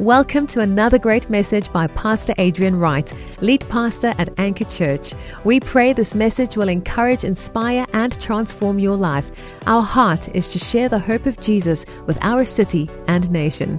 Welcome 0.00 0.46
to 0.46 0.60
another 0.60 0.98
great 0.98 1.28
message 1.28 1.70
by 1.74 1.86
Pastor 1.88 2.32
Adrian 2.38 2.74
Wright, 2.74 3.12
lead 3.42 3.68
pastor 3.68 4.14
at 4.16 4.30
Anchor 4.40 4.64
Church. 4.64 5.12
We 5.44 5.60
pray 5.60 5.92
this 5.92 6.14
message 6.14 6.56
will 6.56 6.70
encourage, 6.70 7.22
inspire, 7.22 7.84
and 7.92 8.18
transform 8.18 8.78
your 8.78 8.96
life. 8.96 9.30
Our 9.66 9.82
heart 9.82 10.34
is 10.34 10.52
to 10.52 10.58
share 10.58 10.88
the 10.88 10.98
hope 10.98 11.26
of 11.26 11.38
Jesus 11.38 11.84
with 12.06 12.16
our 12.24 12.46
city 12.46 12.88
and 13.08 13.30
nation. 13.30 13.78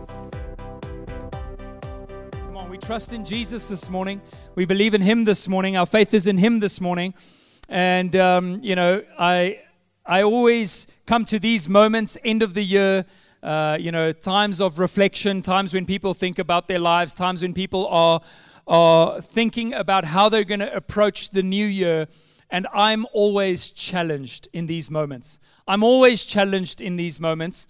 Come 2.34 2.56
on, 2.56 2.70
we 2.70 2.78
trust 2.78 3.14
in 3.14 3.26
Jesus 3.26 3.68
this 3.68 3.90
morning. 3.90 4.22
We 4.54 4.66
believe 4.66 4.94
in 4.94 5.02
Him 5.02 5.26
this 5.26 5.48
morning. 5.48 5.76
Our 5.76 5.88
faith 5.88 6.14
is 6.14 6.28
in 6.28 6.38
Him 6.38 6.60
this 6.60 6.80
morning. 6.80 7.16
And, 7.68 8.16
um, 8.16 8.60
you 8.62 8.76
know, 8.76 9.02
I, 9.18 9.62
I 10.06 10.22
always 10.22 10.86
come 11.08 11.26
to 11.26 11.40
these 11.40 11.68
moments, 11.68 12.16
end 12.24 12.44
of 12.44 12.54
the 12.54 12.64
year, 12.64 13.06
uh, 13.44 13.78
you 13.80 13.92
know, 13.92 14.12
times 14.12 14.62
of 14.62 14.80
reflection, 14.80 15.42
times 15.42 15.74
when 15.74 15.86
people 15.86 16.14
think 16.14 16.40
about 16.40 16.68
their 16.68 16.80
lives, 16.80 17.14
times 17.14 17.42
when 17.42 17.54
people 17.54 17.88
are, 17.88 18.22
are 18.68 19.22
thinking 19.22 19.74
about 19.74 20.04
how 20.04 20.30
they're 20.30 20.44
going 20.44 20.60
to 20.60 20.76
approach 20.76 21.32
the 21.32 21.42
new 21.42 21.66
year. 21.66 22.08
And 22.50 22.68
I'm 22.74 23.08
always 23.14 23.70
challenged 23.70 24.50
in 24.54 24.66
these 24.66 24.92
moments. 24.92 25.40
I'm 25.68 25.84
always 25.84 26.26
challenged 26.26 26.82
in 26.82 26.98
these 26.98 27.20
moments. 27.20 27.68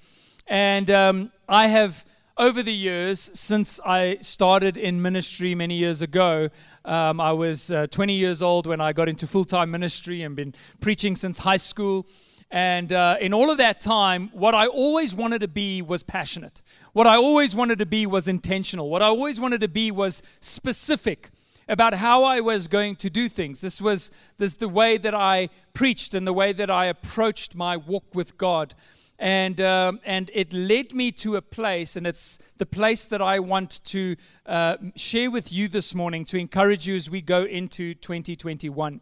And 0.48 0.90
um, 0.90 1.32
I 1.48 1.68
have, 1.68 2.04
over 2.38 2.64
the 2.64 2.74
years, 2.74 3.32
since 3.34 3.80
I 3.86 4.18
started 4.22 4.78
in 4.78 5.02
ministry 5.02 5.56
many 5.56 5.76
years 5.76 6.02
ago, 6.02 6.50
um, 6.84 7.22
I 7.22 7.32
was 7.32 7.72
uh, 7.72 7.88
20 7.88 8.14
years 8.14 8.42
old 8.42 8.66
when 8.66 8.82
I 8.82 8.92
got 8.92 9.08
into 9.08 9.28
full 9.28 9.46
time 9.46 9.72
ministry 9.72 10.24
and 10.24 10.36
been 10.36 10.56
preaching 10.82 11.16
since 11.16 11.38
high 11.38 11.58
school. 11.58 12.08
And 12.52 12.92
uh, 12.92 13.16
in 13.22 13.34
all 13.34 13.50
of 13.50 13.58
that 13.60 13.80
time, 13.80 14.30
what 14.34 14.54
I 14.54 14.68
always 14.68 15.16
wanted 15.16 15.40
to 15.40 15.48
be 15.48 15.82
was 15.82 16.04
passionate. 16.04 16.62
What 16.92 17.08
I 17.08 17.16
always 17.16 17.56
wanted 17.56 17.80
to 17.80 17.86
be 17.86 18.06
was 18.06 18.28
intentional. 18.28 18.90
What 18.90 19.02
I 19.02 19.06
always 19.06 19.40
wanted 19.40 19.62
to 19.62 19.70
be 19.70 19.90
was 19.90 20.22
specific 20.42 21.30
about 21.70 21.94
how 21.94 22.26
I 22.26 22.42
was 22.42 22.68
going 22.68 22.98
to 22.98 23.10
do 23.10 23.30
things. 23.30 23.62
This 23.62 23.82
was 23.82 24.12
this 24.38 24.56
the 24.56 24.68
way 24.68 24.98
that 24.98 25.16
I 25.16 25.48
preached 25.74 26.14
and 26.14 26.28
the 26.28 26.34
way 26.34 26.52
that 26.52 26.70
I 26.70 26.88
approached 26.88 27.56
my 27.56 27.78
walk 27.78 28.14
with 28.14 28.38
God. 28.38 28.76
And, 29.18 29.62
um, 29.62 30.02
and 30.04 30.30
it 30.34 30.52
led 30.52 30.94
me 30.94 31.12
to 31.14 31.36
a 31.36 31.44
place, 31.44 31.96
and 31.96 32.08
it's 32.08 32.40
the 32.58 32.66
place 32.66 33.06
that 33.06 33.22
I 33.22 33.38
want 33.38 33.84
to 33.86 34.16
uh, 34.48 34.78
share 34.96 35.30
with 35.30 35.54
you 35.54 35.68
this 35.68 35.94
morning 35.94 36.26
to 36.26 36.38
encourage 36.38 36.88
you 36.88 36.96
as 36.96 37.08
we 37.08 37.22
go 37.22 37.44
into 37.44 37.94
2021 37.94 39.00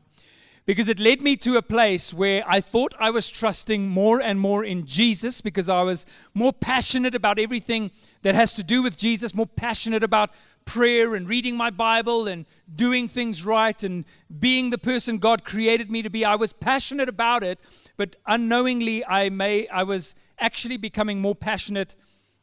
because 0.66 0.90
it 0.90 1.00
led 1.00 1.22
me 1.22 1.36
to 1.38 1.58
a 1.58 1.62
place 1.62 2.14
where 2.14 2.44
I 2.48 2.62
thought 2.62 2.94
I 3.00 3.10
was 3.10 3.30
trusting 3.30 3.88
more 3.88 4.22
and 4.22 4.40
more 4.40 4.64
in 4.64 4.86
Jesus 4.86 5.42
because 5.42 5.68
I 5.70 5.82
was 5.82 6.06
more 6.34 6.54
passionate 6.54 7.16
about 7.16 7.40
everything 7.40 7.92
that 8.22 8.36
has 8.36 8.54
to 8.54 8.64
do 8.64 8.84
with 8.84 8.98
Jesus, 8.98 9.34
more 9.34 9.48
passionate 9.48 10.04
about 10.04 10.32
prayer 10.66 11.16
and 11.16 11.28
reading 11.28 11.58
my 11.58 11.72
Bible 11.72 12.28
and 12.28 12.46
doing 12.76 13.08
things 13.08 13.44
right 13.44 13.82
and 13.84 14.06
being 14.40 14.70
the 14.70 14.78
person 14.78 15.18
God 15.18 15.44
created 15.44 15.90
me 15.90 16.04
to 16.04 16.10
be. 16.10 16.24
I 16.24 16.36
was 16.36 16.54
passionate 16.54 17.10
about 17.10 17.42
it, 17.42 17.60
but 17.98 18.16
unknowingly 18.28 19.04
I 19.06 19.30
may 19.30 19.68
I 19.70 19.82
was 19.82 20.14
actually 20.38 20.78
becoming 20.78 21.22
more 21.22 21.34
passionate 21.34 21.96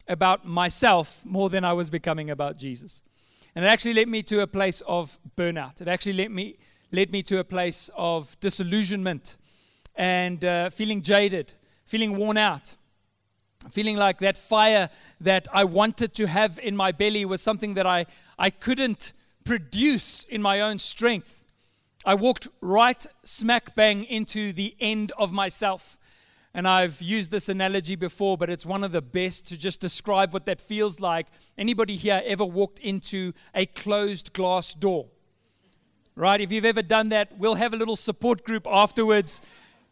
about 0.09 0.45
myself 0.45 1.25
more 1.25 1.49
than 1.51 1.65
I 1.65 1.73
was 1.73 1.91
becoming 1.91 2.31
about 2.31 2.57
Jesus. 2.57 3.03
And 3.55 3.65
it 3.65 3.69
actually 3.69 3.95
led 3.95 4.09
me 4.09 4.23
to 4.25 4.41
a 4.41 4.47
place 4.47 4.83
of 4.89 5.19
burnout. 5.37 5.81
It 5.81 5.89
actually 5.89 6.15
led 6.15 6.31
me 6.31 6.59
led 6.97 7.13
me 7.13 7.23
to 7.23 7.39
a 7.39 7.45
place 7.45 7.91
of 7.95 8.41
disillusionment 8.41 9.37
and 9.97 10.43
uh, 10.43 10.71
feeling 10.71 11.03
jaded, 11.03 11.53
feeling 11.85 12.17
worn 12.17 12.39
out, 12.39 12.75
feeling 13.71 13.97
like 13.97 14.19
that 14.19 14.39
fire 14.39 14.89
that 15.21 15.47
I 15.53 15.65
wanted 15.65 16.15
to 16.15 16.27
have 16.27 16.59
in 16.59 16.75
my 16.75 16.93
belly 16.93 17.27
was 17.27 17.43
something 17.43 17.75
that 17.75 17.87
I, 17.87 18.07
I 18.39 18.49
couldn't 18.49 19.13
produce 19.45 20.25
in 20.25 20.41
my 20.41 20.63
own 20.63 20.79
strength. 20.79 21.45
I 22.07 22.15
walked 22.15 22.49
right 22.63 23.07
smack 23.25 23.75
bang 23.75 24.05
into 24.05 24.55
the 24.55 24.75
end 24.81 25.13
of 25.19 25.35
myself. 25.35 25.99
And 26.55 26.67
I've 26.67 27.03
used 27.03 27.31
this 27.31 27.51
analogy 27.51 27.97
before, 27.97 28.39
but 28.39 28.49
it's 28.49 28.65
one 28.65 28.83
of 28.83 28.93
the 28.93 29.03
best 29.03 29.47
to 29.49 29.59
just 29.59 29.81
describe 29.81 30.33
what 30.33 30.47
that 30.47 30.63
feels 30.63 30.99
like. 30.99 31.27
Anybody 31.59 31.97
here 31.97 32.23
ever 32.25 32.47
walked 32.47 32.79
into 32.79 33.35
a 33.55 33.67
closed 33.67 34.33
glass 34.33 34.73
door? 34.73 35.09
Right? 36.17 36.41
If 36.41 36.51
you've 36.51 36.65
ever 36.65 36.83
done 36.83 37.11
that, 37.11 37.39
we'll 37.39 37.55
have 37.55 37.75
a 37.75 37.77
little 37.77 37.95
support 37.95 38.43
group 38.43 38.67
afterwards. 38.67 39.43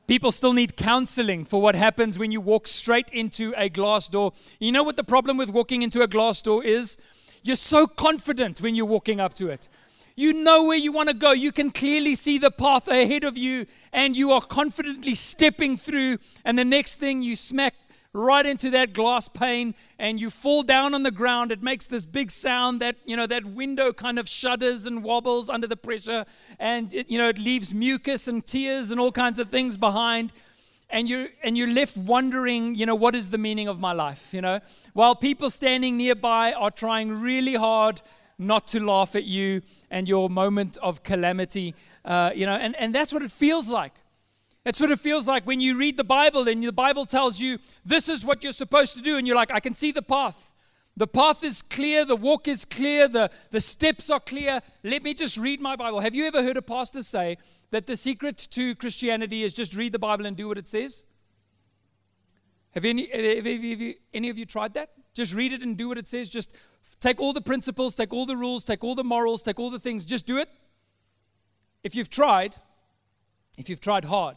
People 0.06 0.32
still 0.32 0.54
need 0.54 0.76
counseling 0.76 1.44
for 1.44 1.60
what 1.60 1.74
happens 1.74 2.18
when 2.18 2.32
you 2.32 2.40
walk 2.40 2.66
straight 2.66 3.10
into 3.10 3.54
a 3.56 3.68
glass 3.68 4.08
door. 4.08 4.32
You 4.58 4.72
know 4.72 4.82
what 4.82 4.96
the 4.96 5.04
problem 5.04 5.36
with 5.36 5.50
walking 5.50 5.82
into 5.82 6.02
a 6.02 6.08
glass 6.08 6.42
door 6.42 6.64
is? 6.64 6.98
You're 7.42 7.56
so 7.56 7.86
confident 7.86 8.60
when 8.60 8.74
you're 8.74 8.86
walking 8.86 9.20
up 9.20 9.34
to 9.34 9.48
it. 9.48 9.68
You 10.16 10.32
know 10.32 10.64
where 10.64 10.78
you 10.78 10.92
want 10.92 11.08
to 11.08 11.14
go. 11.14 11.32
You 11.32 11.52
can 11.52 11.70
clearly 11.70 12.14
see 12.14 12.38
the 12.38 12.50
path 12.50 12.88
ahead 12.88 13.24
of 13.24 13.36
you, 13.36 13.66
and 13.92 14.16
you 14.16 14.32
are 14.32 14.40
confidently 14.40 15.14
stepping 15.14 15.76
through. 15.76 16.18
And 16.44 16.58
the 16.58 16.64
next 16.64 16.96
thing, 16.96 17.20
you 17.20 17.36
smack 17.36 17.74
right 18.14 18.46
into 18.46 18.70
that 18.70 18.92
glass 18.92 19.28
pane 19.28 19.74
and 19.98 20.20
you 20.20 20.30
fall 20.30 20.62
down 20.62 20.94
on 20.94 21.02
the 21.02 21.10
ground. 21.10 21.50
It 21.50 21.62
makes 21.62 21.86
this 21.86 22.06
big 22.06 22.30
sound 22.30 22.80
that 22.80 22.96
you 23.04 23.16
know 23.16 23.26
that 23.26 23.44
window 23.44 23.92
kind 23.92 24.18
of 24.18 24.28
shudders 24.28 24.86
and 24.86 25.02
wobbles 25.02 25.50
under 25.50 25.66
the 25.66 25.76
pressure 25.76 26.24
and 26.58 26.94
it, 26.94 27.10
you 27.10 27.18
know 27.18 27.28
it 27.28 27.38
leaves 27.38 27.74
mucus 27.74 28.28
and 28.28 28.46
tears 28.46 28.90
and 28.90 29.00
all 29.00 29.12
kinds 29.12 29.38
of 29.38 29.50
things 29.50 29.76
behind. 29.76 30.32
And 30.90 31.08
you 31.08 31.28
and 31.42 31.58
you're 31.58 31.72
left 31.72 31.96
wondering 31.96 32.76
you 32.76 32.86
know 32.86 32.94
what 32.94 33.16
is 33.16 33.30
the 33.30 33.38
meaning 33.38 33.66
of 33.66 33.80
my 33.80 33.92
life 33.92 34.32
you 34.32 34.40
know? 34.40 34.60
While 34.92 35.16
people 35.16 35.50
standing 35.50 35.96
nearby 35.96 36.52
are 36.52 36.70
trying 36.70 37.20
really 37.20 37.54
hard 37.54 38.00
not 38.38 38.68
to 38.68 38.80
laugh 38.80 39.16
at 39.16 39.24
you 39.24 39.62
and 39.90 40.08
your 40.08 40.30
moment 40.30 40.76
of 40.78 41.02
calamity 41.02 41.74
uh, 42.04 42.30
you 42.34 42.46
know 42.46 42.54
and, 42.54 42.76
and 42.76 42.94
that's 42.94 43.12
what 43.12 43.22
it 43.22 43.32
feels 43.32 43.68
like 43.68 43.92
that's 44.64 44.80
what 44.80 44.90
it 44.90 44.98
feels 44.98 45.28
like 45.28 45.46
when 45.46 45.60
you 45.60 45.76
read 45.76 45.96
the 45.96 46.04
Bible 46.04 46.48
and 46.48 46.64
the 46.64 46.72
Bible 46.72 47.04
tells 47.04 47.40
you 47.40 47.58
this 47.84 48.08
is 48.08 48.24
what 48.24 48.42
you're 48.42 48.52
supposed 48.52 48.96
to 48.96 49.02
do, 49.02 49.18
and 49.18 49.26
you're 49.26 49.36
like, 49.36 49.52
I 49.52 49.60
can 49.60 49.74
see 49.74 49.92
the 49.92 50.02
path. 50.02 50.52
The 50.96 51.06
path 51.06 51.42
is 51.42 51.60
clear, 51.60 52.04
the 52.04 52.16
walk 52.16 52.46
is 52.46 52.64
clear, 52.64 53.08
the, 53.08 53.30
the 53.50 53.60
steps 53.60 54.10
are 54.10 54.20
clear. 54.20 54.62
Let 54.84 55.02
me 55.02 55.12
just 55.12 55.36
read 55.36 55.60
my 55.60 55.74
Bible. 55.74 56.00
Have 56.00 56.14
you 56.14 56.24
ever 56.24 56.42
heard 56.42 56.56
a 56.56 56.62
pastor 56.62 57.02
say 57.02 57.36
that 57.72 57.86
the 57.86 57.96
secret 57.96 58.38
to 58.52 58.74
Christianity 58.76 59.42
is 59.42 59.52
just 59.52 59.74
read 59.74 59.92
the 59.92 59.98
Bible 59.98 60.24
and 60.24 60.36
do 60.36 60.46
what 60.46 60.56
it 60.56 60.68
says? 60.68 61.04
Have 62.70 62.84
any, 62.84 63.08
have 63.08 63.46
you, 63.46 63.94
any 64.12 64.30
of 64.30 64.38
you 64.38 64.46
tried 64.46 64.74
that? 64.74 64.90
Just 65.14 65.34
read 65.34 65.52
it 65.52 65.62
and 65.62 65.76
do 65.76 65.88
what 65.88 65.98
it 65.98 66.06
says. 66.06 66.30
Just 66.30 66.54
take 67.00 67.20
all 67.20 67.32
the 67.32 67.40
principles, 67.40 67.94
take 67.94 68.12
all 68.12 68.24
the 68.24 68.36
rules, 68.36 68.64
take 68.64 68.82
all 68.82 68.94
the 68.94 69.04
morals, 69.04 69.42
take 69.42 69.60
all 69.60 69.70
the 69.70 69.78
things. 69.78 70.04
Just 70.04 70.26
do 70.26 70.38
it. 70.38 70.48
If 71.82 71.94
you've 71.94 72.08
tried, 72.08 72.56
if 73.58 73.68
you've 73.68 73.80
tried 73.80 74.06
hard, 74.06 74.36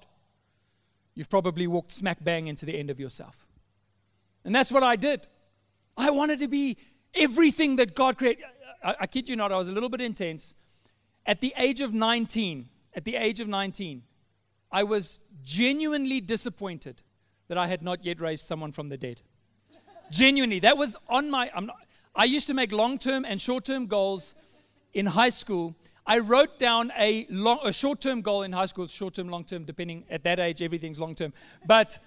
you've 1.18 1.30
probably 1.32 1.66
walked 1.66 1.92
smack 1.92 2.24
bang 2.24 2.46
into 2.46 2.64
the 2.64 2.78
end 2.78 2.92
of 2.92 3.00
yourself. 3.00 3.48
And 4.46 4.54
that's 4.54 4.72
what 4.72 4.84
I 4.84 4.96
did. 4.96 5.28
I 5.98 6.12
wanted 6.12 6.38
to 6.40 6.48
be 6.48 6.78
everything 7.16 7.78
that 7.78 7.96
God 7.96 8.20
created. 8.20 8.46
I, 8.84 8.96
I, 9.02 9.08
kid 9.08 9.28
you 9.28 9.36
not, 9.36 9.52
I 9.52 9.58
was 9.58 9.68
a 9.68 9.72
little 9.72 9.90
bit 9.90 10.00
intense. 10.00 10.54
At 11.26 11.42
the 11.42 11.56
age 11.58 11.82
of 11.82 11.92
19, 11.92 12.70
at 12.94 13.04
the 13.04 13.16
age 13.16 13.40
of 13.40 13.48
19, 13.48 14.04
I 14.72 14.84
was 14.84 15.20
genuinely 15.44 16.22
disappointed 16.22 17.02
that 17.48 17.58
I 17.58 17.66
had 17.66 17.82
not 17.82 18.06
yet 18.06 18.22
raised 18.22 18.46
someone 18.46 18.72
from 18.72 18.88
the 18.88 18.98
dead. 18.98 19.24
genuinely, 20.12 20.60
that 20.60 20.78
was 20.78 20.96
on 21.10 21.32
my. 21.32 21.50
Not, 21.60 21.78
I 22.16 22.26
used 22.26 22.46
to 22.48 22.54
make 22.54 22.72
long 22.72 23.00
term 23.00 23.26
and 23.26 23.42
short 23.42 23.66
term 23.66 23.88
goals 23.88 24.36
in 24.94 25.08
high 25.08 25.30
school, 25.30 25.76
I 26.07 26.19
wrote 26.19 26.57
down 26.57 26.94
a, 26.97 27.28
long, 27.29 27.59
a 27.66 27.73
short-term 27.73 28.22
goal 28.22 28.44
in 28.44 28.53
high 28.53 28.66
school, 28.66 28.88
short-term, 28.88 29.28
long-term, 29.28 29.66
depending 29.66 30.06
at 30.09 30.23
that 30.23 30.40
age, 30.40 30.62
everything's 30.62 31.00
long-term. 31.00 31.34
But 31.66 32.00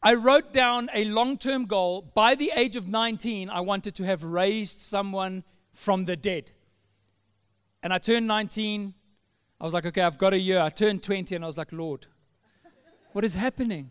I 0.00 0.14
wrote 0.14 0.52
down 0.52 0.88
a 0.94 1.04
long-term 1.04 1.66
goal. 1.66 2.02
By 2.14 2.36
the 2.36 2.52
age 2.54 2.76
of 2.76 2.86
19, 2.86 3.50
I 3.50 3.60
wanted 3.60 3.96
to 3.96 4.04
have 4.04 4.22
raised 4.22 4.78
someone 4.78 5.42
from 5.72 6.04
the 6.04 6.14
dead. 6.14 6.52
And 7.82 7.92
I 7.92 7.98
turned 7.98 8.28
19. 8.28 8.94
I 9.60 9.64
was 9.64 9.74
like, 9.74 9.86
okay, 9.86 10.02
I've 10.02 10.18
got 10.18 10.32
a 10.32 10.38
year. 10.38 10.60
I 10.60 10.70
turned 10.70 11.02
20, 11.02 11.34
and 11.34 11.44
I 11.44 11.48
was 11.48 11.58
like, 11.58 11.72
Lord, 11.72 12.06
what 13.12 13.24
is 13.24 13.34
happening? 13.34 13.90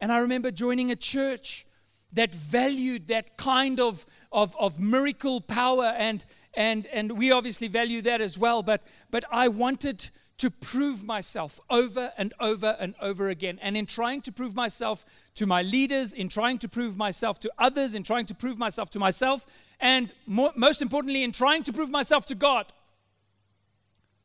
And 0.00 0.12
I 0.12 0.18
remember 0.18 0.52
joining 0.52 0.92
a 0.92 0.96
church 0.96 1.66
that 2.12 2.34
valued 2.34 3.08
that 3.08 3.36
kind 3.36 3.80
of, 3.80 4.06
of, 4.32 4.56
of 4.58 4.78
miracle 4.80 5.40
power 5.40 5.94
and, 5.96 6.24
and, 6.54 6.86
and 6.86 7.12
we 7.12 7.30
obviously 7.30 7.68
value 7.68 8.00
that 8.02 8.20
as 8.20 8.38
well 8.38 8.62
but, 8.62 8.82
but 9.10 9.24
i 9.30 9.48
wanted 9.48 10.10
to 10.38 10.50
prove 10.50 11.02
myself 11.02 11.60
over 11.70 12.12
and 12.18 12.34
over 12.40 12.76
and 12.78 12.94
over 13.00 13.28
again. 13.30 13.58
And 13.62 13.76
in 13.76 13.86
trying 13.86 14.20
to 14.22 14.32
prove 14.32 14.54
myself 14.54 15.04
to 15.34 15.46
my 15.46 15.62
leaders 15.62 16.12
in 16.12 16.28
trying 16.28 16.58
to 16.58 16.68
prove 16.68 16.96
myself 16.96 17.40
to 17.40 17.52
others 17.58 17.94
in 17.94 18.02
trying 18.02 18.26
to 18.26 18.34
prove 18.34 18.58
myself 18.58 18.90
to 18.90 18.98
myself 18.98 19.46
and 19.80 20.12
more, 20.26 20.52
most 20.54 20.82
importantly 20.82 21.22
in 21.22 21.32
trying 21.32 21.62
to 21.62 21.72
prove 21.72 21.90
myself 21.90 22.26
to 22.26 22.34
god 22.34 22.72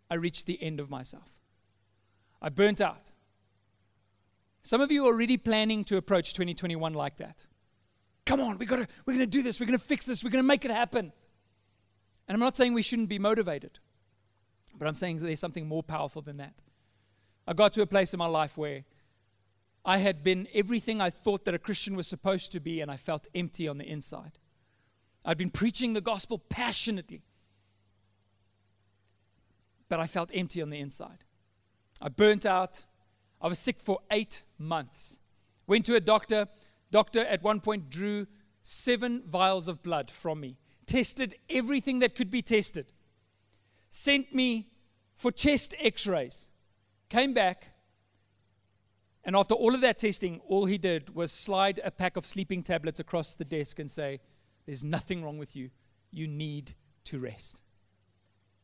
i 0.09 0.15
reached 0.15 0.45
the 0.45 0.61
end 0.61 0.79
of 0.79 0.89
myself. 0.89 1.29
I 2.41 2.49
burnt 2.49 2.81
out. 2.81 3.11
Some 4.63 4.81
of 4.81 4.91
you 4.91 5.05
are 5.05 5.13
already 5.13 5.37
planning 5.37 5.83
to 5.85 5.97
approach 5.97 6.33
2021 6.33 6.93
like 6.93 7.17
that 7.17 7.45
Come 8.25 8.39
on, 8.39 8.57
we 8.57 8.65
gotta, 8.65 8.87
we're 9.05 9.13
going 9.13 9.25
to 9.25 9.37
do 9.37 9.41
this. 9.41 9.59
We're 9.59 9.65
going 9.65 9.79
to 9.79 9.83
fix 9.83 10.05
this. 10.05 10.23
We're 10.23 10.29
going 10.29 10.43
to 10.43 10.47
make 10.47 10.65
it 10.65 10.71
happen. 10.71 11.11
And 12.27 12.35
I'm 12.35 12.39
not 12.39 12.55
saying 12.55 12.73
we 12.73 12.81
shouldn't 12.81 13.09
be 13.09 13.19
motivated, 13.19 13.79
but 14.77 14.87
I'm 14.87 14.93
saying 14.93 15.17
there's 15.17 15.39
something 15.39 15.67
more 15.67 15.83
powerful 15.83 16.21
than 16.21 16.37
that. 16.37 16.61
I 17.47 17.53
got 17.53 17.73
to 17.73 17.81
a 17.81 17.87
place 17.87 18.13
in 18.13 18.19
my 18.19 18.27
life 18.27 18.57
where 18.57 18.83
I 19.83 19.97
had 19.97 20.23
been 20.23 20.47
everything 20.53 21.01
I 21.01 21.09
thought 21.09 21.45
that 21.45 21.55
a 21.55 21.59
Christian 21.59 21.95
was 21.95 22.07
supposed 22.07 22.51
to 22.51 22.59
be, 22.59 22.81
and 22.81 22.91
I 22.91 22.97
felt 22.97 23.27
empty 23.33 23.67
on 23.67 23.79
the 23.79 23.89
inside. 23.89 24.37
I'd 25.25 25.37
been 25.37 25.49
preaching 25.49 25.93
the 25.93 26.01
gospel 26.01 26.37
passionately, 26.37 27.23
but 29.89 29.99
I 29.99 30.07
felt 30.07 30.31
empty 30.33 30.61
on 30.61 30.69
the 30.69 30.79
inside. 30.79 31.25
I 31.99 32.09
burnt 32.09 32.45
out. 32.45 32.85
I 33.41 33.47
was 33.47 33.59
sick 33.59 33.79
for 33.79 33.99
eight 34.11 34.43
months. 34.57 35.19
Went 35.67 35.85
to 35.87 35.95
a 35.95 35.99
doctor. 35.99 36.47
Doctor 36.91 37.21
at 37.21 37.41
one 37.41 37.61
point 37.61 37.89
drew 37.89 38.27
seven 38.63 39.23
vials 39.27 39.67
of 39.67 39.81
blood 39.81 40.11
from 40.11 40.41
me, 40.41 40.57
tested 40.85 41.35
everything 41.49 41.99
that 41.99 42.15
could 42.15 42.29
be 42.29 42.41
tested, 42.41 42.93
sent 43.89 44.35
me 44.35 44.67
for 45.15 45.31
chest 45.31 45.73
x 45.79 46.05
rays, 46.05 46.49
came 47.09 47.33
back, 47.33 47.71
and 49.23 49.35
after 49.35 49.53
all 49.53 49.75
of 49.75 49.81
that 49.81 49.99
testing, 49.99 50.41
all 50.47 50.65
he 50.65 50.77
did 50.77 51.15
was 51.15 51.31
slide 51.31 51.79
a 51.83 51.91
pack 51.91 52.17
of 52.17 52.25
sleeping 52.25 52.63
tablets 52.63 52.99
across 52.99 53.35
the 53.35 53.45
desk 53.45 53.79
and 53.79 53.89
say, 53.89 54.19
There's 54.65 54.83
nothing 54.83 55.23
wrong 55.23 55.37
with 55.37 55.55
you. 55.55 55.69
You 56.09 56.27
need 56.27 56.73
to 57.05 57.19
rest. 57.19 57.61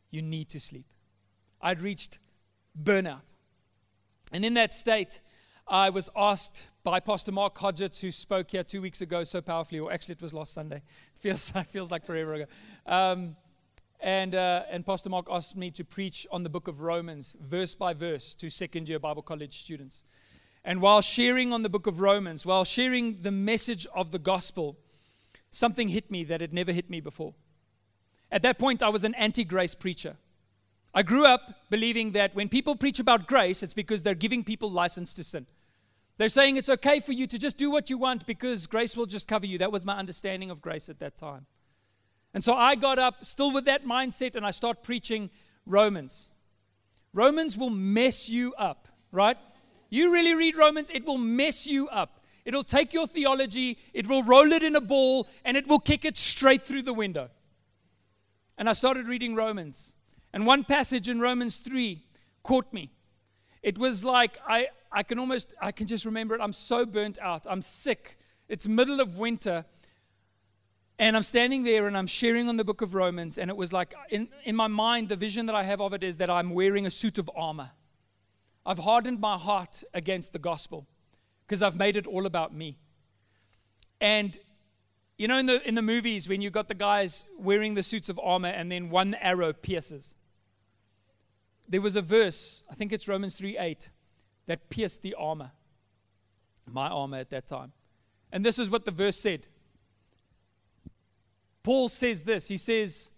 You 0.09 0.21
need 0.21 0.50
to 0.50 0.59
sleep. 0.59 0.88
I'd 1.62 1.81
reached 1.81 2.18
burnout. 2.81 3.33
And 4.31 4.44
in 4.44 4.56
that 4.56 4.74
state, 4.74 5.21
I 5.69 5.89
was 5.89 6.09
asked 6.15 6.67
by 6.85 7.01
Pastor 7.01 7.33
Mark 7.33 7.57
Hodgetts, 7.57 7.99
who 7.99 8.09
spoke 8.09 8.51
here 8.51 8.63
two 8.63 8.81
weeks 8.81 9.01
ago 9.01 9.25
so 9.25 9.41
powerfully, 9.41 9.81
or 9.81 9.91
actually 9.91 10.13
it 10.13 10.21
was 10.21 10.33
last 10.33 10.53
Sunday. 10.53 10.77
It 10.77 10.83
feels, 11.19 11.51
it 11.53 11.67
feels 11.67 11.91
like 11.91 12.05
forever 12.05 12.35
ago. 12.35 12.45
Um, 12.85 13.35
and, 13.99 14.33
uh, 14.33 14.63
and 14.71 14.85
Pastor 14.85 15.09
Mark 15.09 15.27
asked 15.29 15.57
me 15.57 15.69
to 15.71 15.83
preach 15.83 16.25
on 16.31 16.43
the 16.43 16.49
book 16.49 16.69
of 16.69 16.79
Romans, 16.79 17.35
verse 17.41 17.75
by 17.75 17.93
verse, 17.93 18.33
to 18.35 18.49
second 18.49 18.87
year 18.87 18.97
Bible 18.97 19.21
college 19.21 19.59
students. 19.59 20.05
And 20.63 20.81
while 20.81 21.01
sharing 21.01 21.51
on 21.51 21.63
the 21.63 21.69
book 21.69 21.85
of 21.85 21.99
Romans, 21.99 22.45
while 22.45 22.63
sharing 22.63 23.17
the 23.17 23.31
message 23.31 23.85
of 23.93 24.11
the 24.11 24.19
gospel, 24.19 24.77
something 25.51 25.89
hit 25.89 26.09
me 26.09 26.23
that 26.23 26.39
had 26.39 26.53
never 26.53 26.71
hit 26.71 26.89
me 26.89 27.01
before. 27.01 27.33
At 28.31 28.41
that 28.43 28.57
point, 28.57 28.81
I 28.81 28.87
was 28.89 29.03
an 29.03 29.15
anti 29.15 29.43
grace 29.43 29.75
preacher. 29.75 30.15
I 30.93 31.03
grew 31.03 31.25
up 31.25 31.69
believing 31.69 32.13
that 32.13 32.35
when 32.35 32.47
people 32.47 32.77
preach 32.77 33.01
about 33.01 33.27
grace, 33.27 33.61
it's 33.63 33.73
because 33.73 34.03
they're 34.03 34.15
giving 34.15 34.45
people 34.45 34.71
license 34.71 35.13
to 35.15 35.23
sin. 35.25 35.45
They're 36.17 36.29
saying 36.29 36.57
it's 36.57 36.69
okay 36.69 36.99
for 36.99 37.11
you 37.11 37.27
to 37.27 37.37
just 37.37 37.57
do 37.57 37.69
what 37.69 37.89
you 37.89 37.97
want 37.97 38.25
because 38.25 38.65
grace 38.65 38.97
will 38.97 39.05
just 39.05 39.27
cover 39.27 39.45
you. 39.45 39.59
That 39.59 39.71
was 39.71 39.85
my 39.85 39.97
understanding 39.97 40.49
of 40.49 40.61
grace 40.61 40.89
at 40.89 40.99
that 40.99 41.15
time. 41.15 41.45
And 42.33 42.43
so 42.43 42.53
I 42.53 42.75
got 42.75 42.99
up 42.99 43.23
still 43.23 43.51
with 43.51 43.65
that 43.65 43.85
mindset 43.85 44.35
and 44.35 44.45
I 44.45 44.51
start 44.51 44.83
preaching 44.83 45.29
Romans. 45.65 46.31
Romans 47.13 47.55
will 47.57 47.69
mess 47.69 48.29
you 48.29 48.53
up, 48.55 48.87
right? 49.11 49.37
You 49.89 50.11
really 50.11 50.33
read 50.33 50.55
Romans, 50.55 50.89
it 50.93 51.05
will 51.05 51.17
mess 51.17 51.67
you 51.67 51.87
up. 51.89 52.23
It'll 52.45 52.63
take 52.63 52.93
your 52.93 53.07
theology, 53.07 53.77
it 53.93 54.07
will 54.07 54.23
roll 54.23 54.51
it 54.53 54.63
in 54.63 54.75
a 54.75 54.81
ball, 54.81 55.27
and 55.43 55.57
it 55.57 55.67
will 55.67 55.79
kick 55.79 56.05
it 56.05 56.17
straight 56.17 56.61
through 56.61 56.83
the 56.83 56.93
window. 56.93 57.29
And 58.57 58.69
I 58.69 58.73
started 58.73 59.07
reading 59.07 59.35
Romans. 59.35 59.95
And 60.33 60.45
one 60.45 60.63
passage 60.63 61.09
in 61.09 61.19
Romans 61.19 61.57
3 61.57 62.03
caught 62.43 62.71
me. 62.71 62.91
It 63.61 63.77
was 63.77 64.03
like 64.03 64.37
I, 64.47 64.67
I 64.92 65.04
can 65.04 65.19
almost, 65.19 65.54
I 65.62 65.72
can 65.72 65.88
just 65.88 66.06
remember 66.06 66.36
it. 66.36 66.42
I'm 66.42 66.54
so 66.54 66.86
burnt 66.86 67.18
out. 67.19 67.45
I'm 67.50 67.62
sick. 67.62 68.18
It's 68.48 68.68
middle 68.68 69.00
of 69.00 69.18
winter. 69.18 69.66
And 71.00 71.16
I'm 71.16 71.24
standing 71.24 71.63
there 71.63 71.88
and 71.88 71.98
I'm 71.98 72.07
sharing 72.07 72.50
on 72.50 72.57
the 72.57 72.63
book 72.63 72.81
of 72.81 72.95
Romans. 72.95 73.38
And 73.38 73.50
it 73.50 73.57
was 73.57 73.72
like, 73.72 73.94
in, 74.10 74.30
in 74.44 74.56
my 74.56 74.68
mind, 74.68 75.10
the 75.10 75.16
vision 75.16 75.45
that 75.45 75.56
I 75.56 75.63
have 75.63 75.81
of 75.81 75.94
it 75.94 76.04
is 76.04 76.18
that 76.18 76.30
I'm 76.30 76.51
wearing 76.51 76.86
a 76.86 76.92
suit 76.92 77.18
of 77.18 77.30
armor. 77.36 77.72
I've 78.66 78.80
hardened 78.80 79.19
my 79.19 79.38
heart 79.38 79.84
against 79.94 80.34
the 80.34 80.39
gospel 80.39 80.88
because 81.45 81.62
I've 81.62 81.78
made 81.78 81.95
it 81.98 82.07
all 82.07 82.25
about 82.25 82.54
me. 82.54 82.78
And 84.01 84.38
you 85.18 85.28
know, 85.28 85.38
in 85.39 85.48
the, 85.48 85.68
in 85.68 85.74
the 85.74 85.81
movies, 85.81 86.30
when 86.30 86.42
you 86.42 86.51
got 86.51 86.68
the 86.68 86.75
guys 86.75 87.25
wearing 87.39 87.74
the 87.74 87.81
suits 87.81 88.07
of 88.07 88.19
armor 88.22 88.50
and 88.50 88.72
then 88.72 88.92
one 88.92 89.16
arrow 89.16 89.51
pierces, 89.51 90.16
there 91.68 91.81
was 91.81 91.95
a 91.95 92.04
verse, 92.04 92.63
I 92.69 92.75
think 92.75 92.94
it's 92.94 93.07
Romans 93.07 93.34
3 93.36 93.57
8, 93.57 93.89
that 94.47 94.69
pierced 94.69 95.01
the 95.01 95.13
armor, 95.13 95.51
my 96.65 96.88
armor 96.88 97.17
at 97.17 97.29
that 97.29 97.47
time. 97.47 97.71
And 98.31 98.45
this 98.45 98.59
is 98.59 98.69
what 98.69 98.85
the 98.85 98.91
verse 98.91 99.17
said. 99.17 99.47
Paul 101.63 101.89
says 101.89 102.23
this 102.23 102.47
He 102.47 102.57
says, 102.57 103.11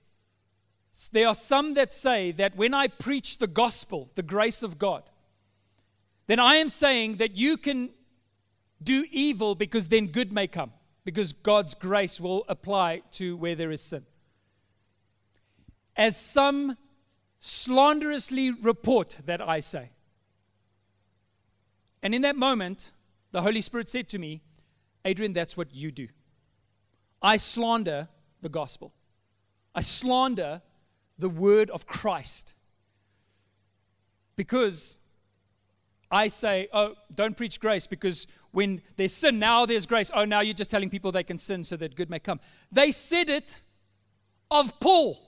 There 1.11 1.27
are 1.27 1.35
some 1.35 1.75
that 1.75 1.93
say 1.93 2.31
that 2.33 2.55
when 2.55 2.73
I 2.73 2.87
preach 2.87 3.37
the 3.37 3.47
gospel, 3.47 4.09
the 4.15 4.23
grace 4.23 4.63
of 4.63 4.77
God, 4.77 5.03
then 6.27 6.39
I 6.39 6.55
am 6.55 6.69
saying 6.69 7.15
that 7.15 7.37
you 7.37 7.57
can 7.57 7.89
do 8.81 9.05
evil 9.11 9.55
because 9.55 9.87
then 9.87 10.07
good 10.07 10.31
may 10.31 10.47
come, 10.47 10.73
because 11.03 11.33
God's 11.33 11.73
grace 11.73 12.19
will 12.19 12.45
apply 12.47 13.01
to 13.13 13.35
where 13.37 13.55
there 13.55 13.71
is 13.71 13.81
sin. 13.81 14.05
As 15.95 16.15
some 16.15 16.77
slanderously 17.39 18.51
report 18.51 19.21
that 19.25 19.41
I 19.41 19.59
say. 19.59 19.91
And 22.01 22.15
in 22.15 22.21
that 22.21 22.35
moment, 22.35 22.91
the 23.31 23.41
Holy 23.41 23.61
Spirit 23.61 23.89
said 23.89 24.07
to 24.09 24.19
me, 24.19 24.41
Adrian, 25.05 25.33
that's 25.33 25.55
what 25.57 25.73
you 25.73 25.91
do. 25.91 26.07
I 27.21 27.37
slander 27.37 28.07
the 28.41 28.49
gospel, 28.49 28.93
I 29.75 29.81
slander 29.81 30.61
the 31.17 31.29
word 31.29 31.69
of 31.69 31.85
Christ. 31.85 32.53
Because 34.35 35.01
I 36.09 36.29
say, 36.29 36.69
oh, 36.71 36.95
don't 37.13 37.35
preach 37.35 37.59
grace 37.59 37.85
because 37.85 38.25
when 38.51 38.81
there's 38.95 39.13
sin, 39.13 39.37
now 39.37 39.65
there's 39.65 39.85
grace. 39.85 40.09
Oh, 40.13 40.25
now 40.25 40.39
you're 40.39 40.53
just 40.53 40.71
telling 40.71 40.89
people 40.89 41.11
they 41.11 41.23
can 41.23 41.37
sin 41.37 41.63
so 41.63 41.75
that 41.75 41.95
good 41.95 42.09
may 42.09 42.19
come. 42.19 42.39
They 42.71 42.91
said 42.91 43.29
it 43.29 43.61
of 44.49 44.79
Paul. 44.79 45.19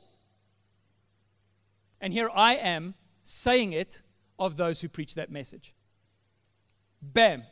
And 2.00 2.13
here 2.13 2.29
I 2.33 2.56
am 2.56 2.95
saying 3.23 3.73
it 3.73 4.01
of 4.39 4.57
those 4.57 4.81
who 4.81 4.89
preach 4.89 5.13
that 5.15 5.29
message. 5.29 5.73
Bam. 7.01 7.44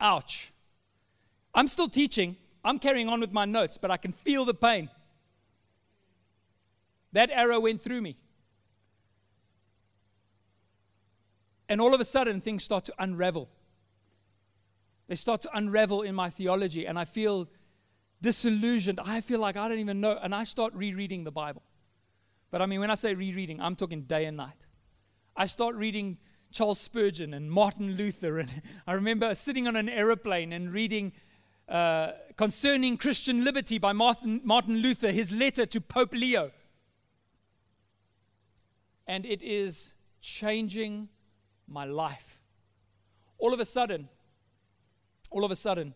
Ouch. 0.00 0.52
I'm 1.54 1.68
still 1.68 1.88
teaching. 1.88 2.36
I'm 2.64 2.78
carrying 2.78 3.08
on 3.08 3.20
with 3.20 3.32
my 3.32 3.44
notes, 3.44 3.78
but 3.78 3.90
I 3.90 3.96
can 3.96 4.12
feel 4.12 4.44
the 4.44 4.54
pain. 4.54 4.90
That 7.12 7.30
arrow 7.30 7.60
went 7.60 7.80
through 7.80 8.02
me. 8.02 8.18
And 11.68 11.80
all 11.80 11.94
of 11.94 12.00
a 12.00 12.04
sudden, 12.04 12.40
things 12.40 12.62
start 12.62 12.84
to 12.86 12.94
unravel. 12.98 13.48
They 15.08 15.14
start 15.14 15.42
to 15.42 15.50
unravel 15.56 16.02
in 16.02 16.14
my 16.14 16.30
theology, 16.30 16.86
and 16.86 16.98
I 16.98 17.04
feel 17.04 17.48
disillusioned. 18.20 19.00
I 19.02 19.20
feel 19.20 19.40
like 19.40 19.56
I 19.56 19.68
don't 19.68 19.78
even 19.78 20.00
know. 20.00 20.18
And 20.20 20.34
I 20.34 20.44
start 20.44 20.74
rereading 20.74 21.24
the 21.24 21.30
Bible. 21.30 21.62
But 22.50 22.62
I 22.62 22.66
mean, 22.66 22.80
when 22.80 22.90
I 22.90 22.94
say 22.94 23.14
rereading, 23.14 23.60
I'm 23.60 23.76
talking 23.76 24.02
day 24.02 24.24
and 24.26 24.36
night. 24.36 24.66
I 25.36 25.46
start 25.46 25.74
reading 25.76 26.18
Charles 26.56 26.80
Spurgeon 26.80 27.34
and 27.34 27.50
Martin 27.50 27.96
Luther. 27.96 28.38
And 28.38 28.62
I 28.86 28.94
remember 28.94 29.34
sitting 29.34 29.68
on 29.68 29.76
an 29.76 29.90
aeroplane 29.90 30.54
and 30.54 30.72
reading 30.72 31.12
uh, 31.68 32.12
Concerning 32.36 32.96
Christian 32.96 33.44
Liberty 33.44 33.76
by 33.76 33.92
Martin, 33.92 34.40
Martin 34.42 34.78
Luther, 34.78 35.10
his 35.10 35.30
letter 35.30 35.66
to 35.66 35.80
Pope 35.82 36.14
Leo. 36.14 36.52
And 39.06 39.26
it 39.26 39.42
is 39.42 39.92
changing 40.22 41.10
my 41.68 41.84
life. 41.84 42.40
All 43.36 43.52
of 43.52 43.60
a 43.60 43.66
sudden, 43.66 44.08
all 45.30 45.44
of 45.44 45.50
a 45.50 45.56
sudden, 45.56 45.92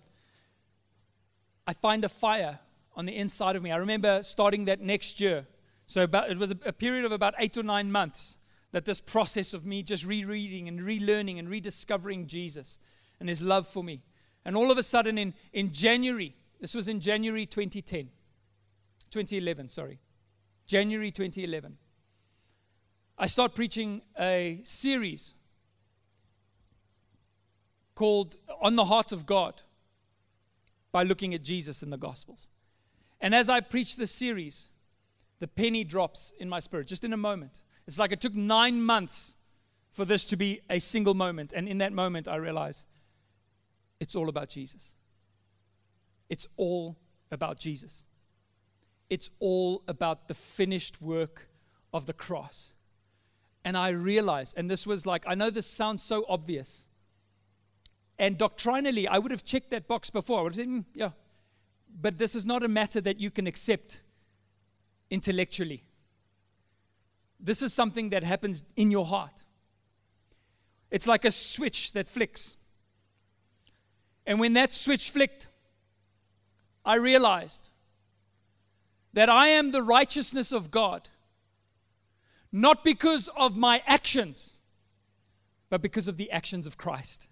I 1.67 1.73
find 1.73 2.05
a 2.05 2.09
fire 2.11 2.59
on 2.95 3.07
the 3.07 3.17
inside 3.17 3.57
of 3.57 3.63
me. 3.63 3.73
I 3.73 3.77
remember 3.77 4.23
starting 4.23 4.67
that 4.67 4.81
next 4.83 5.21
year. 5.21 5.47
So 5.87 6.03
about, 6.03 6.31
it 6.31 6.37
was 6.37 6.51
a, 6.51 6.59
a 6.67 6.73
period 6.73 7.07
of 7.07 7.13
about 7.13 7.33
eight 7.39 7.57
or 7.57 7.63
nine 7.63 7.91
months 7.91 8.37
that 8.73 8.85
this 8.85 9.01
process 9.01 9.53
of 9.55 9.67
me 9.67 9.83
just 9.83 10.05
rereading 10.07 10.69
and 10.69 10.81
relearning 10.81 11.39
and 11.39 11.49
rediscovering 11.49 12.27
Jesus 12.27 12.79
and 13.19 13.29
his 13.29 13.43
love 13.43 13.67
for 13.67 13.83
me. 13.83 14.03
And 14.45 14.57
all 14.57 14.71
of 14.71 14.79
a 14.79 14.83
sudden, 14.83 15.19
in, 15.19 15.35
in 15.53 15.73
January, 15.73 16.35
this 16.61 16.75
was 16.75 16.89
in 16.89 17.01
January 17.01 17.47
2010, 17.47 18.09
2011, 19.11 19.69
sorry, 19.69 19.99
January 20.67 21.11
2011, 21.11 21.77
I 23.19 23.27
start 23.27 23.55
preaching 23.55 24.03
a 24.19 24.61
series 24.63 25.35
called 27.95 28.37
On 28.63 28.77
the 28.77 28.87
Heart 28.87 29.13
of 29.13 29.27
God 29.27 29.61
by 30.91 31.03
looking 31.03 31.35
at 31.35 31.43
Jesus 31.43 31.83
in 31.83 31.91
the 31.91 31.99
Gospels. 31.99 32.49
And 33.21 33.35
as 33.35 33.51
I 33.51 33.61
preach 33.61 33.97
this 33.97 34.11
series, 34.11 34.71
the 35.39 35.49
penny 35.49 35.85
drops 35.85 36.33
in 36.39 36.49
my 36.49 36.61
spirit 36.61 36.87
just 36.87 37.05
in 37.05 37.13
a 37.13 37.19
moment. 37.19 37.61
It's 37.91 37.99
like 37.99 38.13
it 38.13 38.21
took 38.21 38.37
nine 38.37 38.81
months 38.81 39.37
for 39.91 40.05
this 40.05 40.25
to 40.27 40.37
be 40.37 40.61
a 40.71 40.79
single 40.79 41.13
moment. 41.13 41.53
And 41.53 41.69
in 41.69 41.79
that 41.79 41.93
moment, 41.93 42.29
I 42.29 42.37
realize 42.37 42.87
it's 43.99 44.15
all 44.15 44.29
about 44.29 44.49
Jesus. 44.49 44.95
It's 46.29 46.47
all 46.57 46.97
about 47.33 47.59
Jesus. 47.59 48.05
It's 49.09 49.29
all 49.41 49.83
about 49.89 50.29
the 50.29 50.35
finished 50.35 51.03
work 51.03 51.51
of 51.93 52.07
the 52.07 52.13
cross. 52.13 52.75
And 53.65 53.77
I 53.77 53.89
realized, 53.89 54.57
and 54.57 54.71
this 54.71 54.87
was 54.87 55.05
like, 55.05 55.25
I 55.27 55.35
know 55.35 55.51
this 55.51 55.67
sounds 55.67 56.01
so 56.01 56.25
obvious. 56.29 56.87
And 58.21 58.39
doctrinally, 58.39 59.09
I 59.09 59.19
would 59.19 59.33
have 59.33 59.45
checked 59.45 59.71
that 59.71 59.89
box 59.89 60.11
before. 60.11 60.39
I 60.39 60.43
would 60.43 60.53
have 60.53 60.65
said, 60.65 60.69
mm, 60.69 60.85
yeah. 60.95 61.11
But 62.01 62.19
this 62.19 62.37
is 62.37 62.47
not 62.47 62.63
a 62.63 62.69
matter 62.69 63.01
that 63.01 63.19
you 63.19 63.33
can 63.33 63.49
accept 63.49 64.01
intellectually. 65.11 65.83
This 67.43 67.63
is 67.63 67.73
something 67.73 68.11
that 68.11 68.23
happens 68.23 68.65
in 68.77 68.91
your 68.91 69.07
heart. 69.07 69.45
It's 70.91 71.07
like 71.07 71.25
a 71.25 71.31
switch 71.31 71.93
that 71.93 72.09
flicks. 72.09 72.57
And 74.27 74.39
when 74.39 74.53
that 74.55 74.75
switch 74.75 75.11
flicked, 75.11 75.49
I 76.85 76.97
realized 76.97 77.71
that 79.13 79.29
I 79.29 79.49
am 79.49 79.71
the 79.71 79.83
righteousness 79.83 80.53
of 80.53 80.71
God, 80.71 81.09
not 82.53 82.85
because 82.85 83.29
of 83.37 83.57
my 83.57 83.83
actions, 83.87 84.55
but 85.69 85.83
because 85.83 86.09
of 86.09 86.17
the 86.17 86.31
actions 86.31 86.67
of 86.67 86.77
Christ. 86.77 87.29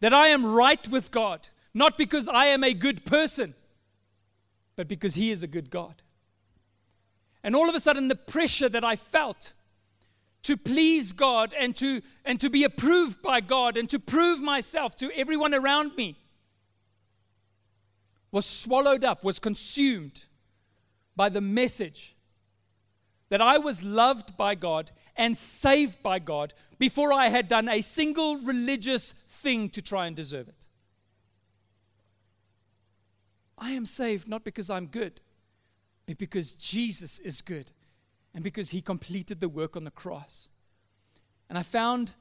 That 0.00 0.14
I 0.14 0.28
am 0.28 0.46
right 0.46 0.86
with 0.88 1.10
God, 1.10 1.48
not 1.74 1.98
because 1.98 2.28
I 2.28 2.46
am 2.46 2.64
a 2.64 2.72
good 2.72 3.04
person, 3.04 3.54
but 4.76 4.88
because 4.88 5.14
He 5.14 5.30
is 5.30 5.42
a 5.42 5.48
good 5.48 5.70
God. 5.70 6.02
And 7.42 7.56
all 7.56 7.68
of 7.68 7.74
a 7.74 7.80
sudden, 7.80 8.08
the 8.08 8.16
pressure 8.16 8.68
that 8.68 8.84
I 8.84 8.96
felt 8.96 9.52
to 10.42 10.56
please 10.56 11.12
God 11.12 11.54
and 11.58 11.76
to, 11.76 12.00
and 12.24 12.40
to 12.40 12.50
be 12.50 12.64
approved 12.64 13.22
by 13.22 13.40
God 13.40 13.76
and 13.76 13.88
to 13.90 13.98
prove 13.98 14.40
myself 14.40 14.96
to 14.96 15.10
everyone 15.14 15.54
around 15.54 15.96
me 15.96 16.16
was 18.32 18.46
swallowed 18.46 19.04
up, 19.04 19.24
was 19.24 19.38
consumed 19.38 20.24
by 21.16 21.28
the 21.28 21.40
message 21.40 22.14
that 23.28 23.40
I 23.40 23.58
was 23.58 23.82
loved 23.82 24.36
by 24.36 24.54
God 24.54 24.90
and 25.16 25.36
saved 25.36 26.02
by 26.02 26.18
God 26.18 26.52
before 26.78 27.12
I 27.12 27.28
had 27.28 27.48
done 27.48 27.68
a 27.68 27.80
single 27.80 28.36
religious 28.38 29.12
thing 29.28 29.68
to 29.70 29.82
try 29.82 30.06
and 30.06 30.16
deserve 30.16 30.48
it. 30.48 30.66
I 33.56 33.72
am 33.72 33.86
saved 33.86 34.28
not 34.28 34.42
because 34.42 34.70
I'm 34.70 34.86
good, 34.86 35.20
but 36.06 36.18
because 36.18 36.54
Jesus 36.54 37.18
is 37.18 37.40
good 37.42 37.70
and 38.34 38.44
because 38.44 38.70
he 38.70 38.80
completed 38.80 39.40
the 39.40 39.48
work 39.48 39.76
on 39.76 39.84
the 39.84 39.90
cross. 39.90 40.48
And 41.48 41.58
I 41.58 41.62
found 41.62 42.14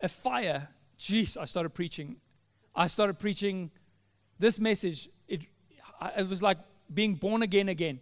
a 0.00 0.08
fire. 0.08 0.68
Jeez, 0.98 1.36
I 1.36 1.44
started 1.44 1.70
preaching. 1.70 2.16
I 2.74 2.86
started 2.86 3.18
preaching 3.18 3.70
this 4.38 4.58
message. 4.58 5.08
It, 5.28 5.42
it 6.16 6.28
was 6.28 6.42
like 6.42 6.58
being 6.92 7.14
born 7.14 7.42
again 7.42 7.68
again. 7.68 8.00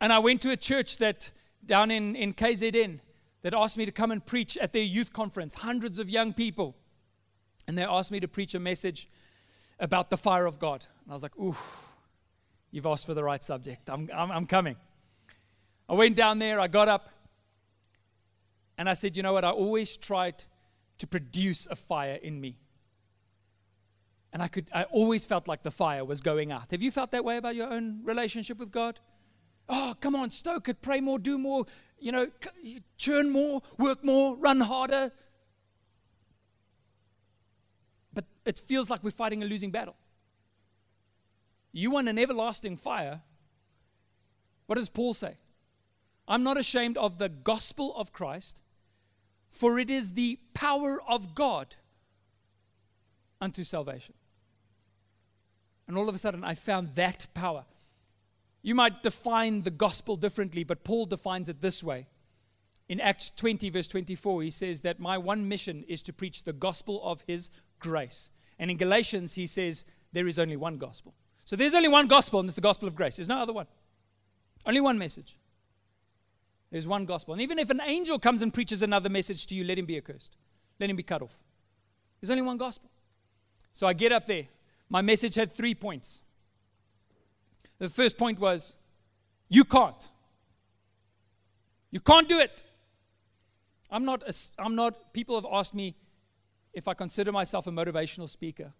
And 0.00 0.12
I 0.12 0.18
went 0.18 0.42
to 0.42 0.50
a 0.50 0.56
church 0.56 0.98
that 0.98 1.30
down 1.64 1.90
in, 1.90 2.14
in 2.16 2.34
KZN 2.34 3.00
that 3.42 3.54
asked 3.54 3.78
me 3.78 3.86
to 3.86 3.92
come 3.92 4.10
and 4.10 4.24
preach 4.24 4.56
at 4.58 4.72
their 4.72 4.82
youth 4.82 5.12
conference, 5.12 5.54
hundreds 5.54 5.98
of 5.98 6.10
young 6.10 6.32
people. 6.32 6.76
And 7.68 7.76
they 7.76 7.84
asked 7.84 8.12
me 8.12 8.20
to 8.20 8.28
preach 8.28 8.54
a 8.54 8.60
message 8.60 9.08
about 9.78 10.10
the 10.10 10.16
fire 10.16 10.46
of 10.46 10.58
God. 10.58 10.86
And 11.02 11.12
I 11.12 11.14
was 11.14 11.22
like, 11.22 11.36
ooh, 11.38 11.56
you've 12.70 12.86
asked 12.86 13.06
for 13.06 13.14
the 13.14 13.24
right 13.24 13.42
subject. 13.42 13.88
I'm, 13.88 14.10
I'm, 14.14 14.30
I'm 14.30 14.46
coming. 14.46 14.76
I 15.88 15.94
went 15.94 16.16
down 16.16 16.38
there, 16.38 16.58
I 16.58 16.66
got 16.66 16.88
up, 16.88 17.10
and 18.78 18.88
I 18.88 18.94
said, 18.94 19.16
you 19.16 19.22
know 19.22 19.32
what? 19.32 19.44
I 19.44 19.50
always 19.50 19.96
tried 19.96 20.44
to 20.98 21.06
produce 21.06 21.66
a 21.70 21.76
fire 21.76 22.18
in 22.22 22.40
me. 22.40 22.58
And 24.32 24.42
I 24.42 24.48
could 24.48 24.68
I 24.74 24.84
always 24.84 25.24
felt 25.24 25.48
like 25.48 25.62
the 25.62 25.70
fire 25.70 26.04
was 26.04 26.20
going 26.20 26.52
out. 26.52 26.70
Have 26.70 26.82
you 26.82 26.90
felt 26.90 27.12
that 27.12 27.24
way 27.24 27.38
about 27.38 27.54
your 27.54 27.72
own 27.72 28.00
relationship 28.04 28.58
with 28.58 28.70
God? 28.70 29.00
Oh, 29.68 29.94
come 30.00 30.14
on, 30.14 30.30
stoke 30.30 30.68
it, 30.68 30.82
pray 30.82 31.00
more, 31.00 31.18
do 31.18 31.38
more, 31.38 31.64
you 31.98 32.12
know, 32.12 32.28
churn 32.98 33.30
more, 33.30 33.62
work 33.78 34.04
more, 34.04 34.36
run 34.36 34.60
harder. 34.60 35.10
But 38.12 38.26
it 38.44 38.60
feels 38.60 38.90
like 38.90 39.02
we're 39.02 39.10
fighting 39.10 39.42
a 39.42 39.46
losing 39.46 39.70
battle. 39.70 39.96
You 41.78 41.90
want 41.90 42.08
an 42.08 42.18
everlasting 42.18 42.76
fire. 42.76 43.20
What 44.64 44.76
does 44.76 44.88
Paul 44.88 45.12
say? 45.12 45.36
I'm 46.26 46.42
not 46.42 46.56
ashamed 46.56 46.96
of 46.96 47.18
the 47.18 47.28
gospel 47.28 47.94
of 47.96 48.14
Christ, 48.14 48.62
for 49.50 49.78
it 49.78 49.90
is 49.90 50.12
the 50.12 50.38
power 50.54 50.98
of 51.06 51.34
God 51.34 51.76
unto 53.42 53.62
salvation. 53.62 54.14
And 55.86 55.98
all 55.98 56.08
of 56.08 56.14
a 56.14 56.18
sudden, 56.18 56.42
I 56.44 56.54
found 56.54 56.94
that 56.94 57.26
power. 57.34 57.66
You 58.62 58.74
might 58.74 59.02
define 59.02 59.60
the 59.60 59.70
gospel 59.70 60.16
differently, 60.16 60.64
but 60.64 60.82
Paul 60.82 61.04
defines 61.04 61.50
it 61.50 61.60
this 61.60 61.84
way. 61.84 62.06
In 62.88 63.02
Acts 63.02 63.30
20, 63.36 63.68
verse 63.68 63.86
24, 63.86 64.42
he 64.42 64.50
says 64.50 64.80
that 64.80 64.98
my 64.98 65.18
one 65.18 65.46
mission 65.46 65.84
is 65.86 66.00
to 66.04 66.14
preach 66.14 66.44
the 66.44 66.54
gospel 66.54 67.02
of 67.04 67.22
his 67.26 67.50
grace. 67.80 68.30
And 68.58 68.70
in 68.70 68.78
Galatians, 68.78 69.34
he 69.34 69.46
says 69.46 69.84
there 70.12 70.26
is 70.26 70.38
only 70.38 70.56
one 70.56 70.78
gospel. 70.78 71.12
So 71.46 71.54
there's 71.54 71.74
only 71.74 71.88
one 71.88 72.08
gospel, 72.08 72.40
and 72.40 72.48
it's 72.48 72.56
the 72.56 72.60
gospel 72.60 72.88
of 72.88 72.96
grace. 72.96 73.16
There's 73.16 73.28
no 73.28 73.38
other 73.38 73.52
one. 73.52 73.68
Only 74.66 74.80
one 74.80 74.98
message. 74.98 75.36
There's 76.72 76.88
one 76.88 77.06
gospel. 77.06 77.34
And 77.34 77.40
even 77.40 77.60
if 77.60 77.70
an 77.70 77.80
angel 77.86 78.18
comes 78.18 78.42
and 78.42 78.52
preaches 78.52 78.82
another 78.82 79.08
message 79.08 79.46
to 79.46 79.54
you, 79.54 79.62
let 79.62 79.78
him 79.78 79.86
be 79.86 79.96
accursed. 79.96 80.36
Let 80.80 80.90
him 80.90 80.96
be 80.96 81.04
cut 81.04 81.22
off. 81.22 81.38
There's 82.20 82.30
only 82.30 82.42
one 82.42 82.58
gospel. 82.58 82.90
So 83.72 83.86
I 83.86 83.92
get 83.92 84.10
up 84.10 84.26
there. 84.26 84.48
My 84.88 85.02
message 85.02 85.36
had 85.36 85.52
three 85.52 85.74
points. 85.74 86.22
The 87.78 87.88
first 87.88 88.18
point 88.18 88.40
was, 88.40 88.76
you 89.48 89.64
can't. 89.64 90.08
You 91.92 92.00
can't 92.00 92.28
do 92.28 92.40
it. 92.40 92.64
I'm 93.88 94.04
not, 94.04 94.24
a, 94.28 94.34
I'm 94.58 94.74
not, 94.74 95.12
people 95.12 95.36
have 95.36 95.46
asked 95.50 95.74
me 95.74 95.94
if 96.72 96.88
I 96.88 96.94
consider 96.94 97.30
myself 97.30 97.68
a 97.68 97.70
motivational 97.70 98.28
speaker. 98.28 98.72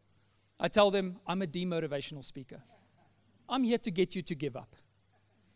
I 0.59 0.69
tell 0.69 0.91
them 0.91 1.17
I'm 1.27 1.43
a 1.43 1.47
demotivational 1.47 2.25
speaker. 2.25 2.63
I'm 3.49 3.65
here 3.65 3.79
to 3.79 3.91
get 3.91 4.15
you 4.17 4.23
to 4.23 4.35
give 4.35 4.57
up. 4.57 4.75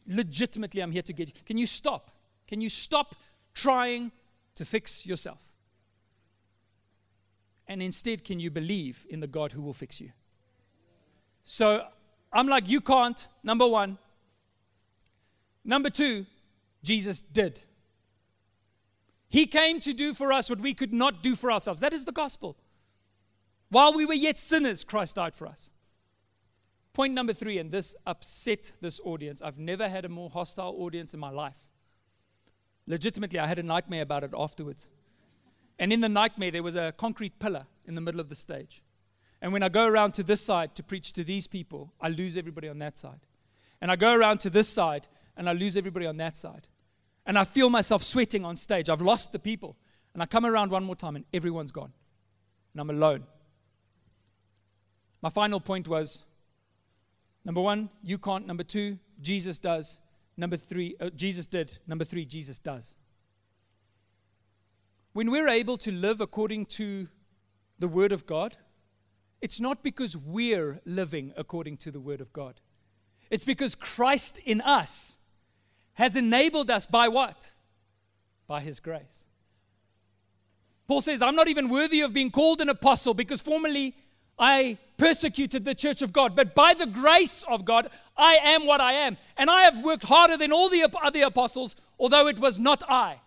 Legitimately, 0.06 0.82
I'm 0.82 0.92
here 0.92 1.02
to 1.02 1.12
get 1.12 1.28
you. 1.28 1.34
Can 1.44 1.58
you 1.58 1.66
stop? 1.66 2.10
Can 2.46 2.60
you 2.60 2.68
stop 2.68 3.14
trying 3.54 4.12
to 4.54 4.64
fix 4.64 5.06
yourself? 5.06 5.42
And 7.66 7.82
instead, 7.82 8.24
can 8.24 8.40
you 8.40 8.50
believe 8.50 9.06
in 9.08 9.20
the 9.20 9.26
God 9.26 9.52
who 9.52 9.62
will 9.62 9.72
fix 9.72 10.00
you? 10.00 10.10
So 11.44 11.86
I'm 12.32 12.48
like, 12.48 12.68
you 12.68 12.80
can't, 12.80 13.26
number 13.42 13.66
one. 13.66 13.98
Number 15.64 15.90
two, 15.90 16.26
Jesus 16.82 17.20
did. 17.20 17.60
He 19.28 19.46
came 19.46 19.78
to 19.80 19.92
do 19.92 20.12
for 20.12 20.32
us 20.32 20.50
what 20.50 20.58
we 20.58 20.74
could 20.74 20.92
not 20.92 21.22
do 21.22 21.36
for 21.36 21.52
ourselves. 21.52 21.80
That 21.80 21.92
is 21.92 22.04
the 22.04 22.12
gospel. 22.12 22.56
While 23.70 23.94
we 23.94 24.04
were 24.04 24.14
yet 24.14 24.36
sinners, 24.36 24.84
Christ 24.84 25.16
died 25.16 25.34
for 25.34 25.46
us. 25.46 25.70
Point 26.92 27.14
number 27.14 27.32
three, 27.32 27.58
and 27.58 27.70
this 27.70 27.94
upset 28.06 28.72
this 28.80 29.00
audience. 29.04 29.40
I've 29.40 29.58
never 29.58 29.88
had 29.88 30.04
a 30.04 30.08
more 30.08 30.28
hostile 30.28 30.74
audience 30.78 31.14
in 31.14 31.20
my 31.20 31.30
life. 31.30 31.58
Legitimately, 32.86 33.38
I 33.38 33.46
had 33.46 33.60
a 33.60 33.62
nightmare 33.62 34.02
about 34.02 34.24
it 34.24 34.32
afterwards. 34.36 34.88
And 35.78 35.92
in 35.92 36.00
the 36.00 36.08
nightmare, 36.08 36.50
there 36.50 36.64
was 36.64 36.74
a 36.74 36.92
concrete 36.96 37.38
pillar 37.38 37.66
in 37.86 37.94
the 37.94 38.00
middle 38.00 38.20
of 38.20 38.28
the 38.28 38.34
stage. 38.34 38.82
And 39.40 39.52
when 39.52 39.62
I 39.62 39.68
go 39.68 39.86
around 39.86 40.12
to 40.14 40.22
this 40.22 40.40
side 40.40 40.74
to 40.74 40.82
preach 40.82 41.12
to 41.14 41.24
these 41.24 41.46
people, 41.46 41.92
I 42.00 42.08
lose 42.08 42.36
everybody 42.36 42.68
on 42.68 42.78
that 42.80 42.98
side. 42.98 43.20
And 43.80 43.90
I 43.90 43.96
go 43.96 44.12
around 44.12 44.40
to 44.40 44.50
this 44.50 44.68
side 44.68 45.06
and 45.36 45.48
I 45.48 45.52
lose 45.52 45.76
everybody 45.76 46.06
on 46.06 46.16
that 46.18 46.36
side. 46.36 46.68
And 47.24 47.38
I 47.38 47.44
feel 47.44 47.70
myself 47.70 48.02
sweating 48.02 48.44
on 48.44 48.56
stage. 48.56 48.90
I've 48.90 49.00
lost 49.00 49.32
the 49.32 49.38
people. 49.38 49.76
And 50.12 50.22
I 50.22 50.26
come 50.26 50.44
around 50.44 50.70
one 50.70 50.84
more 50.84 50.96
time 50.96 51.16
and 51.16 51.24
everyone's 51.32 51.72
gone. 51.72 51.92
And 52.74 52.80
I'm 52.80 52.90
alone. 52.90 53.24
My 55.22 55.28
final 55.28 55.60
point 55.60 55.86
was 55.86 56.22
number 57.44 57.60
one, 57.60 57.90
you 58.02 58.18
can't. 58.18 58.46
Number 58.46 58.64
two, 58.64 58.98
Jesus 59.20 59.58
does. 59.58 60.00
Number 60.36 60.56
three, 60.56 60.96
uh, 61.00 61.10
Jesus 61.10 61.46
did. 61.46 61.78
Number 61.86 62.04
three, 62.04 62.24
Jesus 62.24 62.58
does. 62.58 62.94
When 65.12 65.30
we're 65.30 65.48
able 65.48 65.76
to 65.78 65.92
live 65.92 66.20
according 66.20 66.66
to 66.66 67.08
the 67.78 67.88
Word 67.88 68.12
of 68.12 68.26
God, 68.26 68.56
it's 69.40 69.60
not 69.60 69.82
because 69.82 70.16
we're 70.16 70.80
living 70.84 71.32
according 71.36 71.78
to 71.78 71.90
the 71.90 72.00
Word 72.00 72.20
of 72.20 72.32
God. 72.32 72.60
It's 73.30 73.44
because 73.44 73.74
Christ 73.74 74.38
in 74.44 74.60
us 74.60 75.18
has 75.94 76.16
enabled 76.16 76.70
us 76.70 76.86
by 76.86 77.08
what? 77.08 77.52
By 78.46 78.60
His 78.60 78.80
grace. 78.80 79.24
Paul 80.86 81.00
says, 81.00 81.22
I'm 81.22 81.36
not 81.36 81.48
even 81.48 81.68
worthy 81.68 82.00
of 82.00 82.12
being 82.12 82.30
called 82.30 82.60
an 82.60 82.68
apostle 82.68 83.14
because 83.14 83.40
formerly 83.40 83.94
I 84.40 84.78
persecuted 84.96 85.64
the 85.64 85.74
church 85.74 86.00
of 86.00 86.12
God, 86.12 86.34
but 86.34 86.54
by 86.54 86.72
the 86.72 86.86
grace 86.86 87.44
of 87.46 87.64
God, 87.64 87.90
I 88.16 88.38
am 88.42 88.66
what 88.66 88.80
I 88.80 88.94
am. 88.94 89.18
And 89.36 89.50
I 89.50 89.62
have 89.62 89.84
worked 89.84 90.04
harder 90.04 90.38
than 90.38 90.50
all 90.50 90.70
the 90.70 90.90
other 91.02 91.22
apostles, 91.22 91.76
although 91.98 92.26
it 92.26 92.38
was 92.38 92.58
not 92.58 92.82
I, 92.88 93.20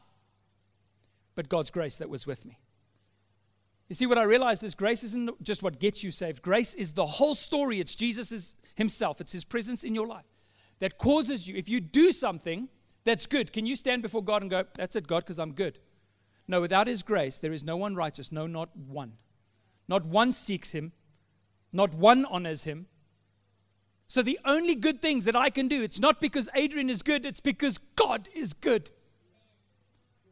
but 1.36 1.50
God's 1.50 1.70
grace 1.70 1.98
that 1.98 2.10
was 2.10 2.26
with 2.26 2.46
me. 2.46 2.58
You 3.90 3.96
see, 3.96 4.08
what 4.08 4.18
I 4.18 4.24
realized 4.24 4.64
is 4.64 4.74
grace 4.74 5.04
isn't 5.04 5.44
just 5.44 5.62
what 5.62 5.80
gets 5.80 6.04
you 6.04 6.10
saved, 6.10 6.42
grace 6.42 6.74
is 6.74 6.94
the 6.94 7.06
whole 7.06 7.36
story. 7.36 7.80
It's 7.80 7.94
Jesus' 7.94 8.56
Himself. 8.76 9.22
It's 9.22 9.32
His 9.32 9.44
presence 9.44 9.84
in 9.84 9.94
your 9.94 10.08
life 10.08 10.26
that 10.80 10.98
causes 10.98 11.48
you, 11.48 11.56
if 11.56 11.70
you 11.70 11.80
do 11.80 12.12
something 12.12 12.70
that's 13.04 13.28
good, 13.28 13.54
can 13.54 13.66
you 13.68 13.76
stand 13.76 14.02
before 14.02 14.24
God 14.24 14.42
and 14.42 14.50
go, 14.50 14.64
That's 14.76 14.96
it, 14.96 15.08
God, 15.08 15.20
because 15.20 15.38
I'm 15.38 15.54
good? 15.54 15.78
No, 16.48 16.60
without 16.60 16.88
His 16.88 17.04
grace, 17.04 17.38
there 17.38 17.54
is 17.54 17.64
no 17.64 17.78
one 17.78 17.96
righteous, 17.96 18.32
no, 18.32 18.48
not 18.48 18.76
one. 18.76 19.14
Not 19.88 20.06
one 20.06 20.32
seeks 20.32 20.72
Him, 20.72 20.92
not 21.74 21.94
one 21.94 22.26
honors 22.26 22.64
Him. 22.64 22.88
So 24.08 24.22
the 24.22 24.40
only 24.46 24.76
good 24.76 25.02
things 25.02 25.26
that 25.26 25.36
I 25.36 25.50
can 25.50 25.68
do, 25.68 25.82
it's 25.82 26.00
not 26.00 26.22
because 26.22 26.48
Adrian 26.56 26.90
is 26.90 27.02
good, 27.02 27.26
it's 27.26 27.40
because 27.40 27.80
God 27.96 28.30
is 28.34 28.54
good. 28.54 28.92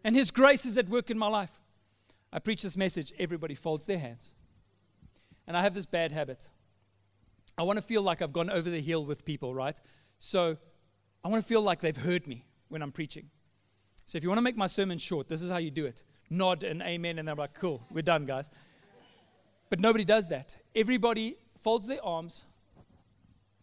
And 0.03 0.15
His 0.15 0.31
grace 0.31 0.65
is 0.65 0.77
at 0.77 0.87
work 0.87 1.09
in 1.09 1.17
my 1.17 1.27
life. 1.27 1.59
I 2.31 2.39
preach 2.39 2.61
this 2.61 2.77
message, 2.77 3.11
everybody 3.19 3.55
folds 3.55 3.85
their 3.85 3.99
hands. 3.99 4.33
And 5.47 5.57
I 5.57 5.61
have 5.61 5.73
this 5.73 5.85
bad 5.85 6.11
habit. 6.11 6.49
I 7.57 7.63
want 7.63 7.77
to 7.77 7.81
feel 7.81 8.01
like 8.01 8.21
I've 8.21 8.31
gone 8.31 8.49
over 8.49 8.69
the 8.69 8.79
hill 8.79 9.03
with 9.03 9.25
people, 9.25 9.53
right? 9.53 9.79
So 10.19 10.57
I 11.23 11.27
want 11.27 11.43
to 11.43 11.47
feel 11.47 11.61
like 11.61 11.81
they've 11.81 11.97
heard 11.97 12.27
me 12.27 12.45
when 12.69 12.81
I'm 12.81 12.91
preaching. 12.91 13.29
So 14.05 14.17
if 14.17 14.23
you 14.23 14.29
want 14.29 14.37
to 14.37 14.43
make 14.43 14.55
my 14.55 14.67
sermon 14.67 14.97
short, 14.97 15.27
this 15.27 15.41
is 15.41 15.49
how 15.49 15.57
you 15.57 15.71
do 15.71 15.85
it 15.85 16.03
nod 16.31 16.63
and 16.63 16.81
amen, 16.81 17.19
and 17.19 17.27
they're 17.27 17.35
like, 17.35 17.53
cool, 17.53 17.85
we're 17.91 18.01
done, 18.01 18.25
guys. 18.25 18.49
But 19.71 19.79
nobody 19.79 20.03
does 20.03 20.27
that. 20.27 20.57
Everybody 20.75 21.37
folds 21.57 21.87
their 21.87 22.03
arms, 22.03 22.43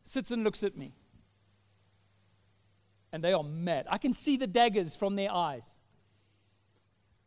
sits 0.02 0.30
and 0.30 0.42
looks 0.42 0.64
at 0.64 0.74
me. 0.74 0.94
And 3.12 3.22
they 3.22 3.34
are 3.34 3.42
mad. 3.42 3.86
I 3.90 3.98
can 3.98 4.14
see 4.14 4.38
the 4.38 4.46
daggers 4.46 4.96
from 4.96 5.16
their 5.16 5.30
eyes. 5.30 5.80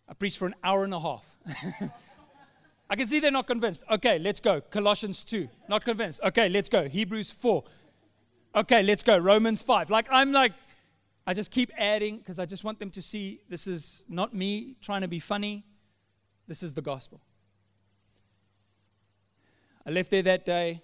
I 0.10 0.16
preached 0.16 0.40
for 0.40 0.48
an 0.48 0.56
hour 0.64 0.84
and 0.84 0.96
a 0.96 1.00
half. 1.00 1.38
I 2.90 2.96
can 2.96 3.06
see 3.06 3.20
they're 3.20 3.30
not 3.30 3.46
convinced. 3.46 3.84
Okay, 3.90 4.18
let's 4.18 4.40
go. 4.40 4.62
Colossians 4.62 5.24
2. 5.24 5.48
Not 5.70 5.86
convinced. 5.86 6.20
Okay, 6.24 6.50
let's 6.50 6.68
go. 6.68 6.90
Hebrews 6.90 7.32
4. 7.32 7.64
Okay, 8.56 8.82
let's 8.82 9.04
go. 9.04 9.16
Romans 9.20 9.62
5. 9.62 9.92
Like, 9.92 10.08
I'm 10.10 10.32
like, 10.32 10.54
I 11.28 11.36
just 11.36 11.52
keep 11.52 11.72
adding 11.78 12.18
because 12.18 12.40
I 12.40 12.48
just 12.48 12.64
want 12.64 12.80
them 12.80 12.90
to 12.90 13.02
see 13.04 13.42
this 13.48 13.68
is 13.68 14.06
not 14.10 14.34
me 14.34 14.76
trying 14.82 15.02
to 15.02 15.08
be 15.08 15.20
funny. 15.20 15.66
This 16.48 16.64
is 16.64 16.74
the 16.74 16.82
gospel. 16.82 17.22
I 19.86 19.92
left 19.92 20.12
there 20.12 20.22
that 20.24 20.46
day. 20.46 20.82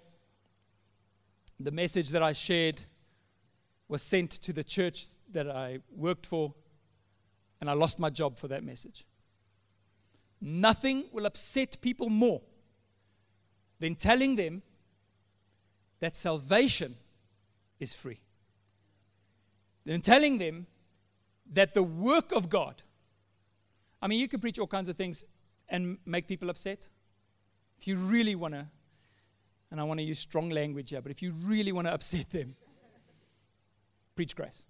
The 1.60 1.72
message 1.72 2.10
that 2.10 2.24
I 2.24 2.34
shared 2.34 2.84
was 3.88 4.01
sent 4.01 4.32
to 4.32 4.54
the 4.54 4.63
church 4.63 5.06
that 5.32 5.50
I 5.50 5.80
worked 5.96 6.25
for, 6.25 6.54
and 7.62 7.70
I 7.70 7.74
lost 7.74 8.00
my 8.00 8.10
job 8.10 8.38
for 8.38 8.48
that 8.50 8.63
message. 8.63 9.06
Nothing 10.39 11.06
will 11.12 11.25
upset 11.25 11.77
people 11.82 12.10
more 12.10 12.42
than 13.80 13.96
telling 13.96 14.36
them 14.36 14.62
that 16.00 16.16
salvation 16.16 16.96
is 17.80 17.96
free 17.96 18.20
than 19.88 20.01
telling 20.01 20.38
them 20.38 20.68
that 21.54 21.74
the 21.74 21.82
work 21.82 22.34
of 22.34 22.50
God, 22.50 22.84
I 24.01 24.08
mean, 24.08 24.20
you 24.20 24.27
can 24.27 24.42
preach 24.42 24.60
all 24.60 24.68
kinds 24.68 24.89
of 24.89 24.98
things 24.98 25.24
and 25.70 25.98
make 26.06 26.27
people 26.27 26.50
upset. 26.50 26.89
If 27.80 27.88
you 27.88 27.96
really 27.96 28.36
want 28.36 28.54
to, 28.54 28.68
and 29.72 29.80
I 29.80 29.84
want 29.84 30.00
to 30.00 30.04
use 30.04 30.20
strong 30.20 30.50
language 30.50 30.92
here, 30.92 31.02
but 31.02 31.12
if 31.12 31.22
you 31.22 31.34
really 31.44 31.72
want 31.72 31.88
to 31.88 31.94
upset 31.94 32.30
them, 32.30 32.56
preach 34.16 34.36
grace. 34.36 34.64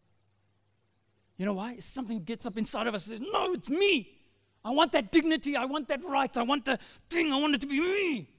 You 1.37 1.45
know 1.45 1.53
why? 1.53 1.73
It's 1.73 1.85
something 1.85 2.23
gets 2.23 2.45
up 2.45 2.57
inside 2.57 2.87
of 2.87 2.95
us 2.95 3.07
and 3.07 3.19
says, 3.19 3.27
No, 3.31 3.53
it's 3.53 3.69
me. 3.69 4.13
I 4.65 4.71
want 4.71 4.91
that 4.93 5.11
dignity. 5.11 5.55
I 5.55 5.65
want 5.65 5.87
that 5.89 6.03
right. 6.03 6.35
I 6.35 6.43
want 6.43 6.65
the 6.65 6.77
thing. 7.09 7.31
I 7.31 7.37
want 7.37 7.55
it 7.55 7.61
to 7.61 7.67
be 7.67 7.79
me. 7.79 8.29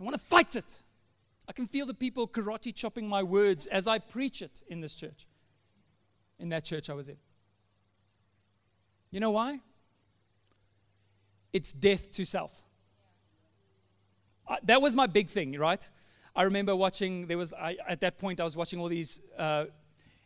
I 0.00 0.02
want 0.02 0.14
to 0.14 0.20
fight 0.20 0.56
it. 0.56 0.82
I 1.48 1.52
can 1.52 1.68
feel 1.68 1.86
the 1.86 1.94
people 1.94 2.26
karate 2.26 2.74
chopping 2.74 3.08
my 3.08 3.22
words 3.22 3.66
as 3.66 3.86
I 3.86 3.98
preach 4.00 4.42
it 4.42 4.62
in 4.68 4.80
this 4.80 4.94
church 4.94 5.26
in 6.38 6.48
that 6.50 6.64
church 6.64 6.90
I 6.90 6.94
was 6.94 7.08
in. 7.08 7.16
You 9.10 9.20
know 9.20 9.30
why? 9.30 9.60
It's 11.52 11.72
death 11.72 12.10
to 12.12 12.24
self. 12.24 12.63
Uh, 14.46 14.56
that 14.64 14.82
was 14.82 14.94
my 14.94 15.06
big 15.06 15.28
thing, 15.28 15.58
right? 15.58 15.88
I 16.36 16.42
remember 16.42 16.74
watching, 16.74 17.26
there 17.26 17.38
was, 17.38 17.52
I, 17.52 17.76
at 17.88 18.00
that 18.00 18.18
point, 18.18 18.40
I 18.40 18.44
was 18.44 18.56
watching 18.56 18.80
all 18.80 18.88
these 18.88 19.20
uh, 19.38 19.66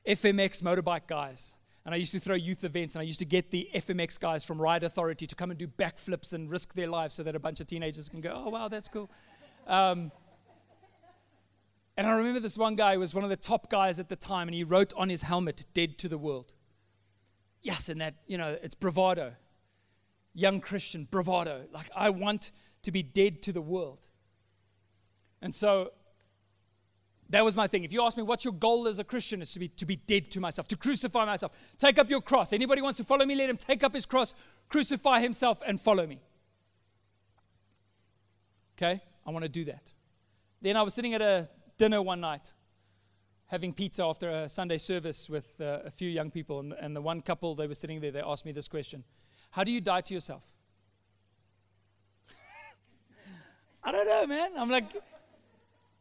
FMX 0.07 0.63
motorbike 0.63 1.07
guys. 1.07 1.55
And 1.85 1.95
I 1.95 1.99
used 1.99 2.13
to 2.13 2.21
throw 2.21 2.35
youth 2.35 2.65
events, 2.65 2.95
and 2.95 3.01
I 3.01 3.05
used 3.05 3.21
to 3.21 3.25
get 3.25 3.51
the 3.51 3.69
FMX 3.75 4.19
guys 4.21 4.45
from 4.45 4.61
Ride 4.61 4.85
Authority 4.85 5.27
to 5.27 5.35
come 5.35 5.51
and 5.51 5.59
do 5.59 5.67
backflips 5.67 6.35
and 6.35 6.51
risk 6.51 6.75
their 6.75 6.89
lives 6.89 7.15
so 7.15 7.23
that 7.23 7.35
a 7.35 7.39
bunch 7.39 7.61
of 7.61 7.67
teenagers 7.67 8.09
can 8.09 8.21
go, 8.21 8.31
oh, 8.35 8.51
wow, 8.51 8.69
that's 8.69 8.89
cool. 8.89 9.11
Um, 9.67 10.13
and 11.97 12.07
I 12.07 12.11
remember 12.11 12.41
this 12.41 12.59
one 12.59 12.77
guy 12.77 12.97
was 12.97 13.15
one 13.15 13.25
of 13.25 13.31
the 13.31 13.37
top 13.37 13.71
guys 13.71 13.99
at 13.99 14.09
the 14.09 14.17
time, 14.17 14.49
and 14.49 14.55
he 14.55 14.65
wrote 14.65 14.93
on 14.97 15.09
his 15.09 15.23
helmet, 15.23 15.65
Dead 15.73 15.99
to 15.99 16.09
the 16.09 16.19
World. 16.19 16.53
Yes, 17.63 17.89
and 17.89 18.01
that, 18.01 18.17
you 18.27 18.39
know, 18.39 18.57
it's 18.63 18.75
bravado. 18.75 19.35
Young 20.35 20.61
Christian, 20.61 21.09
bravado. 21.11 21.67
Like, 21.73 21.91
I 21.95 22.11
want 22.11 22.53
to 22.83 22.93
be 22.93 23.03
dead 23.03 23.43
to 23.43 23.53
the 23.53 23.61
world. 23.61 24.08
And 25.41 25.55
so 25.55 25.93
that 27.31 27.45
was 27.45 27.57
my 27.57 27.67
thing. 27.67 27.85
If 27.85 27.93
you 27.93 28.03
ask 28.03 28.17
me 28.17 28.23
what's 28.23 28.45
your 28.45 28.55
goal 28.55 28.89
as 28.89 28.99
a 28.99 29.05
Christian, 29.05 29.43
it's 29.43 29.53
to 29.53 29.59
be 29.59 29.69
to 29.69 29.87
be 29.87 29.97
dead 29.97 30.31
to 30.33 30.41
myself, 30.41 30.67
to 30.69 30.77
crucify 30.77 31.25
myself. 31.27 31.53
Take 31.77 31.99
up 31.99 32.09
your 32.09 32.23
cross. 32.23 32.53
Anybody 32.53 32.81
wants 32.81 32.97
to 32.99 33.05
follow 33.05 33.27
me, 33.27 33.35
let 33.35 33.51
him 33.51 33.57
take 33.57 33.85
up 33.85 33.95
his 33.95 34.07
cross, 34.07 34.35
crucify 34.69 35.21
himself, 35.21 35.63
and 35.67 35.81
follow 35.81 36.07
me. 36.07 36.21
Okay? 38.77 39.03
I 39.27 39.31
want 39.31 39.43
to 39.43 39.49
do 39.49 39.65
that. 39.67 39.93
Then 40.63 40.77
I 40.77 40.83
was 40.83 40.95
sitting 40.95 41.13
at 41.15 41.21
a 41.21 41.49
dinner 41.77 42.01
one 42.01 42.21
night, 42.21 42.53
having 43.47 43.73
pizza 43.75 44.05
after 44.05 44.31
a 44.31 44.49
Sunday 44.49 44.79
service 44.79 45.29
with 45.29 45.61
uh, 45.61 45.81
a 45.85 45.91
few 45.91 46.09
young 46.09 46.31
people. 46.31 46.61
And, 46.61 46.73
and 46.73 46.97
the 46.97 47.03
one 47.03 47.21
couple, 47.21 47.55
they 47.55 47.67
were 47.67 47.75
sitting 47.75 48.01
there, 48.01 48.11
they 48.11 48.21
asked 48.21 48.47
me 48.47 48.53
this 48.53 48.69
question 48.69 49.05
How 49.51 49.65
do 49.65 49.73
you 49.73 49.83
die 49.83 50.01
to 50.01 50.15
yourself? 50.15 50.45
I 53.85 53.93
don't 53.93 54.07
know, 54.07 54.27
man. 54.27 54.53
I'm 54.57 54.71
like, 54.71 54.87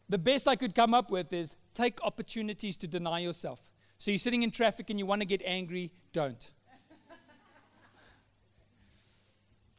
the 0.09 0.17
best 0.17 0.47
I 0.47 0.55
could 0.55 0.73
come 0.73 0.93
up 0.93 1.11
with 1.11 1.33
is 1.33 1.55
take 1.73 2.01
opportunities 2.01 2.77
to 2.77 2.87
deny 2.87 3.19
yourself. 3.19 3.59
So 3.97 4.11
you're 4.11 4.17
sitting 4.19 4.43
in 4.43 4.51
traffic 4.51 4.89
and 4.89 4.99
you 4.99 5.05
want 5.05 5.21
to 5.21 5.25
get 5.27 5.41
angry, 5.43 5.91
don't. 6.13 6.51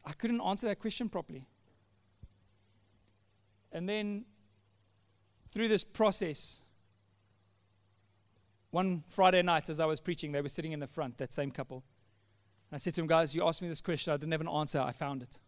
I 0.05 0.13
couldn't 0.13 0.41
answer 0.41 0.67
that 0.69 0.81
question 0.81 1.09
properly. 1.09 1.47
And 3.73 3.89
then 3.89 4.25
through 5.51 5.69
this 5.69 5.85
process, 5.85 6.63
one 8.71 9.05
Friday 9.07 9.43
night 9.43 9.69
as 9.69 9.81
I 9.81 9.87
was 9.87 10.01
preaching, 10.01 10.33
they 10.33 10.41
were 10.41 10.49
sitting 10.49 10.73
in 10.73 10.81
the 10.81 10.87
front, 10.87 11.19
that 11.19 11.33
same 11.33 11.51
couple. 11.51 11.85
And 12.71 12.77
I 12.77 12.79
said 12.79 12.95
to 12.95 13.01
them, 13.01 13.07
guys, 13.07 13.35
you 13.35 13.47
asked 13.47 13.63
me 13.63 13.69
this 13.69 13.81
question. 13.81 14.13
I 14.13 14.17
didn't 14.17 14.33
have 14.33 14.41
an 14.41 14.49
answer. 14.49 14.81
I 14.81 14.93
found 14.93 15.23
it. 15.23 15.39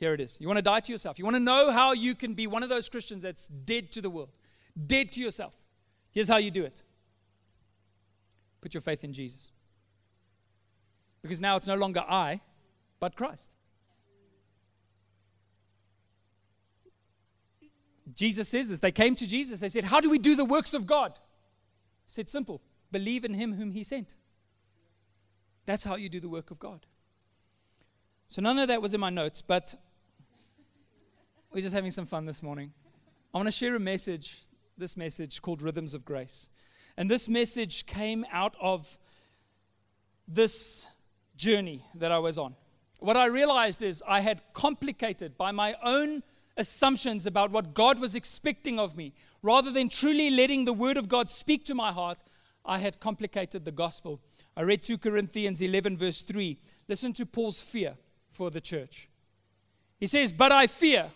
Here 0.00 0.14
it 0.14 0.20
is. 0.20 0.38
You 0.40 0.48
want 0.48 0.56
to 0.56 0.62
die 0.62 0.80
to 0.80 0.90
yourself. 0.90 1.18
You 1.18 1.26
want 1.26 1.36
to 1.36 1.40
know 1.40 1.70
how 1.70 1.92
you 1.92 2.14
can 2.14 2.32
be 2.32 2.46
one 2.46 2.62
of 2.62 2.70
those 2.70 2.88
Christians 2.88 3.22
that's 3.22 3.48
dead 3.48 3.92
to 3.92 4.00
the 4.00 4.08
world, 4.08 4.30
dead 4.86 5.12
to 5.12 5.20
yourself. 5.20 5.54
Here's 6.10 6.26
how 6.26 6.38
you 6.38 6.50
do 6.50 6.64
it 6.64 6.82
put 8.62 8.74
your 8.74 8.80
faith 8.80 9.04
in 9.04 9.12
Jesus. 9.12 9.52
Because 11.22 11.40
now 11.40 11.56
it's 11.56 11.66
no 11.66 11.76
longer 11.76 12.00
I, 12.00 12.40
but 12.98 13.14
Christ. 13.14 13.50
Jesus 18.14 18.48
says 18.48 18.68
this. 18.68 18.80
They 18.80 18.92
came 18.92 19.14
to 19.16 19.26
Jesus. 19.26 19.60
They 19.60 19.68
said, 19.68 19.84
How 19.84 20.00
do 20.00 20.10
we 20.10 20.18
do 20.18 20.34
the 20.34 20.44
works 20.44 20.74
of 20.74 20.86
God? 20.86 21.12
He 22.06 22.12
said, 22.12 22.28
Simple. 22.28 22.60
Believe 22.90 23.24
in 23.24 23.34
him 23.34 23.54
whom 23.54 23.70
he 23.70 23.84
sent. 23.84 24.16
That's 25.66 25.84
how 25.84 25.94
you 25.94 26.08
do 26.08 26.20
the 26.20 26.28
work 26.28 26.50
of 26.50 26.58
God. 26.58 26.86
So 28.28 28.42
none 28.42 28.58
of 28.58 28.68
that 28.68 28.82
was 28.82 28.94
in 28.94 29.00
my 29.00 29.10
notes, 29.10 29.42
but 29.42 29.76
we're 31.52 31.60
just 31.62 31.74
having 31.74 31.90
some 31.90 32.06
fun 32.06 32.26
this 32.26 32.42
morning. 32.42 32.72
I 33.34 33.38
want 33.38 33.48
to 33.48 33.52
share 33.52 33.74
a 33.74 33.80
message, 33.80 34.42
this 34.78 34.96
message 34.96 35.42
called 35.42 35.62
Rhythms 35.62 35.94
of 35.94 36.04
Grace. 36.04 36.48
And 36.96 37.10
this 37.10 37.28
message 37.28 37.86
came 37.86 38.24
out 38.30 38.54
of 38.60 38.98
this 40.28 40.88
journey 41.36 41.84
that 41.96 42.12
I 42.12 42.18
was 42.18 42.38
on. 42.38 42.54
What 43.00 43.16
I 43.16 43.26
realized 43.26 43.82
is 43.82 44.02
I 44.06 44.20
had 44.20 44.42
complicated 44.52 45.36
by 45.36 45.50
my 45.50 45.74
own 45.82 46.22
assumptions 46.56 47.26
about 47.26 47.50
what 47.50 47.74
God 47.74 47.98
was 47.98 48.14
expecting 48.14 48.78
of 48.78 48.96
me. 48.96 49.12
Rather 49.42 49.72
than 49.72 49.88
truly 49.88 50.30
letting 50.30 50.66
the 50.66 50.72
Word 50.72 50.96
of 50.96 51.08
God 51.08 51.28
speak 51.30 51.64
to 51.64 51.74
my 51.74 51.90
heart, 51.90 52.22
I 52.64 52.78
had 52.78 53.00
complicated 53.00 53.64
the 53.64 53.72
gospel. 53.72 54.20
I 54.56 54.62
read 54.62 54.82
2 54.82 54.98
Corinthians 54.98 55.60
11, 55.60 55.96
verse 55.96 56.22
3. 56.22 56.60
Listen 56.88 57.12
to 57.14 57.26
Paul's 57.26 57.60
fear 57.60 57.94
for 58.30 58.50
the 58.50 58.60
church. 58.60 59.08
He 59.98 60.06
says, 60.06 60.32
But 60.32 60.52
I 60.52 60.66
fear, 60.66 61.10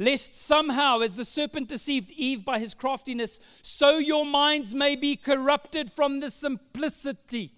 lest 0.00 0.34
somehow, 0.34 0.98
as 0.98 1.14
the 1.14 1.24
serpent 1.24 1.68
deceived 1.68 2.10
Eve 2.10 2.44
by 2.44 2.58
his 2.58 2.74
craftiness, 2.74 3.38
so 3.62 3.98
your 3.98 4.26
minds 4.26 4.74
may 4.74 4.96
be 4.96 5.14
corrupted 5.14 5.92
from 5.92 6.18
the 6.18 6.30
simplicity 6.30 7.52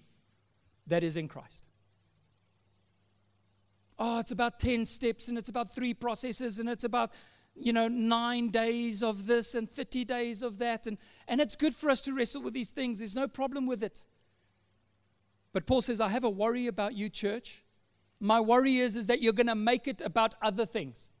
that 0.85 1.03
is 1.03 1.17
in 1.17 1.27
Christ 1.27 1.67
oh, 3.99 4.19
it's 4.19 4.31
about 4.31 4.59
10 4.59 4.85
steps 4.85 5.27
and 5.27 5.37
it's 5.37 5.49
about 5.49 5.73
three 5.73 5.93
processes 5.93 6.59
and 6.59 6.69
it's 6.69 6.83
about. 6.83 7.11
you 7.55 7.71
know, 7.71 7.87
nine 7.87 8.49
days 8.49 9.03
of 9.03 9.27
this 9.27 9.53
and 9.53 9.69
30 9.69 10.05
days 10.05 10.41
of 10.41 10.57
that. 10.57 10.87
And, 10.87 10.97
and 11.27 11.39
it's 11.39 11.55
good 11.55 11.75
for 11.75 11.91
us 11.91 12.01
to 12.01 12.11
wrestle 12.11 12.41
with 12.41 12.55
these 12.55 12.71
things. 12.71 12.97
There's 12.97 13.15
no 13.15 13.27
problem 13.27 13.67
with 13.67 13.83
it. 13.83 14.03
But 15.51 15.67
Paul 15.67 15.81
says, 15.81 16.01
I 16.01 16.09
have 16.09 16.23
a 16.23 16.31
worry 16.31 16.65
about 16.65 16.95
you, 16.95 17.09
church. 17.09 17.63
My 18.19 18.39
worry 18.39 18.77
is, 18.77 18.95
is 18.95 19.05
that 19.05 19.21
you're 19.21 19.33
going 19.33 19.53
to 19.53 19.61
make 19.71 19.87
it 19.87 20.01
about 20.01 20.33
other 20.41 20.65
things. 20.65 21.11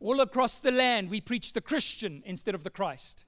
All 0.00 0.20
across 0.20 0.58
the 0.58 0.70
land, 0.70 1.10
we 1.10 1.20
preach 1.20 1.52
the 1.52 1.60
Christian 1.60 2.22
instead 2.26 2.54
of 2.54 2.64
the 2.64 2.70
Christ. 2.70 3.24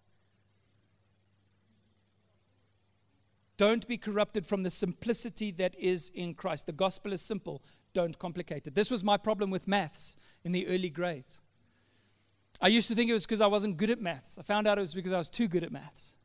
Don't 3.56 3.88
be 3.88 3.98
corrupted 3.98 4.46
from 4.46 4.62
the 4.62 4.70
simplicity 4.70 5.50
that 5.52 5.74
is 5.78 6.12
in 6.14 6.34
Christ. 6.34 6.66
The 6.66 6.72
gospel 6.72 7.12
is 7.12 7.20
simple, 7.20 7.62
don't 7.92 8.18
complicate 8.18 8.66
it. 8.66 8.74
This 8.74 8.90
was 8.90 9.02
my 9.02 9.16
problem 9.16 9.50
with 9.50 9.66
maths 9.66 10.14
in 10.44 10.52
the 10.52 10.68
early 10.68 10.90
grades. 10.90 11.40
I 12.60 12.68
used 12.68 12.88
to 12.88 12.94
think 12.94 13.10
it 13.10 13.14
was 13.14 13.26
because 13.26 13.40
I 13.40 13.46
wasn't 13.46 13.76
good 13.76 13.90
at 13.90 14.00
maths. 14.00 14.38
I 14.38 14.42
found 14.42 14.68
out 14.68 14.78
it 14.78 14.80
was 14.80 14.94
because 14.94 15.12
I 15.12 15.18
was 15.18 15.28
too 15.28 15.48
good 15.48 15.64
at 15.64 15.72
maths. 15.72 16.16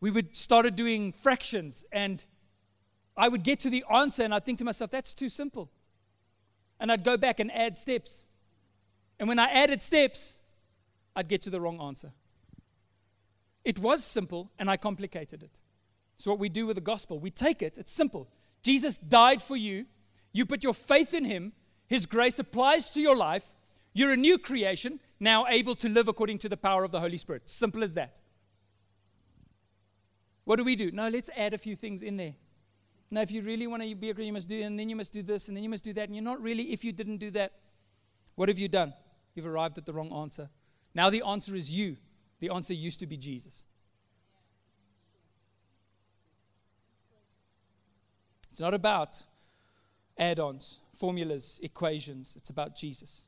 We 0.00 0.10
would 0.10 0.34
started 0.34 0.76
doing 0.76 1.12
fractions 1.12 1.84
and 1.92 2.24
I 3.16 3.28
would 3.28 3.42
get 3.42 3.60
to 3.60 3.70
the 3.70 3.84
answer 3.92 4.22
and 4.22 4.34
I'd 4.34 4.46
think 4.46 4.58
to 4.58 4.64
myself, 4.64 4.90
that's 4.90 5.12
too 5.12 5.28
simple. 5.28 5.70
And 6.80 6.90
I'd 6.90 7.04
go 7.04 7.16
back 7.16 7.38
and 7.38 7.52
add 7.52 7.76
steps. 7.76 8.26
And 9.18 9.28
when 9.28 9.38
I 9.38 9.50
added 9.50 9.82
steps, 9.82 10.40
I'd 11.14 11.28
get 11.28 11.42
to 11.42 11.50
the 11.50 11.60
wrong 11.60 11.80
answer. 11.80 12.12
It 13.64 13.78
was 13.78 14.02
simple 14.02 14.50
and 14.58 14.70
I 14.70 14.76
complicated 14.76 15.42
it. 15.42 15.60
So, 16.16 16.30
what 16.30 16.40
we 16.40 16.48
do 16.48 16.66
with 16.66 16.76
the 16.76 16.82
gospel, 16.82 17.18
we 17.18 17.30
take 17.30 17.62
it, 17.62 17.78
it's 17.78 17.92
simple. 17.92 18.28
Jesus 18.62 18.98
died 18.98 19.42
for 19.42 19.56
you. 19.56 19.86
You 20.32 20.46
put 20.46 20.64
your 20.64 20.74
faith 20.74 21.14
in 21.14 21.24
him. 21.24 21.52
His 21.86 22.06
grace 22.06 22.38
applies 22.38 22.90
to 22.90 23.00
your 23.00 23.16
life. 23.16 23.54
You're 23.92 24.12
a 24.12 24.16
new 24.16 24.38
creation, 24.38 25.00
now 25.18 25.46
able 25.48 25.74
to 25.76 25.88
live 25.88 26.08
according 26.08 26.38
to 26.38 26.48
the 26.48 26.56
power 26.56 26.84
of 26.84 26.92
the 26.92 27.00
Holy 27.00 27.16
Spirit. 27.16 27.48
Simple 27.48 27.82
as 27.82 27.94
that. 27.94 28.20
What 30.44 30.56
do 30.56 30.64
we 30.64 30.76
do? 30.76 30.90
No, 30.90 31.08
let's 31.08 31.30
add 31.36 31.54
a 31.54 31.58
few 31.58 31.76
things 31.76 32.02
in 32.02 32.16
there. 32.16 32.34
Now, 33.10 33.22
if 33.22 33.30
you 33.32 33.42
really 33.42 33.66
want 33.66 33.82
to 33.82 33.94
be 33.94 34.10
a 34.10 34.14
Christian, 34.14 34.26
you 34.26 34.32
must 34.32 34.48
do, 34.48 34.62
and 34.62 34.78
then 34.78 34.88
you 34.88 34.96
must 34.96 35.12
do 35.12 35.22
this, 35.22 35.48
and 35.48 35.56
then 35.56 35.64
you 35.64 35.70
must 35.70 35.82
do 35.82 35.92
that, 35.94 36.04
and 36.04 36.14
you're 36.14 36.24
not 36.24 36.40
really, 36.40 36.72
if 36.72 36.84
you 36.84 36.92
didn't 36.92 37.16
do 37.16 37.30
that, 37.32 37.52
what 38.36 38.48
have 38.48 38.58
you 38.58 38.68
done? 38.68 38.94
You've 39.34 39.46
arrived 39.46 39.78
at 39.78 39.86
the 39.86 39.92
wrong 39.92 40.12
answer. 40.12 40.48
Now 40.94 41.10
the 41.10 41.22
answer 41.26 41.54
is 41.54 41.70
you. 41.70 41.96
The 42.38 42.50
answer 42.50 42.72
used 42.72 43.00
to 43.00 43.06
be 43.06 43.16
Jesus. 43.16 43.64
It's 48.50 48.60
not 48.60 48.74
about 48.74 49.22
add 50.18 50.38
ons, 50.38 50.80
formulas, 50.94 51.60
equations. 51.62 52.34
It's 52.36 52.50
about 52.50 52.76
Jesus. 52.76 53.26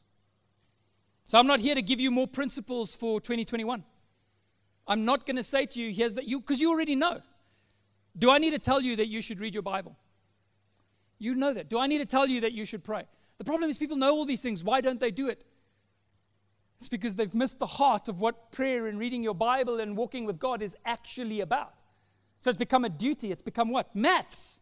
So 1.24 1.38
I'm 1.38 1.46
not 1.46 1.60
here 1.60 1.74
to 1.74 1.82
give 1.82 2.00
you 2.00 2.10
more 2.10 2.26
principles 2.26 2.94
for 2.94 3.20
2021. 3.20 3.84
I'm 4.86 5.04
not 5.04 5.24
going 5.24 5.36
to 5.36 5.42
say 5.42 5.66
to 5.66 5.80
you, 5.80 5.92
here's 5.92 6.14
that 6.14 6.26
you, 6.26 6.40
because 6.40 6.60
you 6.60 6.70
already 6.70 6.96
know. 6.96 7.22
Do 8.16 8.30
I 8.30 8.38
need 8.38 8.50
to 8.50 8.58
tell 8.58 8.80
you 8.80 8.96
that 8.96 9.08
you 9.08 9.22
should 9.22 9.40
read 9.40 9.54
your 9.54 9.62
Bible? 9.62 9.96
You 11.18 11.34
know 11.34 11.54
that. 11.54 11.68
Do 11.68 11.78
I 11.78 11.86
need 11.86 11.98
to 11.98 12.06
tell 12.06 12.26
you 12.26 12.40
that 12.42 12.52
you 12.52 12.64
should 12.64 12.84
pray? 12.84 13.04
The 13.38 13.44
problem 13.44 13.70
is 13.70 13.78
people 13.78 13.96
know 13.96 14.12
all 14.12 14.24
these 14.24 14.40
things. 14.40 14.62
Why 14.62 14.80
don't 14.80 15.00
they 15.00 15.10
do 15.10 15.28
it? 15.28 15.44
It's 16.78 16.88
because 16.88 17.14
they've 17.14 17.34
missed 17.34 17.58
the 17.58 17.66
heart 17.66 18.08
of 18.08 18.20
what 18.20 18.50
prayer 18.50 18.88
and 18.88 18.98
reading 18.98 19.22
your 19.22 19.34
Bible 19.34 19.78
and 19.78 19.96
walking 19.96 20.26
with 20.26 20.38
God 20.38 20.62
is 20.62 20.76
actually 20.84 21.40
about. 21.40 21.74
So 22.40 22.50
it's 22.50 22.58
become 22.58 22.84
a 22.84 22.88
duty. 22.88 23.30
It's 23.30 23.42
become 23.42 23.70
what? 23.70 23.94
Maths. 23.94 24.58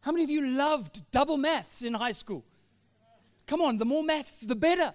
How 0.00 0.10
many 0.10 0.24
of 0.24 0.30
you 0.30 0.48
loved 0.48 1.02
double 1.10 1.36
maths 1.36 1.82
in 1.82 1.94
high 1.94 2.12
school? 2.12 2.44
Come 3.46 3.60
on, 3.60 3.76
the 3.76 3.84
more 3.84 4.02
maths, 4.02 4.40
the 4.40 4.56
better. 4.56 4.94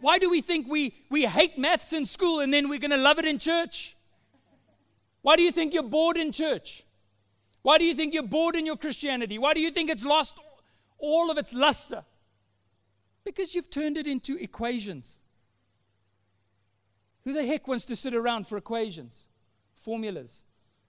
Why 0.00 0.18
do 0.18 0.30
we 0.30 0.40
think 0.40 0.68
we, 0.68 0.94
we 1.10 1.26
hate 1.26 1.58
maths 1.58 1.92
in 1.92 2.06
school 2.06 2.40
and 2.40 2.54
then 2.54 2.68
we're 2.68 2.78
going 2.78 2.92
to 2.92 2.96
love 2.96 3.18
it 3.18 3.24
in 3.24 3.38
church? 3.38 3.96
Why 5.22 5.36
do 5.36 5.42
you 5.42 5.52
think 5.52 5.72
you're 5.72 5.82
bored 5.82 6.16
in 6.16 6.32
church? 6.32 6.84
Why 7.62 7.78
do 7.78 7.84
you 7.84 7.94
think 7.94 8.12
you're 8.12 8.24
bored 8.24 8.56
in 8.56 8.66
your 8.66 8.76
Christianity? 8.76 9.38
Why 9.38 9.54
do 9.54 9.60
you 9.60 9.70
think 9.70 9.88
it's 9.88 10.04
lost 10.04 10.38
all 10.98 11.30
of 11.30 11.38
its 11.38 11.54
luster? 11.54 12.04
Because 13.24 13.54
you've 13.54 13.70
turned 13.70 13.96
it 13.96 14.08
into 14.08 14.36
equations. 14.36 15.20
Who 17.24 17.32
the 17.32 17.46
heck 17.46 17.68
wants 17.68 17.84
to 17.86 17.94
sit 17.94 18.14
around 18.14 18.48
for 18.48 18.56
equations, 18.56 19.26
formulas, 19.76 20.44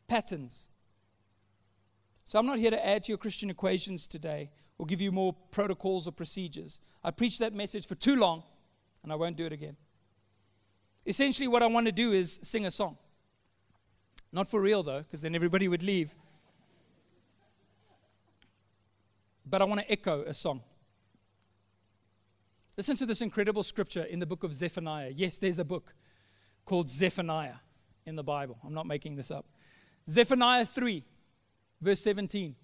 patterns? 0.08 0.70
So 2.26 2.40
I'm 2.40 2.48
not 2.48 2.58
here 2.58 2.72
to 2.72 2.86
add 2.86 3.04
to 3.04 3.12
your 3.12 3.20
Christian 3.20 3.52
equations 3.52 4.08
today 4.08 4.50
or 4.80 4.88
give 4.88 5.00
you 5.00 5.12
more 5.12 5.34
protocols 5.52 6.08
or 6.08 6.12
procedures. 6.12 6.82
I 7.04 7.12
preached 7.12 7.38
that 7.40 7.54
message 7.54 7.86
for 7.86 7.94
too 7.94 8.16
long, 8.16 8.42
and 9.04 9.12
I 9.12 9.16
won't 9.16 9.38
do 9.38 9.46
it 9.46 9.54
again. 9.54 9.76
Essentially, 11.06 11.48
what 11.48 11.62
I 11.62 11.68
want 11.68 11.86
to 11.86 11.92
do 11.92 12.14
is 12.14 12.40
sing 12.42 12.66
a 12.66 12.72
song. 12.72 12.98
Not 14.34 14.48
for 14.48 14.60
real, 14.60 14.82
though, 14.82 15.00
because 15.00 15.22
then 15.22 15.36
everybody 15.36 15.68
would 15.68 15.84
leave. 15.84 16.16
But 19.46 19.62
I 19.62 19.66
want 19.66 19.82
to 19.82 19.92
echo 19.92 20.24
a 20.24 20.34
song. 20.34 20.62
Listen 22.76 22.96
to 22.96 23.06
this 23.06 23.22
incredible 23.22 23.62
scripture 23.62 24.04
in 24.04 24.18
the 24.18 24.26
book 24.26 24.44
of 24.44 24.52
Zephaniah. 24.52 25.12
Yes, 25.14 25.38
there's 25.38 25.60
a 25.60 25.64
book 25.64 25.94
called 26.66 26.90
Zephaniah 26.90 27.58
in 28.08 28.16
the 28.16 28.24
Bible. 28.24 28.58
I'm 28.66 28.74
not 28.74 28.88
making 28.88 29.16
this 29.16 29.30
up. 29.30 29.46
Zephaniah 30.10 30.66
3, 30.66 31.04
verse 31.80 32.00
17. 32.00 32.56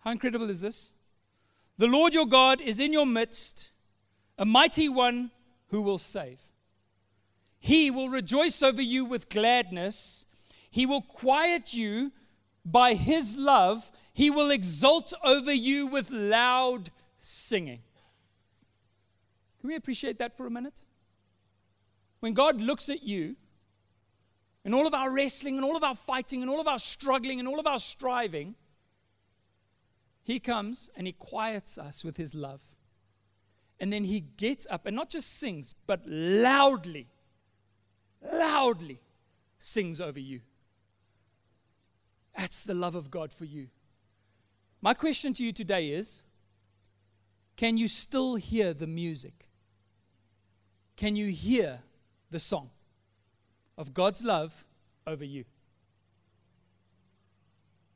How 0.00 0.10
incredible 0.10 0.50
is 0.50 0.60
this? 0.60 0.92
The 1.78 1.86
Lord 1.86 2.12
your 2.12 2.26
God 2.26 2.60
is 2.60 2.78
in 2.78 2.92
your 2.92 3.06
midst, 3.06 3.70
a 4.36 4.44
mighty 4.44 4.90
one 4.90 5.30
who 5.68 5.80
will 5.80 5.98
save. 5.98 6.42
He 7.58 7.90
will 7.90 8.10
rejoice 8.10 8.62
over 8.62 8.82
you 8.82 9.06
with 9.06 9.30
gladness. 9.30 10.26
He 10.74 10.86
will 10.86 11.02
quiet 11.02 11.72
you 11.72 12.10
by 12.64 12.94
his 12.94 13.36
love. 13.36 13.92
He 14.12 14.28
will 14.28 14.50
exult 14.50 15.14
over 15.22 15.52
you 15.52 15.86
with 15.86 16.10
loud 16.10 16.90
singing. 17.16 17.78
Can 19.60 19.68
we 19.68 19.76
appreciate 19.76 20.18
that 20.18 20.36
for 20.36 20.48
a 20.48 20.50
minute? 20.50 20.82
When 22.18 22.34
God 22.34 22.60
looks 22.60 22.88
at 22.88 23.04
you, 23.04 23.36
in 24.64 24.74
all 24.74 24.88
of 24.88 24.94
our 24.94 25.12
wrestling 25.12 25.54
and 25.54 25.64
all 25.64 25.76
of 25.76 25.84
our 25.84 25.94
fighting 25.94 26.42
and 26.42 26.50
all 26.50 26.60
of 26.60 26.66
our 26.66 26.80
struggling 26.80 27.38
and 27.38 27.46
all 27.46 27.60
of 27.60 27.68
our 27.68 27.78
striving, 27.78 28.56
he 30.24 30.40
comes 30.40 30.90
and 30.96 31.06
he 31.06 31.12
quiets 31.12 31.78
us 31.78 32.04
with 32.04 32.16
his 32.16 32.34
love. 32.34 32.62
And 33.78 33.92
then 33.92 34.02
he 34.02 34.18
gets 34.18 34.66
up 34.68 34.86
and 34.86 34.96
not 34.96 35.08
just 35.08 35.38
sings, 35.38 35.76
but 35.86 36.02
loudly, 36.04 37.06
loudly 38.20 38.98
sings 39.56 40.00
over 40.00 40.18
you. 40.18 40.40
That's 42.36 42.64
the 42.64 42.74
love 42.74 42.94
of 42.94 43.10
God 43.10 43.32
for 43.32 43.44
you. 43.44 43.68
My 44.80 44.94
question 44.94 45.32
to 45.34 45.44
you 45.44 45.52
today 45.52 45.90
is 45.90 46.22
can 47.56 47.76
you 47.76 47.88
still 47.88 48.34
hear 48.34 48.74
the 48.74 48.86
music? 48.86 49.48
Can 50.96 51.16
you 51.16 51.30
hear 51.30 51.80
the 52.30 52.40
song 52.40 52.70
of 53.78 53.94
God's 53.94 54.22
love 54.22 54.64
over 55.06 55.24
you? 55.24 55.44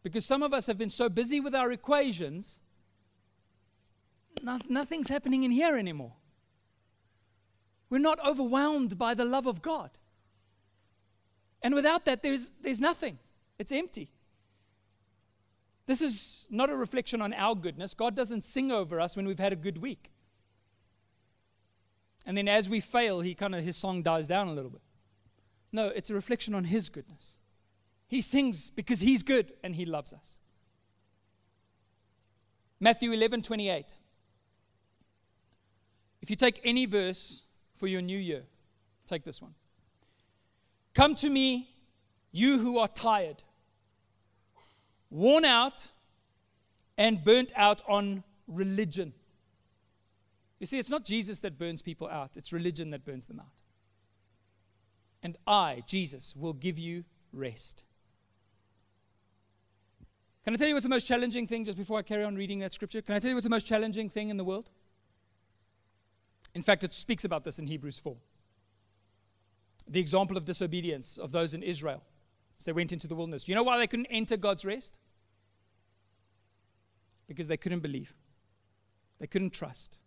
Because 0.02 0.24
some 0.24 0.42
of 0.42 0.54
us 0.54 0.66
have 0.66 0.78
been 0.78 0.88
so 0.88 1.08
busy 1.08 1.40
with 1.40 1.54
our 1.54 1.70
equations, 1.72 2.60
nothing's 4.42 5.08
happening 5.08 5.42
in 5.42 5.50
here 5.50 5.76
anymore. 5.76 6.12
We're 7.90 7.98
not 7.98 8.24
overwhelmed 8.26 8.98
by 8.98 9.14
the 9.14 9.24
love 9.24 9.46
of 9.46 9.60
God. 9.62 9.90
And 11.62 11.74
without 11.74 12.04
that, 12.04 12.22
there's, 12.22 12.52
there's 12.62 12.80
nothing, 12.80 13.18
it's 13.58 13.72
empty. 13.72 14.08
This 15.88 16.02
is 16.02 16.46
not 16.50 16.68
a 16.68 16.76
reflection 16.76 17.22
on 17.22 17.32
our 17.32 17.54
goodness. 17.54 17.94
God 17.94 18.14
doesn't 18.14 18.42
sing 18.42 18.70
over 18.70 19.00
us 19.00 19.16
when 19.16 19.26
we've 19.26 19.38
had 19.38 19.54
a 19.54 19.56
good 19.56 19.78
week. 19.78 20.12
And 22.26 22.36
then 22.36 22.46
as 22.46 22.68
we 22.68 22.78
fail, 22.78 23.22
he 23.22 23.34
kind 23.34 23.54
of 23.54 23.64
his 23.64 23.78
song 23.78 24.02
dies 24.02 24.28
down 24.28 24.48
a 24.48 24.52
little 24.52 24.70
bit. 24.70 24.82
No, 25.72 25.88
it's 25.88 26.10
a 26.10 26.14
reflection 26.14 26.54
on 26.54 26.64
his 26.64 26.90
goodness. 26.90 27.36
He 28.06 28.20
sings 28.20 28.68
because 28.68 29.00
he's 29.00 29.22
good 29.22 29.54
and 29.64 29.74
he 29.74 29.86
loves 29.86 30.12
us. 30.12 30.38
Matthew 32.78 33.10
11 33.12 33.40
28. 33.40 33.96
If 36.20 36.28
you 36.28 36.36
take 36.36 36.60
any 36.64 36.84
verse 36.84 37.44
for 37.76 37.86
your 37.86 38.02
new 38.02 38.18
year, 38.18 38.42
take 39.06 39.24
this 39.24 39.40
one. 39.40 39.54
Come 40.92 41.14
to 41.14 41.30
me, 41.30 41.70
you 42.30 42.58
who 42.58 42.78
are 42.78 42.88
tired, 42.88 43.42
worn 45.10 45.44
out, 45.44 45.88
and 46.96 47.22
burnt 47.24 47.52
out 47.54 47.80
on 47.88 48.24
religion. 48.46 49.12
You 50.58 50.66
see, 50.66 50.78
it's 50.78 50.90
not 50.90 51.04
Jesus 51.04 51.38
that 51.40 51.58
burns 51.58 51.80
people 51.80 52.08
out, 52.08 52.36
it's 52.36 52.52
religion 52.52 52.90
that 52.90 53.04
burns 53.04 53.26
them 53.26 53.38
out. 53.38 53.46
And 55.22 55.36
I, 55.46 55.82
Jesus, 55.86 56.34
will 56.36 56.52
give 56.52 56.78
you 56.78 57.04
rest. 57.32 57.84
Can 60.44 60.54
I 60.54 60.56
tell 60.56 60.68
you 60.68 60.74
what's 60.74 60.84
the 60.84 60.90
most 60.90 61.06
challenging 61.06 61.46
thing 61.46 61.64
just 61.64 61.76
before 61.76 61.98
I 61.98 62.02
carry 62.02 62.24
on 62.24 62.34
reading 62.34 62.60
that 62.60 62.72
scripture? 62.72 63.02
Can 63.02 63.14
I 63.14 63.18
tell 63.18 63.28
you 63.28 63.36
what's 63.36 63.44
the 63.44 63.50
most 63.50 63.66
challenging 63.66 64.08
thing 64.08 64.30
in 64.30 64.36
the 64.36 64.44
world? 64.44 64.70
In 66.54 66.62
fact, 66.62 66.84
it 66.84 66.94
speaks 66.94 67.24
about 67.24 67.44
this 67.44 67.58
in 67.58 67.66
Hebrews 67.66 67.98
4. 67.98 68.16
The 69.88 70.00
example 70.00 70.36
of 70.36 70.44
disobedience 70.44 71.18
of 71.18 71.32
those 71.32 71.54
in 71.54 71.62
Israel 71.62 72.02
as 72.58 72.64
they 72.64 72.72
went 72.72 72.92
into 72.92 73.06
the 73.06 73.14
wilderness. 73.14 73.48
You 73.48 73.54
know 73.54 73.62
why 73.62 73.78
they 73.78 73.86
couldn't 73.86 74.06
enter 74.06 74.36
God's 74.36 74.64
rest? 74.64 74.98
Because 77.26 77.48
they 77.48 77.56
couldn't 77.56 77.80
believe, 77.80 78.14
they 79.18 79.26
couldn't 79.26 79.50
trust. 79.50 79.98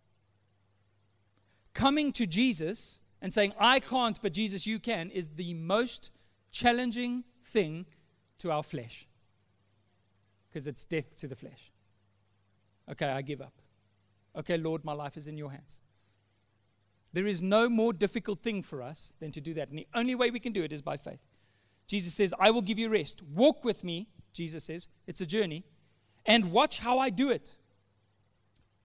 Coming 1.74 2.12
to 2.12 2.26
Jesus 2.26 3.00
and 3.22 3.32
saying, 3.32 3.54
I 3.58 3.80
can't, 3.80 4.20
but 4.20 4.34
Jesus, 4.34 4.66
you 4.66 4.78
can, 4.78 5.10
is 5.10 5.28
the 5.30 5.54
most 5.54 6.10
challenging 6.50 7.24
thing 7.42 7.86
to 8.38 8.50
our 8.50 8.62
flesh. 8.62 9.06
Because 10.48 10.66
it's 10.66 10.84
death 10.84 11.16
to 11.16 11.28
the 11.28 11.36
flesh. 11.36 11.72
Okay, 12.90 13.06
I 13.06 13.22
give 13.22 13.40
up. 13.40 13.54
Okay, 14.36 14.58
Lord, 14.58 14.84
my 14.84 14.92
life 14.92 15.16
is 15.16 15.28
in 15.28 15.38
your 15.38 15.50
hands. 15.50 15.78
There 17.12 17.26
is 17.26 17.40
no 17.40 17.70
more 17.70 17.92
difficult 17.92 18.42
thing 18.42 18.62
for 18.62 18.82
us 18.82 19.14
than 19.20 19.32
to 19.32 19.40
do 19.40 19.54
that. 19.54 19.68
And 19.68 19.78
the 19.78 19.86
only 19.94 20.14
way 20.14 20.30
we 20.30 20.40
can 20.40 20.52
do 20.52 20.62
it 20.62 20.72
is 20.72 20.82
by 20.82 20.96
faith. 20.96 21.20
Jesus 21.86 22.14
says, 22.14 22.34
I 22.38 22.50
will 22.50 22.62
give 22.62 22.78
you 22.78 22.88
rest. 22.88 23.22
Walk 23.22 23.64
with 23.64 23.84
me, 23.84 24.08
Jesus 24.32 24.64
says. 24.64 24.88
It's 25.06 25.20
a 25.20 25.26
journey. 25.26 25.64
And 26.24 26.52
watch 26.52 26.78
how 26.78 26.98
I 26.98 27.10
do 27.10 27.30
it. 27.30 27.56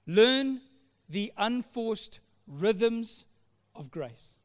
Learn 0.06 0.62
the 1.10 1.32
unforced 1.38 2.20
rhythms 2.48 3.28
of 3.76 3.92
grace. 3.92 4.38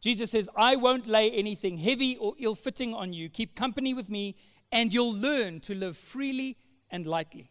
Jesus 0.00 0.30
says, 0.30 0.48
I 0.56 0.76
won't 0.76 1.06
lay 1.06 1.30
anything 1.30 1.76
heavy 1.76 2.16
or 2.16 2.34
ill 2.38 2.54
fitting 2.54 2.94
on 2.94 3.12
you. 3.12 3.28
Keep 3.28 3.54
company 3.54 3.92
with 3.92 4.08
me, 4.08 4.36
and 4.72 4.94
you'll 4.94 5.12
learn 5.12 5.60
to 5.60 5.74
live 5.74 5.96
freely 5.96 6.56
and 6.90 7.06
lightly. 7.06 7.50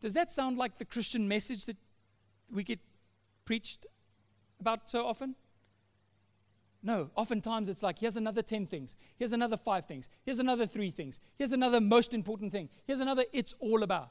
Does 0.00 0.14
that 0.14 0.30
sound 0.30 0.58
like 0.58 0.78
the 0.78 0.84
Christian 0.84 1.26
message 1.26 1.66
that 1.66 1.76
we 2.50 2.62
get 2.62 2.78
preached 3.44 3.86
about 4.60 4.88
so 4.88 5.06
often? 5.06 5.34
No, 6.82 7.10
oftentimes 7.14 7.68
it's 7.68 7.82
like, 7.82 7.98
here's 7.98 8.16
another 8.16 8.42
10 8.42 8.66
things. 8.66 8.96
Here's 9.16 9.32
another 9.32 9.56
five 9.56 9.84
things. 9.84 10.08
Here's 10.24 10.40
another 10.40 10.66
three 10.66 10.90
things. 10.90 11.20
Here's 11.36 11.52
another 11.52 11.80
most 11.80 12.12
important 12.12 12.50
thing. 12.50 12.68
Here's 12.86 13.00
another, 13.00 13.24
it's 13.32 13.54
all 13.60 13.84
about. 13.84 14.10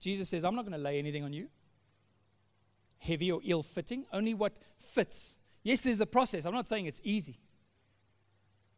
Jesus 0.00 0.30
says, 0.30 0.44
I'm 0.44 0.56
not 0.56 0.62
going 0.62 0.72
to 0.72 0.78
lay 0.78 0.98
anything 0.98 1.22
on 1.22 1.32
you, 1.32 1.48
heavy 2.98 3.30
or 3.30 3.40
ill 3.44 3.62
fitting, 3.62 4.04
only 4.12 4.34
what 4.34 4.58
fits. 4.78 5.38
Yes, 5.62 5.84
there's 5.84 6.00
a 6.00 6.06
process. 6.06 6.44
I'm 6.44 6.54
not 6.54 6.66
saying 6.66 6.86
it's 6.86 7.00
easy, 7.04 7.38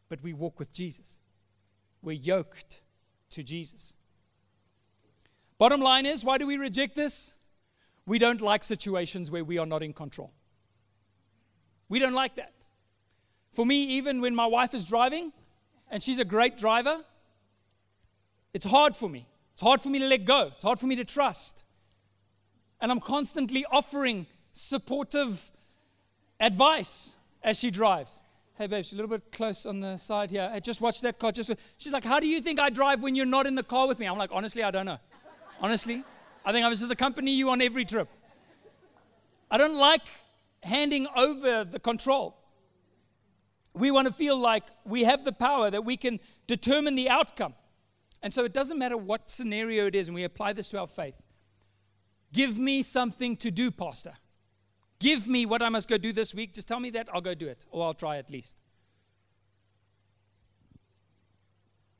but 0.09 0.23
we 0.23 0.33
walk 0.33 0.59
with 0.59 0.73
Jesus. 0.73 1.19
We're 2.03 2.13
yoked 2.13 2.83
to 3.31 3.43
Jesus. 3.43 3.95
Bottom 5.57 5.81
line 5.81 6.05
is, 6.05 6.25
why 6.25 6.39
do 6.39 6.47
we 6.47 6.57
reject 6.57 6.97
this? 6.97 7.37
We 8.07 8.19
don't 8.19 8.41
like 8.41 8.65
situations 8.65 9.31
where 9.31 9.45
we 9.45 9.59
are 9.59 9.67
not 9.67 9.83
in 9.83 9.93
control. 9.93 10.33
We 11.89 11.99
don't 11.99 12.13
like 12.13 12.37
that. 12.37 12.53
For 13.53 13.65
me, 13.65 13.85
even 13.85 14.21
when 14.21 14.35
my 14.35 14.47
wife 14.47 14.75
is 14.75 14.85
driving, 14.85 15.33
and 15.91 16.03
she's 16.03 16.19
a 16.19 16.25
great 16.25 16.59
driver, 16.59 17.05
it's 18.53 18.65
hard 18.65 18.97
for 18.97 19.09
me. 19.09 19.27
It's 19.53 19.63
hard 19.63 19.81
for 19.81 19.89
me 19.89 19.99
to 20.01 20.07
let 20.07 20.25
go. 20.25 20.51
It's 20.55 20.65
hard 20.65 20.81
for 20.81 20.87
me 20.87 20.97
to 20.97 21.05
trust. 21.05 21.65
And 22.81 22.91
I'm 22.91 23.01
constantly 23.01 23.65
offering 23.71 24.27
supportive 24.53 25.51
advice 26.41 27.17
as 27.43 27.59
she 27.59 27.71
drives. 27.71 28.23
Hey, 28.57 28.67
babe, 28.67 28.85
she's 28.85 28.93
a 28.93 28.97
little 28.97 29.11
bit 29.11 29.33
close 29.33 29.67
on 29.67 29.81
the 29.81 29.97
side 29.97 30.31
here. 30.31 30.49
Hey, 30.53 30.61
just 30.61 30.81
watch 30.81 31.01
that 31.01 31.19
car. 31.19 31.33
Just 31.33 31.53
she's 31.77 31.93
like, 31.93 32.05
How 32.05 32.21
do 32.21 32.27
you 32.27 32.41
think 32.41 32.61
I 32.61 32.71
drive 32.71 33.03
when 33.03 33.17
you're 33.17 33.27
not 33.27 33.47
in 33.47 33.55
the 33.55 33.63
car 33.63 33.89
with 33.89 33.99
me? 33.99 34.07
I'm 34.07 34.19
like, 34.19 34.31
Honestly, 34.33 34.63
I 34.63 34.71
don't 34.71 34.87
know. 34.87 34.99
Honestly, 35.61 36.05
I 36.45 36.53
think 36.53 36.65
I 36.65 36.69
was 36.69 36.81
just 36.81 36.93
accompany 36.93 37.33
you 37.33 37.51
on 37.51 37.63
every 37.63 37.85
trip. 37.85 38.09
I 39.51 39.57
don't 39.57 39.77
like 39.77 40.03
handing 40.63 41.07
over 41.17 41.65
the 41.65 41.79
control. 41.79 42.37
We 43.73 43.91
want 43.91 44.07
to 44.07 44.13
feel 44.13 44.39
like 44.39 44.65
we 44.85 45.05
have 45.05 45.25
the 45.25 45.33
power 45.33 45.71
that 45.71 45.85
we 45.85 45.97
can 45.97 46.21
determine 46.47 46.95
the 46.95 47.09
outcome. 47.09 47.55
And 48.23 48.33
so 48.33 48.45
it 48.45 48.53
doesn't 48.53 48.79
matter 48.79 48.97
what 48.97 49.31
scenario 49.31 49.87
it 49.87 49.95
is, 49.95 50.09
and 50.09 50.15
we 50.15 50.25
apply 50.25 50.53
this 50.53 50.69
to 50.71 50.81
our 50.81 50.87
faith. 50.87 51.15
Give 52.33 52.59
me 52.59 52.83
something 52.83 53.37
to 53.39 53.51
do, 53.51 53.71
Pastor. 53.71 54.13
Give 54.99 55.29
me 55.29 55.45
what 55.45 55.61
I 55.61 55.69
must 55.69 55.89
go 55.89 55.99
do 55.99 56.13
this 56.13 56.35
week. 56.35 56.55
Just 56.55 56.67
tell 56.67 56.81
me 56.81 56.91
that, 56.91 57.09
I'll 57.13 57.21
go 57.21 57.35
do 57.35 57.47
it, 57.47 57.67
or 57.71 57.85
I'll 57.85 57.95
try 57.95 58.17
at 58.17 58.31
least. 58.31 58.63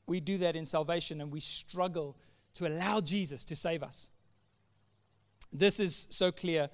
We 0.07 0.19
do 0.19 0.37
that 0.39 0.55
in 0.55 0.65
salvation, 0.65 1.21
and 1.21 1.31
we 1.31 1.39
struggle 1.39 2.17
to 2.55 2.67
allow 2.67 3.01
Jesus 3.01 3.43
to 3.45 3.55
save 3.55 3.83
us. 3.83 4.11
This 5.51 5.79
is 5.79 6.07
so 6.09 6.31
clear. 6.31 6.69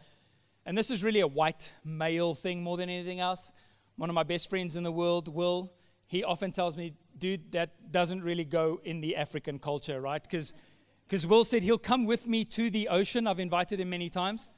And 0.65 0.77
this 0.77 0.91
is 0.91 1.03
really 1.03 1.21
a 1.21 1.27
white 1.27 1.71
male 1.83 2.33
thing 2.33 2.63
more 2.63 2.77
than 2.77 2.89
anything 2.89 3.19
else. 3.19 3.51
One 3.97 4.09
of 4.09 4.13
my 4.13 4.23
best 4.23 4.49
friends 4.49 4.75
in 4.75 4.83
the 4.83 4.91
world, 4.91 5.27
Will, 5.33 5.71
he 6.07 6.23
often 6.23 6.51
tells 6.51 6.75
me, 6.75 6.93
dude, 7.17 7.51
that 7.51 7.91
doesn't 7.91 8.23
really 8.23 8.45
go 8.45 8.79
in 8.83 9.01
the 9.01 9.15
African 9.15 9.59
culture, 9.59 10.01
right? 10.01 10.21
Because 10.21 10.53
because 11.11 11.27
Will 11.27 11.43
said 11.43 11.61
he'll 11.61 11.77
come 11.77 12.05
with 12.05 12.25
me 12.25 12.45
to 12.45 12.69
the 12.69 12.87
ocean. 12.87 13.27
I've 13.27 13.41
invited 13.41 13.81
him 13.81 13.89
many 13.89 14.07
times. 14.07 14.49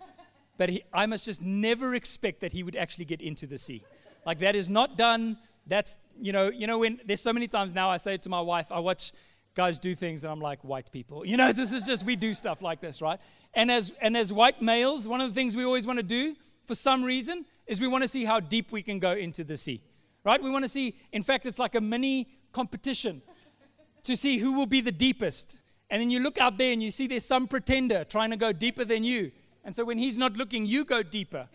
But 0.56 0.70
he, 0.70 0.84
I 0.94 1.08
must 1.08 1.26
just 1.26 1.42
never 1.42 1.96
expect 1.96 2.42
that 2.42 2.52
he 2.54 2.62
would 2.62 2.76
actually 2.76 3.06
get 3.06 3.22
into 3.22 3.48
the 3.48 3.58
sea. 3.58 3.82
Like 4.24 4.38
that 4.38 4.56
is 4.56 4.70
not 4.70 4.96
done. 4.96 5.38
That's, 5.66 5.98
you 6.16 6.32
know, 6.32 6.52
you 6.52 6.68
know, 6.68 6.78
when 6.78 7.00
there's 7.06 7.22
so 7.22 7.34
many 7.34 7.48
times 7.48 7.74
now 7.74 7.90
I 7.90 7.98
say 7.98 8.18
to 8.18 8.30
my 8.30 8.40
wife, 8.40 8.72
I 8.72 8.78
watch 8.78 9.14
guys 9.56 9.80
do 9.80 9.96
things 9.96 10.24
and 10.24 10.32
I'm 10.32 10.40
like, 10.42 10.64
white 10.64 10.92
people. 10.92 11.26
You 11.26 11.38
know, 11.38 11.52
this 11.54 11.74
is 11.74 11.84
just, 11.84 12.06
we 12.06 12.16
do 12.16 12.34
stuff 12.34 12.62
like 12.62 12.82
this, 12.82 13.02
right? 13.02 13.20
And 13.54 13.72
as, 13.72 13.94
and 14.02 14.16
as 14.18 14.32
white 14.34 14.62
males, 14.62 15.08
one 15.08 15.22
of 15.22 15.30
the 15.30 15.34
things 15.34 15.56
we 15.56 15.64
always 15.64 15.88
want 15.88 16.00
to 16.00 16.04
do 16.04 16.36
for 16.66 16.76
some 16.76 17.04
reason 17.04 17.46
is 17.68 17.80
we 17.80 17.88
want 17.88 18.04
to 18.04 18.08
see 18.08 18.26
how 18.26 18.40
deep 18.40 18.72
we 18.72 18.82
can 18.82 19.00
go 19.00 19.12
into 19.12 19.44
the 19.44 19.58
sea 19.58 19.82
right? 20.24 20.42
We 20.42 20.50
want 20.50 20.64
to 20.64 20.70
see, 20.70 20.96
in 21.12 21.24
fact, 21.24 21.46
it's 21.46 21.60
like 21.60 21.76
a 21.76 21.82
mini 21.82 22.28
competition 22.52 23.22
to 24.04 24.16
see 24.16 24.38
who 24.38 24.54
will 24.54 24.66
be 24.66 24.82
the 24.82 24.92
deepest. 24.92 25.60
And 25.90 26.02
then 26.02 26.10
you 26.10 26.20
look 26.20 26.38
out 26.38 26.58
there 26.58 26.72
and 26.72 26.82
you 26.82 26.92
see 26.92 27.08
there's 27.08 27.26
some 27.26 27.48
pretender 27.48 28.04
trying 28.04 28.32
to 28.32 28.38
go 28.38 28.52
deeper 28.52 28.86
than 28.86 29.04
you. 29.04 29.32
And 29.64 29.76
so 29.76 29.86
when 29.86 29.98
he's 29.98 30.18
not 30.18 30.36
looking, 30.36 30.66
you 30.66 30.86
go 30.86 31.04
deeper. 31.04 31.48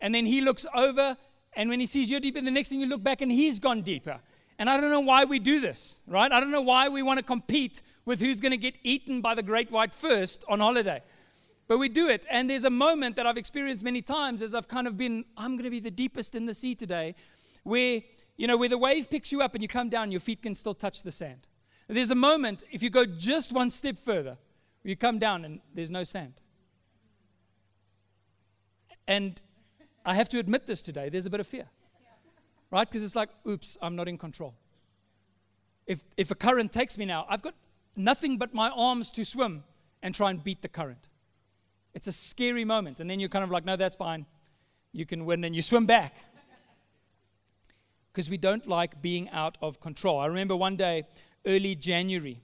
And 0.00 0.14
then 0.14 0.26
he 0.26 0.40
looks 0.40 0.66
over, 0.74 1.16
and 1.54 1.70
when 1.70 1.80
he 1.80 1.86
sees 1.86 2.10
you're 2.10 2.20
deeper, 2.20 2.40
the 2.40 2.50
next 2.50 2.68
thing 2.68 2.80
you 2.80 2.86
look 2.86 3.02
back 3.02 3.20
and 3.22 3.32
he's 3.32 3.58
gone 3.58 3.82
deeper. 3.82 4.20
And 4.58 4.70
I 4.70 4.80
don't 4.80 4.90
know 4.90 5.00
why 5.00 5.24
we 5.24 5.38
do 5.38 5.60
this, 5.60 6.02
right? 6.06 6.30
I 6.30 6.38
don't 6.38 6.50
know 6.50 6.62
why 6.62 6.88
we 6.88 7.02
want 7.02 7.18
to 7.18 7.24
compete 7.24 7.82
with 8.04 8.20
who's 8.20 8.40
going 8.40 8.52
to 8.52 8.56
get 8.56 8.74
eaten 8.82 9.20
by 9.20 9.34
the 9.34 9.42
great 9.42 9.70
white 9.70 9.92
first 9.94 10.44
on 10.48 10.60
holiday. 10.60 11.02
But 11.66 11.78
we 11.78 11.88
do 11.88 12.08
it. 12.08 12.26
And 12.30 12.48
there's 12.48 12.64
a 12.64 12.70
moment 12.70 13.16
that 13.16 13.26
I've 13.26 13.36
experienced 13.36 13.82
many 13.82 14.00
times 14.00 14.42
as 14.42 14.54
I've 14.54 14.68
kind 14.68 14.86
of 14.86 14.96
been, 14.96 15.24
I'm 15.36 15.52
going 15.52 15.64
to 15.64 15.70
be 15.70 15.80
the 15.80 15.90
deepest 15.90 16.34
in 16.34 16.46
the 16.46 16.54
sea 16.54 16.74
today 16.74 17.14
where, 17.64 18.02
you 18.36 18.46
know, 18.46 18.56
where 18.56 18.68
the 18.68 18.78
wave 18.78 19.10
picks 19.10 19.32
you 19.32 19.42
up 19.42 19.54
and 19.54 19.62
you 19.62 19.68
come 19.68 19.88
down, 19.88 20.12
your 20.12 20.20
feet 20.20 20.42
can 20.42 20.54
still 20.54 20.74
touch 20.74 21.02
the 21.02 21.10
sand. 21.10 21.48
There's 21.88 22.10
a 22.10 22.14
moment, 22.14 22.64
if 22.70 22.82
you 22.82 22.90
go 22.90 23.04
just 23.04 23.52
one 23.52 23.70
step 23.70 23.98
further, 23.98 24.36
you 24.82 24.96
come 24.96 25.18
down 25.18 25.44
and 25.44 25.60
there's 25.72 25.90
no 25.90 26.04
sand. 26.04 26.34
And 29.06 29.40
I 30.04 30.14
have 30.14 30.28
to 30.30 30.38
admit 30.38 30.66
this 30.66 30.82
today, 30.82 31.08
there's 31.08 31.26
a 31.26 31.30
bit 31.30 31.40
of 31.40 31.46
fear. 31.46 31.66
Right? 32.74 32.90
Because 32.90 33.04
it's 33.04 33.14
like, 33.14 33.28
oops, 33.48 33.78
I'm 33.80 33.94
not 33.94 34.08
in 34.08 34.18
control. 34.18 34.52
If, 35.86 36.04
if 36.16 36.32
a 36.32 36.34
current 36.34 36.72
takes 36.72 36.98
me 36.98 37.04
now, 37.04 37.24
I've 37.28 37.40
got 37.40 37.54
nothing 37.94 38.36
but 38.36 38.52
my 38.52 38.68
arms 38.70 39.12
to 39.12 39.24
swim 39.24 39.62
and 40.02 40.12
try 40.12 40.30
and 40.30 40.42
beat 40.42 40.60
the 40.60 40.66
current. 40.66 41.08
It's 41.94 42.08
a 42.08 42.12
scary 42.12 42.64
moment. 42.64 42.98
And 42.98 43.08
then 43.08 43.20
you're 43.20 43.28
kind 43.28 43.44
of 43.44 43.52
like, 43.52 43.64
no, 43.64 43.76
that's 43.76 43.94
fine. 43.94 44.26
You 44.90 45.06
can 45.06 45.24
win. 45.24 45.44
And 45.44 45.54
you 45.54 45.62
swim 45.62 45.86
back 45.86 46.16
because 48.12 48.28
we 48.28 48.38
don't 48.38 48.66
like 48.66 49.00
being 49.00 49.30
out 49.30 49.56
of 49.62 49.78
control. 49.78 50.18
I 50.18 50.26
remember 50.26 50.56
one 50.56 50.74
day, 50.74 51.04
early 51.46 51.76
January, 51.76 52.40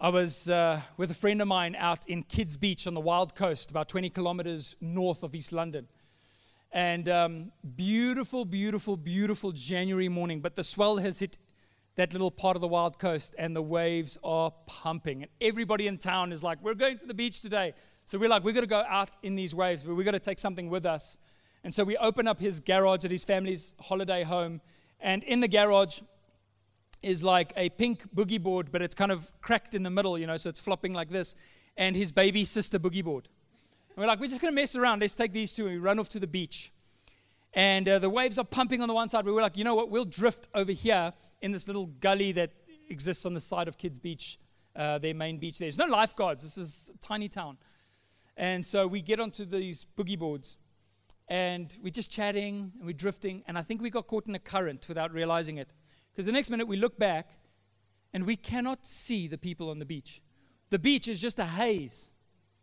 I 0.00 0.08
was 0.08 0.50
uh, 0.50 0.80
with 0.96 1.12
a 1.12 1.14
friend 1.14 1.40
of 1.40 1.46
mine 1.46 1.76
out 1.78 2.04
in 2.08 2.24
Kidd's 2.24 2.56
Beach 2.56 2.84
on 2.88 2.94
the 2.94 3.00
Wild 3.00 3.36
Coast, 3.36 3.70
about 3.70 3.88
20 3.88 4.10
kilometers 4.10 4.74
north 4.80 5.22
of 5.22 5.36
East 5.36 5.52
London. 5.52 5.86
And 6.72 7.08
um, 7.08 7.52
beautiful, 7.76 8.44
beautiful, 8.44 8.96
beautiful 8.96 9.50
January 9.50 10.08
morning, 10.08 10.40
but 10.40 10.54
the 10.54 10.62
swell 10.62 10.98
has 10.98 11.18
hit 11.18 11.36
that 11.96 12.12
little 12.12 12.30
part 12.30 12.56
of 12.56 12.60
the 12.60 12.68
Wild 12.68 12.98
Coast 12.98 13.34
and 13.38 13.54
the 13.54 13.62
waves 13.62 14.16
are 14.22 14.52
pumping. 14.66 15.22
And 15.22 15.30
everybody 15.40 15.88
in 15.88 15.96
town 15.96 16.32
is 16.32 16.42
like, 16.42 16.62
We're 16.62 16.74
going 16.74 16.98
to 16.98 17.06
the 17.06 17.14
beach 17.14 17.40
today. 17.40 17.74
So 18.06 18.18
we're 18.18 18.28
like, 18.28 18.44
We're 18.44 18.52
going 18.52 18.62
to 18.62 18.68
go 18.68 18.84
out 18.88 19.10
in 19.22 19.34
these 19.34 19.54
waves, 19.54 19.82
but 19.82 19.94
we've 19.94 20.04
got 20.04 20.12
to 20.12 20.20
take 20.20 20.38
something 20.38 20.70
with 20.70 20.86
us. 20.86 21.18
And 21.64 21.74
so 21.74 21.84
we 21.84 21.96
open 21.96 22.28
up 22.28 22.40
his 22.40 22.60
garage 22.60 23.04
at 23.04 23.10
his 23.10 23.24
family's 23.24 23.74
holiday 23.80 24.22
home. 24.22 24.60
And 25.00 25.24
in 25.24 25.40
the 25.40 25.48
garage 25.48 26.00
is 27.02 27.22
like 27.22 27.52
a 27.56 27.68
pink 27.70 28.14
boogie 28.14 28.42
board, 28.42 28.70
but 28.70 28.80
it's 28.80 28.94
kind 28.94 29.10
of 29.10 29.32
cracked 29.40 29.74
in 29.74 29.82
the 29.82 29.90
middle, 29.90 30.18
you 30.18 30.26
know, 30.26 30.36
so 30.36 30.48
it's 30.48 30.60
flopping 30.60 30.92
like 30.92 31.10
this. 31.10 31.34
And 31.76 31.96
his 31.96 32.12
baby 32.12 32.44
sister 32.44 32.78
boogie 32.78 33.04
board. 33.04 33.28
We're 34.00 34.06
like, 34.06 34.18
we're 34.18 34.28
just 34.28 34.40
going 34.40 34.50
to 34.50 34.58
mess 34.58 34.74
around. 34.76 35.00
Let's 35.00 35.14
take 35.14 35.34
these 35.34 35.52
two. 35.52 35.66
And 35.66 35.74
we 35.74 35.78
run 35.78 35.98
off 35.98 36.08
to 36.10 36.18
the 36.18 36.26
beach. 36.26 36.72
And 37.52 37.86
uh, 37.86 37.98
the 37.98 38.08
waves 38.08 38.38
are 38.38 38.46
pumping 38.46 38.80
on 38.80 38.88
the 38.88 38.94
one 38.94 39.10
side. 39.10 39.26
We 39.26 39.32
were 39.32 39.42
like, 39.42 39.58
you 39.58 39.64
know 39.64 39.74
what? 39.74 39.90
We'll 39.90 40.06
drift 40.06 40.48
over 40.54 40.72
here 40.72 41.12
in 41.42 41.52
this 41.52 41.66
little 41.66 41.84
gully 41.84 42.32
that 42.32 42.52
exists 42.88 43.26
on 43.26 43.34
the 43.34 43.40
side 43.40 43.68
of 43.68 43.76
Kidd's 43.76 43.98
Beach 43.98 44.38
uh, 44.74 44.96
their 44.96 45.12
main 45.12 45.36
beach. 45.36 45.58
There's 45.58 45.76
no 45.76 45.84
lifeguards. 45.84 46.42
This 46.42 46.56
is 46.56 46.90
a 46.94 46.98
tiny 47.06 47.28
town. 47.28 47.58
And 48.38 48.64
so 48.64 48.86
we 48.86 49.02
get 49.02 49.20
onto 49.20 49.44
these 49.44 49.84
boogie 49.98 50.18
boards 50.18 50.56
and 51.28 51.76
we're 51.82 51.90
just 51.90 52.10
chatting 52.10 52.72
and 52.78 52.86
we're 52.86 52.94
drifting. 52.94 53.42
And 53.48 53.58
I 53.58 53.62
think 53.62 53.82
we 53.82 53.90
got 53.90 54.06
caught 54.06 54.26
in 54.26 54.34
a 54.34 54.38
current 54.38 54.86
without 54.88 55.12
realizing 55.12 55.58
it. 55.58 55.74
Because 56.10 56.24
the 56.24 56.32
next 56.32 56.48
minute 56.48 56.66
we 56.66 56.78
look 56.78 56.98
back 56.98 57.32
and 58.14 58.24
we 58.24 58.36
cannot 58.36 58.86
see 58.86 59.28
the 59.28 59.36
people 59.36 59.68
on 59.68 59.78
the 59.78 59.84
beach. 59.84 60.22
The 60.70 60.78
beach 60.78 61.06
is 61.06 61.20
just 61.20 61.38
a 61.38 61.44
haze 61.44 62.12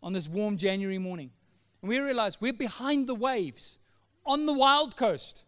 on 0.08 0.13
this 0.13 0.30
warm 0.30 0.56
January 0.56 0.98
morning. 0.98 1.30
And 1.82 1.89
we 1.89 2.00
realize 2.00 2.39
we're 2.39 2.54
behind 2.54 3.08
the 3.08 3.13
waves 3.13 3.78
on 4.26 4.46
the 4.46 4.54
wild 4.54 4.96
coast. 4.96 5.43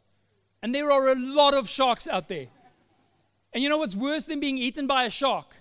And 0.62 0.76
there 0.76 0.92
are 0.92 1.08
a 1.08 1.16
lot 1.16 1.54
of 1.54 1.70
sharks 1.70 2.10
out 2.10 2.28
there. 2.28 2.48
And 3.54 3.64
you 3.64 3.70
know 3.70 3.78
what's 3.78 3.96
worse 3.96 4.26
than 4.26 4.42
being 4.42 4.58
eaten 4.58 4.86
by 4.86 5.06
a 5.06 5.10
shark? 5.10 5.56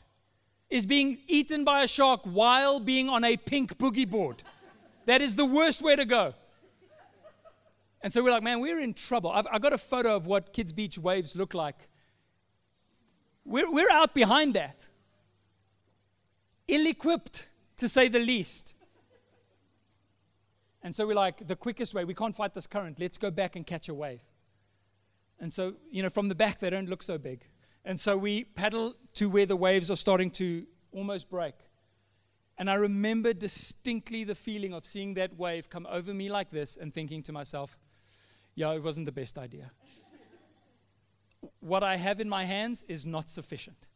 Is 0.69 0.85
being 0.85 1.19
eaten 1.29 1.63
by 1.63 1.85
a 1.85 1.87
shark 1.87 2.23
while 2.25 2.81
being 2.81 3.09
on 3.09 3.23
a 3.23 3.37
pink 3.37 3.79
boogie 3.79 4.11
board. 4.11 4.43
That 5.07 5.23
is 5.23 5.37
the 5.37 5.47
worst 5.47 5.81
way 5.81 5.95
to 5.95 6.05
go. 6.05 6.35
And 8.01 8.13
so 8.13 8.25
we're 8.25 8.33
like, 8.33 8.43
man, 8.43 8.59
we're 8.59 8.81
in 8.81 8.95
trouble. 8.95 9.31
I've, 9.31 9.47
I've 9.49 9.63
got 9.63 9.73
a 9.73 9.79
photo 9.79 10.17
of 10.17 10.27
what 10.27 10.53
Kidd's 10.53 10.73
Beach 10.73 10.99
waves 10.99 11.37
look 11.37 11.55
like. 11.55 11.89
We're, 13.45 13.71
we're 13.71 13.93
out 13.93 14.13
behind 14.13 14.55
that. 14.55 14.89
Ill 16.67 16.85
equipped, 16.89 17.47
to 17.77 17.89
say 17.89 18.09
the 18.09 18.19
least. 18.19 18.75
And 20.89 20.95
so 20.95 21.07
we're 21.07 21.13
like, 21.13 21.47
the 21.47 21.55
quickest 21.55 21.93
way, 21.93 22.07
we 22.07 22.15
can't 22.15 22.35
fight 22.35 22.55
this 22.55 22.67
current. 22.67 22.99
Let's 22.99 23.19
go 23.19 23.31
back 23.31 23.57
and 23.57 23.67
catch 23.67 23.91
a 23.91 23.95
wave. 23.95 24.23
And 25.39 25.53
so, 25.53 25.75
you 25.91 26.03
know, 26.03 26.09
from 26.09 26.29
the 26.29 26.35
back, 26.35 26.61
they 26.61 26.71
don't 26.71 26.89
look 26.89 27.03
so 27.03 27.19
big. 27.19 27.45
And 27.85 28.01
so 28.01 28.17
we 28.17 28.45
paddle 28.45 28.95
to 29.17 29.29
where 29.29 29.45
the 29.45 29.55
waves 29.55 29.91
are 29.91 29.97
starting 29.97 30.31
to 30.31 30.65
almost 30.91 31.29
break. 31.29 31.53
And 32.57 32.71
I 32.71 32.77
remember 32.77 33.35
distinctly 33.35 34.25
the 34.25 34.35
feeling 34.35 34.73
of 34.73 34.87
seeing 34.87 35.13
that 35.13 35.37
wave 35.37 35.69
come 35.69 35.87
over 35.91 36.15
me 36.15 36.31
like 36.31 36.49
this 36.49 36.79
and 36.79 36.95
thinking 36.95 37.23
to 37.25 37.33
myself, 37.33 37.79
yeah, 38.55 38.73
it 38.73 38.83
wasn't 38.83 39.05
the 39.05 39.13
best 39.13 39.37
idea. 39.37 39.71
what 41.61 41.83
I 41.83 41.99
have 41.99 42.19
in 42.19 42.31
my 42.31 42.47
hands 42.47 42.87
is 42.89 43.05
not 43.05 43.29
sufficient. 43.29 43.91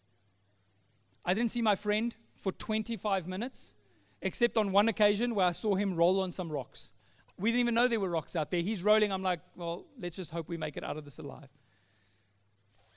I 1.24 1.32
didn't 1.32 1.52
see 1.52 1.62
my 1.62 1.74
friend 1.74 2.14
for 2.36 2.52
25 2.52 3.26
minutes, 3.26 3.76
except 4.22 4.56
on 4.56 4.72
one 4.72 4.88
occasion 4.88 5.34
where 5.34 5.46
I 5.46 5.52
saw 5.52 5.74
him 5.74 5.94
roll 5.94 6.20
on 6.20 6.32
some 6.32 6.50
rocks. 6.50 6.92
We 7.38 7.50
didn't 7.50 7.60
even 7.60 7.74
know 7.74 7.88
there 7.88 8.00
were 8.00 8.08
rocks 8.08 8.36
out 8.36 8.50
there. 8.50 8.60
He's 8.60 8.82
rolling. 8.82 9.12
I'm 9.12 9.22
like, 9.22 9.40
well, 9.56 9.84
let's 10.00 10.16
just 10.16 10.30
hope 10.30 10.48
we 10.48 10.56
make 10.56 10.76
it 10.76 10.84
out 10.84 10.96
of 10.96 11.04
this 11.04 11.18
alive. 11.18 11.48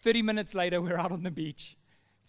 30 0.02 0.22
minutes 0.22 0.54
later, 0.54 0.82
we're 0.82 0.98
out 0.98 1.12
on 1.12 1.24
the 1.24 1.32
beach, 1.32 1.76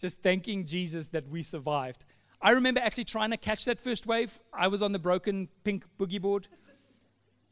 just 0.00 0.22
thanking 0.22 0.64
Jesus 0.64 1.08
that 1.08 1.28
we 1.28 1.42
survived. 1.42 2.04
I 2.40 2.50
remember 2.50 2.80
actually 2.80 3.04
trying 3.04 3.30
to 3.30 3.36
catch 3.36 3.64
that 3.66 3.80
first 3.80 4.06
wave. 4.06 4.38
I 4.52 4.68
was 4.68 4.82
on 4.82 4.92
the 4.92 4.98
broken 4.98 5.48
pink 5.62 5.84
boogie 5.98 6.20
board. 6.20 6.48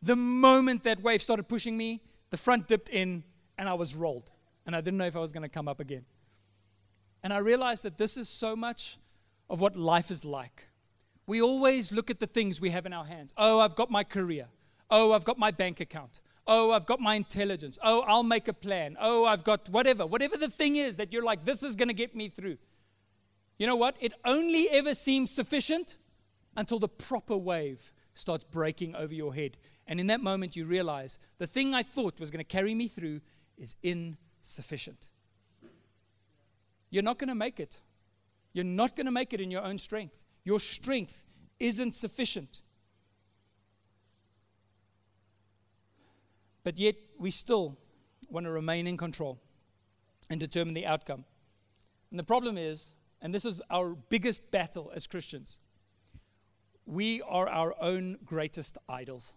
The 0.02 0.16
moment 0.16 0.82
that 0.84 1.02
wave 1.02 1.22
started 1.22 1.48
pushing 1.48 1.76
me, 1.76 2.02
the 2.30 2.36
front 2.36 2.68
dipped 2.68 2.88
in 2.88 3.24
and 3.58 3.68
I 3.68 3.74
was 3.74 3.94
rolled. 3.94 4.30
And 4.66 4.74
I 4.74 4.80
didn't 4.80 4.98
know 4.98 5.06
if 5.06 5.16
I 5.16 5.20
was 5.20 5.32
going 5.32 5.42
to 5.42 5.48
come 5.48 5.68
up 5.68 5.80
again. 5.80 6.04
And 7.22 7.32
I 7.32 7.38
realized 7.38 7.82
that 7.84 7.98
this 7.98 8.16
is 8.16 8.28
so 8.28 8.54
much 8.54 8.98
of 9.48 9.60
what 9.60 9.76
life 9.76 10.10
is 10.10 10.24
like. 10.24 10.68
We 11.26 11.40
always 11.40 11.92
look 11.92 12.10
at 12.10 12.20
the 12.20 12.26
things 12.26 12.60
we 12.60 12.70
have 12.70 12.86
in 12.86 12.92
our 12.92 13.04
hands. 13.04 13.32
Oh, 13.36 13.60
I've 13.60 13.74
got 13.74 13.90
my 13.90 14.04
career. 14.04 14.46
Oh, 14.90 15.12
I've 15.12 15.24
got 15.24 15.38
my 15.38 15.50
bank 15.50 15.80
account. 15.80 16.20
Oh, 16.46 16.72
I've 16.72 16.84
got 16.84 17.00
my 17.00 17.14
intelligence. 17.14 17.78
Oh, 17.82 18.00
I'll 18.02 18.22
make 18.22 18.48
a 18.48 18.52
plan. 18.52 18.96
Oh, 19.00 19.24
I've 19.24 19.44
got 19.44 19.68
whatever. 19.70 20.04
Whatever 20.04 20.36
the 20.36 20.50
thing 20.50 20.76
is 20.76 20.96
that 20.98 21.12
you're 21.12 21.24
like, 21.24 21.44
this 21.44 21.62
is 21.62 21.74
going 21.74 21.88
to 21.88 21.94
get 21.94 22.14
me 22.14 22.28
through. 22.28 22.58
You 23.58 23.66
know 23.66 23.76
what? 23.76 23.96
It 24.00 24.12
only 24.24 24.68
ever 24.70 24.94
seems 24.94 25.30
sufficient 25.30 25.96
until 26.56 26.78
the 26.78 26.88
proper 26.88 27.36
wave 27.36 27.92
starts 28.12 28.44
breaking 28.44 28.94
over 28.94 29.14
your 29.14 29.34
head. 29.34 29.56
And 29.86 29.98
in 29.98 30.06
that 30.08 30.22
moment, 30.22 30.56
you 30.56 30.66
realize 30.66 31.18
the 31.38 31.46
thing 31.46 31.74
I 31.74 31.82
thought 31.82 32.20
was 32.20 32.30
going 32.30 32.44
to 32.44 32.44
carry 32.44 32.74
me 32.74 32.88
through 32.88 33.20
is 33.56 33.76
insufficient. 33.82 35.08
You're 36.90 37.02
not 37.02 37.18
going 37.18 37.28
to 37.28 37.34
make 37.34 37.58
it. 37.58 37.80
You're 38.52 38.64
not 38.64 38.96
going 38.96 39.06
to 39.06 39.12
make 39.12 39.32
it 39.32 39.40
in 39.40 39.50
your 39.50 39.62
own 39.62 39.78
strength. 39.78 40.23
Your 40.44 40.60
strength 40.60 41.24
isn't 41.58 41.94
sufficient. 41.94 42.60
But 46.62 46.78
yet, 46.78 46.96
we 47.18 47.30
still 47.30 47.78
want 48.30 48.44
to 48.44 48.50
remain 48.50 48.86
in 48.86 48.96
control 48.96 49.40
and 50.30 50.40
determine 50.40 50.74
the 50.74 50.86
outcome. 50.86 51.24
And 52.10 52.18
the 52.18 52.24
problem 52.24 52.58
is, 52.58 52.94
and 53.20 53.32
this 53.32 53.44
is 53.44 53.60
our 53.70 53.90
biggest 53.90 54.50
battle 54.50 54.92
as 54.94 55.06
Christians, 55.06 55.58
we 56.86 57.22
are 57.22 57.48
our 57.48 57.74
own 57.80 58.18
greatest 58.24 58.78
idols. 58.88 59.34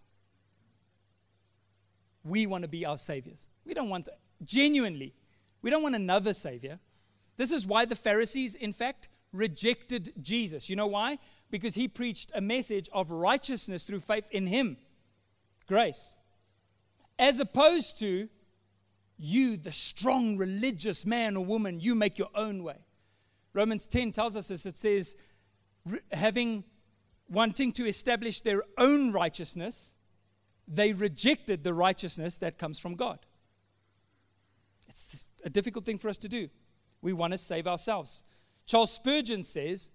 We 2.24 2.46
want 2.46 2.64
to 2.64 2.68
be 2.68 2.86
our 2.86 2.98
saviors. 2.98 3.48
We 3.66 3.74
don't 3.74 3.90
want, 3.90 4.10
genuinely, 4.44 5.14
we 5.62 5.70
don't 5.70 5.84
want 5.84 5.96
another 5.96 6.34
savior. 6.34 6.80
This 7.38 7.52
is 7.52 7.66
why 7.66 7.86
the 7.86 7.96
Pharisees, 7.96 8.56
in 8.56 8.74
fact, 8.74 9.10
rejected 9.38 10.14
Jesus. 10.22 10.70
You 10.70 10.76
know 10.76 10.88
why? 10.88 11.20
Because 11.50 11.76
he 11.76 11.88
preached 11.88 12.32
a 12.34 12.42
message 12.42 12.90
of 12.92 13.12
righteousness 13.12 13.84
through 13.84 14.00
faith 14.00 14.28
in 14.32 14.48
him, 14.48 14.78
grace, 15.68 16.18
as 17.20 17.40
opposed 17.40 18.00
to 18.00 18.30
you, 19.18 19.58
the 19.58 19.72
strong 19.72 20.38
religious 20.38 21.06
man 21.06 21.36
or 21.36 21.46
woman, 21.46 21.80
you 21.80 21.96
make 21.96 22.20
your 22.20 22.30
own 22.36 22.64
way. 22.64 22.78
Romans 23.54 23.88
10 23.88 24.12
tells 24.12 24.36
us 24.36 24.50
this. 24.50 24.66
It 24.66 24.78
says, 24.78 25.16
having 26.12 26.64
wanting 27.30 27.72
to 27.74 27.88
establish 27.88 28.42
their 28.42 28.64
own 28.78 29.12
righteousness, 29.12 29.96
they 30.68 30.94
rejected 30.94 31.64
the 31.64 31.74
righteousness 31.74 32.38
that 32.38 32.58
comes 32.58 32.78
from 32.78 32.96
God. 32.96 33.20
It's 34.88 35.26
a 35.44 35.50
difficult 35.50 35.86
thing 35.86 35.98
for 35.98 36.10
us 36.10 36.18
to 36.20 36.30
do. 36.30 36.50
We 37.02 37.14
want 37.14 37.32
to 37.32 37.38
save 37.38 37.68
ourselves. 37.68 38.24
Charles 38.68 38.92
Spurgeon 38.92 39.44
says, 39.44 39.90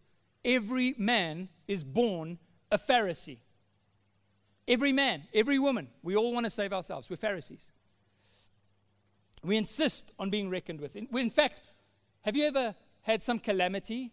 Every 0.44 0.94
man 0.98 1.48
is 1.68 1.84
born 1.84 2.38
a 2.72 2.78
Pharisee. 2.78 3.38
Every 4.66 4.90
man, 4.90 5.24
every 5.34 5.58
woman, 5.58 5.88
we 6.02 6.16
all 6.16 6.32
want 6.32 6.44
to 6.44 6.50
save 6.50 6.72
ourselves. 6.72 7.08
We're 7.08 7.16
Pharisees. 7.16 7.70
We 9.44 9.56
insist 9.56 10.12
on 10.18 10.30
being 10.30 10.50
reckoned 10.50 10.80
with. 10.80 10.96
In, 10.96 11.30
fact, 11.30 11.62
have 12.22 12.36
you 12.36 12.46
ever 12.46 12.74
had 13.02 13.22
some 13.22 13.38
calamity 13.38 14.12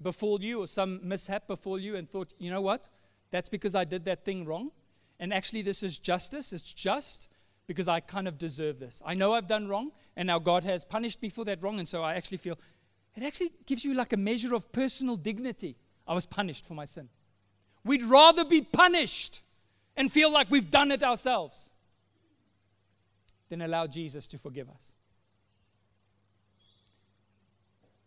befall 0.00 0.42
you 0.42 0.62
or 0.62 0.66
some 0.66 1.00
mishap 1.02 1.46
befall 1.46 1.78
you 1.78 1.96
and 1.96 2.08
thought, 2.08 2.34
you 2.38 2.50
know 2.50 2.62
what? 2.62 2.88
That's 3.30 3.48
because 3.48 3.74
I 3.74 3.84
did 3.84 4.04
that 4.06 4.24
thing 4.24 4.44
wrong. 4.44 4.72
And 5.20 5.32
actually, 5.32 5.62
this 5.62 5.82
is 5.82 5.98
justice. 5.98 6.52
It's 6.52 6.72
just 6.72 7.28
because 7.66 7.86
I 7.86 8.00
kind 8.00 8.26
of 8.26 8.38
deserve 8.38 8.80
this. 8.80 9.02
I 9.06 9.14
know 9.14 9.34
I've 9.34 9.46
done 9.46 9.68
wrong, 9.68 9.92
and 10.16 10.26
now 10.26 10.38
God 10.38 10.64
has 10.64 10.84
punished 10.84 11.22
me 11.22 11.28
for 11.28 11.44
that 11.44 11.62
wrong. 11.62 11.78
And 11.78 11.86
so 11.86 12.02
I 12.02 12.14
actually 12.14 12.38
feel 12.38 12.58
it 13.16 13.22
actually 13.22 13.52
gives 13.66 13.84
you 13.84 13.94
like 13.94 14.12
a 14.12 14.16
measure 14.16 14.54
of 14.54 14.72
personal 14.72 15.16
dignity. 15.16 15.76
I 16.06 16.14
was 16.14 16.26
punished 16.26 16.66
for 16.66 16.74
my 16.74 16.84
sin. 16.84 17.08
We'd 17.84 18.02
rather 18.02 18.44
be 18.44 18.62
punished 18.62 19.42
and 19.96 20.10
feel 20.10 20.32
like 20.32 20.50
we've 20.50 20.70
done 20.70 20.90
it 20.90 21.02
ourselves 21.02 21.72
than 23.48 23.60
allow 23.60 23.86
Jesus 23.86 24.26
to 24.28 24.38
forgive 24.38 24.70
us. 24.70 24.92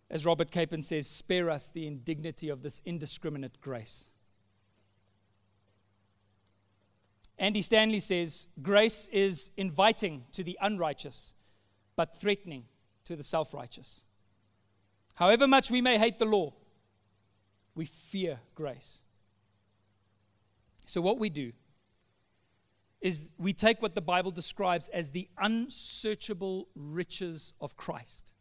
As 0.10 0.26
Robert 0.26 0.50
Capon 0.52 0.82
says, 0.82 1.08
spare 1.08 1.50
us 1.50 1.70
the 1.70 1.88
indignity 1.88 2.50
of 2.50 2.64
this 2.64 2.82
indiscriminate 2.86 3.60
grace. 3.62 4.12
Andy 7.38 7.62
Stanley 7.62 8.00
says, 8.00 8.48
grace 8.62 9.10
is 9.12 9.52
inviting 9.58 10.24
to 10.32 10.44
the 10.44 10.58
unrighteous, 10.62 11.34
but 11.96 12.16
threatening 12.16 12.66
to 13.04 13.16
the 13.16 13.24
self 13.24 13.54
righteous. 13.54 14.04
However 15.16 15.48
much 15.48 15.72
we 15.72 15.82
may 15.82 15.98
hate 15.98 16.20
the 16.20 16.26
law, 16.26 16.54
we 17.74 17.86
fear 17.86 18.40
grace. 18.54 19.02
So, 20.86 21.02
what 21.02 21.20
we 21.20 21.30
do 21.30 21.52
is 23.02 23.34
we 23.38 23.54
take 23.54 23.82
what 23.82 23.96
the 23.96 24.02
Bible 24.02 24.32
describes 24.32 24.90
as 24.90 25.12
the 25.12 25.28
unsearchable 25.38 26.68
riches 26.76 27.54
of 27.60 27.76
Christ 27.76 28.34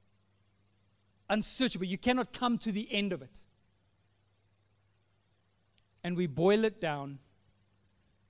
unsearchable. 1.28 1.86
You 1.86 1.98
cannot 1.98 2.32
come 2.32 2.58
to 2.58 2.72
the 2.72 2.88
end 2.92 3.12
of 3.12 3.22
it. 3.22 3.42
And 6.02 6.16
we 6.16 6.26
boil 6.26 6.64
it 6.64 6.80
down 6.80 7.18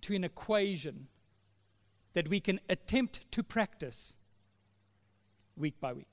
to 0.02 0.14
an 0.14 0.24
equation 0.24 1.08
that 2.12 2.28
we 2.28 2.38
can 2.40 2.60
attempt 2.68 3.30
to 3.32 3.42
practice 3.42 4.16
week 5.56 5.80
by 5.80 5.92
week. 5.92 6.08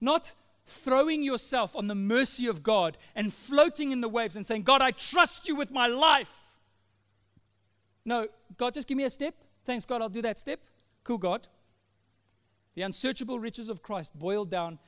Not 0.00 0.34
throwing 0.66 1.22
yourself 1.22 1.76
on 1.76 1.86
the 1.86 1.94
mercy 1.94 2.46
of 2.46 2.62
God 2.62 2.98
and 3.14 3.32
floating 3.32 3.92
in 3.92 4.00
the 4.00 4.08
waves 4.08 4.36
and 4.36 4.44
saying, 4.44 4.62
God, 4.62 4.82
I 4.82 4.90
trust 4.90 5.48
you 5.48 5.56
with 5.56 5.70
my 5.70 5.86
life. 5.86 6.58
No, 8.04 8.28
God, 8.56 8.74
just 8.74 8.88
give 8.88 8.96
me 8.96 9.04
a 9.04 9.10
step. 9.10 9.34
Thanks, 9.64 9.84
God, 9.84 10.02
I'll 10.02 10.08
do 10.08 10.22
that 10.22 10.38
step. 10.38 10.60
Cool, 11.04 11.18
God. 11.18 11.48
The 12.74 12.82
unsearchable 12.82 13.38
riches 13.38 13.68
of 13.68 13.82
Christ 13.82 14.16
boiled 14.18 14.50
down 14.50 14.78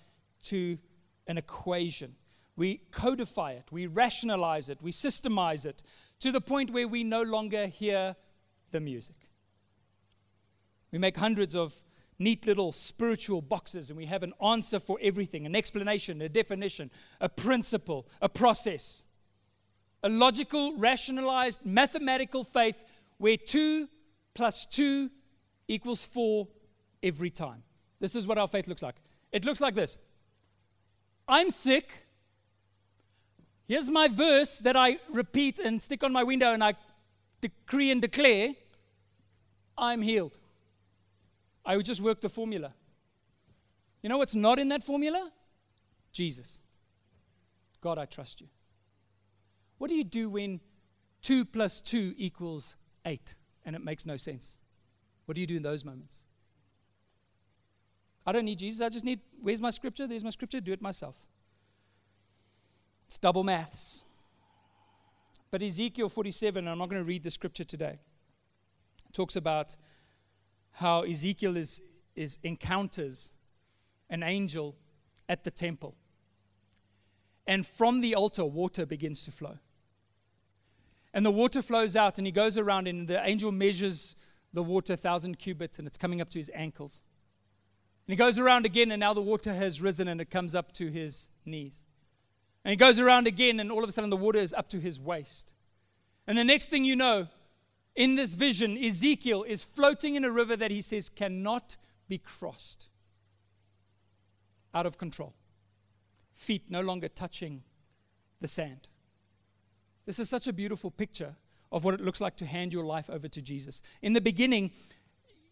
to 0.42 0.78
an 1.26 1.38
equation 1.38 2.14
we 2.58 2.80
codify 2.90 3.52
it, 3.52 3.66
we 3.70 3.86
rationalize 3.86 4.68
it, 4.68 4.82
we 4.82 4.90
systemize 4.90 5.64
it 5.64 5.84
to 6.18 6.32
the 6.32 6.40
point 6.40 6.70
where 6.70 6.88
we 6.88 7.04
no 7.04 7.22
longer 7.22 7.68
hear 7.68 8.16
the 8.72 8.80
music. 8.80 9.14
We 10.90 10.98
make 10.98 11.16
hundreds 11.16 11.54
of 11.54 11.72
neat 12.18 12.46
little 12.46 12.72
spiritual 12.72 13.40
boxes 13.40 13.90
and 13.90 13.96
we 13.96 14.06
have 14.06 14.22
an 14.22 14.32
answer 14.44 14.78
for 14.78 14.98
everything 15.00 15.46
an 15.46 15.54
explanation, 15.54 16.20
a 16.22 16.28
definition, 16.28 16.90
a 17.20 17.28
principle, 17.28 18.06
a 18.20 18.28
process. 18.28 19.04
A 20.02 20.08
logical, 20.08 20.76
rationalized, 20.76 21.64
mathematical 21.64 22.44
faith 22.44 22.84
where 23.18 23.36
2 23.36 23.88
plus 24.34 24.64
2 24.66 25.10
equals 25.66 26.06
4 26.06 26.46
every 27.02 27.30
time. 27.30 27.62
This 27.98 28.14
is 28.14 28.26
what 28.26 28.38
our 28.38 28.46
faith 28.46 28.68
looks 28.68 28.82
like. 28.82 28.94
It 29.32 29.44
looks 29.44 29.60
like 29.60 29.74
this 29.74 29.98
I'm 31.28 31.50
sick. 31.50 31.90
Here's 33.66 33.90
my 33.90 34.08
verse 34.08 34.60
that 34.60 34.76
I 34.76 34.98
repeat 35.12 35.58
and 35.58 35.82
stick 35.82 36.02
on 36.02 36.12
my 36.12 36.24
window 36.24 36.52
and 36.52 36.64
I 36.64 36.74
decree 37.40 37.90
and 37.90 38.00
declare 38.00 38.54
I'm 39.76 40.00
healed. 40.00 40.38
I 41.68 41.76
would 41.76 41.84
just 41.84 42.00
work 42.00 42.22
the 42.22 42.30
formula. 42.30 42.72
You 44.02 44.08
know 44.08 44.16
what's 44.16 44.34
not 44.34 44.58
in 44.58 44.70
that 44.70 44.82
formula? 44.82 45.30
Jesus. 46.12 46.60
God, 47.82 47.98
I 47.98 48.06
trust 48.06 48.40
you. 48.40 48.46
What 49.76 49.88
do 49.88 49.94
you 49.94 50.02
do 50.02 50.30
when 50.30 50.60
2 51.20 51.44
plus 51.44 51.82
2 51.82 52.14
equals 52.16 52.76
8 53.04 53.34
and 53.66 53.76
it 53.76 53.84
makes 53.84 54.06
no 54.06 54.16
sense? 54.16 54.60
What 55.26 55.34
do 55.34 55.42
you 55.42 55.46
do 55.46 55.56
in 55.56 55.62
those 55.62 55.84
moments? 55.84 56.24
I 58.26 58.32
don't 58.32 58.46
need 58.46 58.58
Jesus. 58.58 58.80
I 58.80 58.88
just 58.88 59.04
need, 59.04 59.20
where's 59.42 59.60
my 59.60 59.70
scripture? 59.70 60.06
There's 60.06 60.24
my 60.24 60.30
scripture. 60.30 60.62
Do 60.62 60.72
it 60.72 60.80
myself. 60.80 61.18
It's 63.06 63.18
double 63.18 63.44
maths. 63.44 64.06
But 65.50 65.62
Ezekiel 65.62 66.08
47, 66.08 66.66
I'm 66.66 66.78
not 66.78 66.88
going 66.88 67.00
to 67.00 67.06
read 67.06 67.24
the 67.24 67.30
scripture 67.30 67.64
today, 67.64 67.98
talks 69.12 69.36
about 69.36 69.76
how 70.78 71.02
Ezekiel 71.02 71.56
is, 71.56 71.82
is 72.14 72.38
encounters 72.44 73.32
an 74.10 74.22
angel 74.22 74.76
at 75.28 75.42
the 75.42 75.50
temple. 75.50 75.96
And 77.48 77.66
from 77.66 78.00
the 78.00 78.14
altar, 78.14 78.44
water 78.44 78.86
begins 78.86 79.24
to 79.24 79.32
flow. 79.32 79.58
And 81.12 81.26
the 81.26 81.32
water 81.32 81.62
flows 81.62 81.96
out, 81.96 82.18
and 82.18 82.26
he 82.26 82.32
goes 82.32 82.56
around, 82.56 82.86
and 82.86 83.08
the 83.08 83.20
angel 83.26 83.50
measures 83.50 84.14
the 84.52 84.62
water, 84.62 84.92
1,000 84.92 85.36
cubits, 85.36 85.80
and 85.80 85.88
it's 85.88 85.96
coming 85.96 86.20
up 86.20 86.30
to 86.30 86.38
his 86.38 86.50
ankles. 86.54 87.00
And 88.06 88.12
he 88.12 88.16
goes 88.16 88.38
around 88.38 88.64
again, 88.64 88.92
and 88.92 89.00
now 89.00 89.12
the 89.12 89.20
water 89.20 89.52
has 89.52 89.82
risen, 89.82 90.06
and 90.06 90.20
it 90.20 90.30
comes 90.30 90.54
up 90.54 90.70
to 90.74 90.86
his 90.90 91.28
knees. 91.44 91.84
And 92.64 92.70
he 92.70 92.76
goes 92.76 93.00
around 93.00 93.26
again, 93.26 93.58
and 93.58 93.72
all 93.72 93.82
of 93.82 93.88
a 93.88 93.92
sudden 93.92 94.10
the 94.10 94.16
water 94.16 94.38
is 94.38 94.54
up 94.54 94.68
to 94.68 94.78
his 94.78 95.00
waist. 95.00 95.54
And 96.28 96.38
the 96.38 96.44
next 96.44 96.70
thing 96.70 96.84
you 96.84 96.94
know, 96.94 97.26
in 97.98 98.14
this 98.14 98.34
vision, 98.34 98.78
Ezekiel 98.78 99.42
is 99.42 99.64
floating 99.64 100.14
in 100.14 100.24
a 100.24 100.30
river 100.30 100.54
that 100.54 100.70
he 100.70 100.80
says 100.80 101.08
cannot 101.08 101.76
be 102.08 102.16
crossed. 102.16 102.90
Out 104.72 104.86
of 104.86 104.96
control. 104.96 105.34
Feet 106.32 106.70
no 106.70 106.80
longer 106.80 107.08
touching 107.08 107.64
the 108.40 108.46
sand. 108.46 108.86
This 110.06 110.20
is 110.20 110.28
such 110.28 110.46
a 110.46 110.52
beautiful 110.52 110.92
picture 110.92 111.34
of 111.72 111.82
what 111.82 111.92
it 111.92 112.00
looks 112.00 112.20
like 112.20 112.36
to 112.36 112.46
hand 112.46 112.72
your 112.72 112.84
life 112.84 113.10
over 113.10 113.26
to 113.26 113.42
Jesus. 113.42 113.82
In 114.00 114.12
the 114.12 114.20
beginning, 114.20 114.70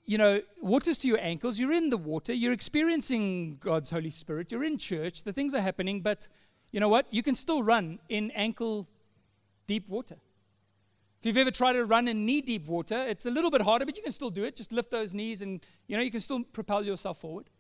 you 0.05 0.17
know, 0.17 0.41
water's 0.63 0.99
to 0.99 1.09
your 1.09 1.19
ankles, 1.19 1.59
you're 1.59 1.73
in 1.73 1.91
the 1.91 1.97
water, 1.97 2.33
you're 2.33 2.53
experiencing 2.53 3.57
God's 3.59 3.91
Holy 3.91 4.11
Spirit, 4.11 4.53
you're 4.53 4.63
in 4.63 4.79
church, 4.79 5.25
the 5.25 5.33
things 5.33 5.53
are 5.53 5.61
happening, 5.61 6.01
but 6.01 6.29
you 6.71 6.79
know 6.79 6.89
what? 6.89 7.07
You 7.11 7.25
can 7.25 7.35
still 7.35 7.65
run 7.65 7.99
in 8.09 8.31
ankle 8.31 8.87
deep 9.67 9.89
water. 9.89 10.17
If 11.27 11.35
you've 11.35 11.43
ever 11.43 11.51
tried 11.51 11.75
to 11.75 11.85
run 11.85 12.09
in 12.09 12.25
knee 12.25 12.41
deep 12.41 12.67
water, 12.67 13.05
it's 13.07 13.27
a 13.27 13.31
little 13.31 13.51
bit 13.51 13.61
harder, 13.61 13.85
but 13.85 13.97
you 13.97 14.03
can 14.03 14.13
still 14.13 14.31
do 14.31 14.45
it. 14.45 14.57
Just 14.57 14.71
lift 14.71 14.91
those 14.91 15.13
knees 15.13 15.43
and 15.43 15.61
you 15.89 15.97
know, 15.97 16.03
you 16.03 16.11
can 16.11 16.21
still 16.21 16.45
propel 16.45 16.85
yourself 16.85 17.21
forward 17.21 17.51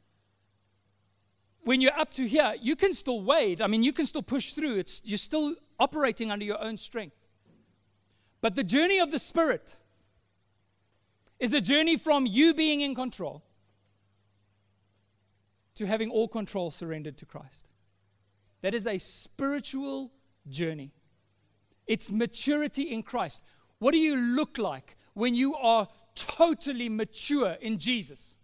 when 1.66 1.80
you're 1.80 1.98
up 1.98 2.12
to 2.12 2.28
here, 2.28 2.54
you 2.62 2.76
can 2.76 2.94
still 2.94 3.20
wade. 3.20 3.60
I 3.60 3.66
mean, 3.66 3.82
you 3.82 3.92
can 3.92 4.06
still 4.06 4.22
push 4.22 4.52
through. 4.52 4.76
It's, 4.76 5.02
you're 5.04 5.18
still 5.18 5.56
operating 5.80 6.30
under 6.30 6.44
your 6.44 6.62
own 6.62 6.76
strength. 6.76 7.16
But 8.40 8.54
the 8.54 8.62
journey 8.62 9.00
of 9.00 9.10
the 9.10 9.18
Spirit 9.18 9.76
is 11.40 11.52
a 11.52 11.60
journey 11.60 11.96
from 11.96 12.24
you 12.24 12.54
being 12.54 12.82
in 12.82 12.94
control 12.94 13.42
to 15.74 15.86
having 15.86 16.08
all 16.08 16.28
control 16.28 16.70
surrendered 16.70 17.18
to 17.18 17.26
Christ. 17.26 17.68
That 18.62 18.72
is 18.72 18.86
a 18.86 18.98
spiritual 18.98 20.12
journey. 20.48 20.92
It's 21.88 22.12
maturity 22.12 22.92
in 22.92 23.02
Christ. 23.02 23.42
What 23.78 23.92
do 23.92 23.98
you 23.98 24.16
look 24.16 24.58
like 24.58 24.96
when 25.14 25.34
you 25.34 25.54
are 25.54 25.88
totally 26.14 26.88
mature 26.88 27.56
in 27.60 27.78
Jesus? 27.78 28.38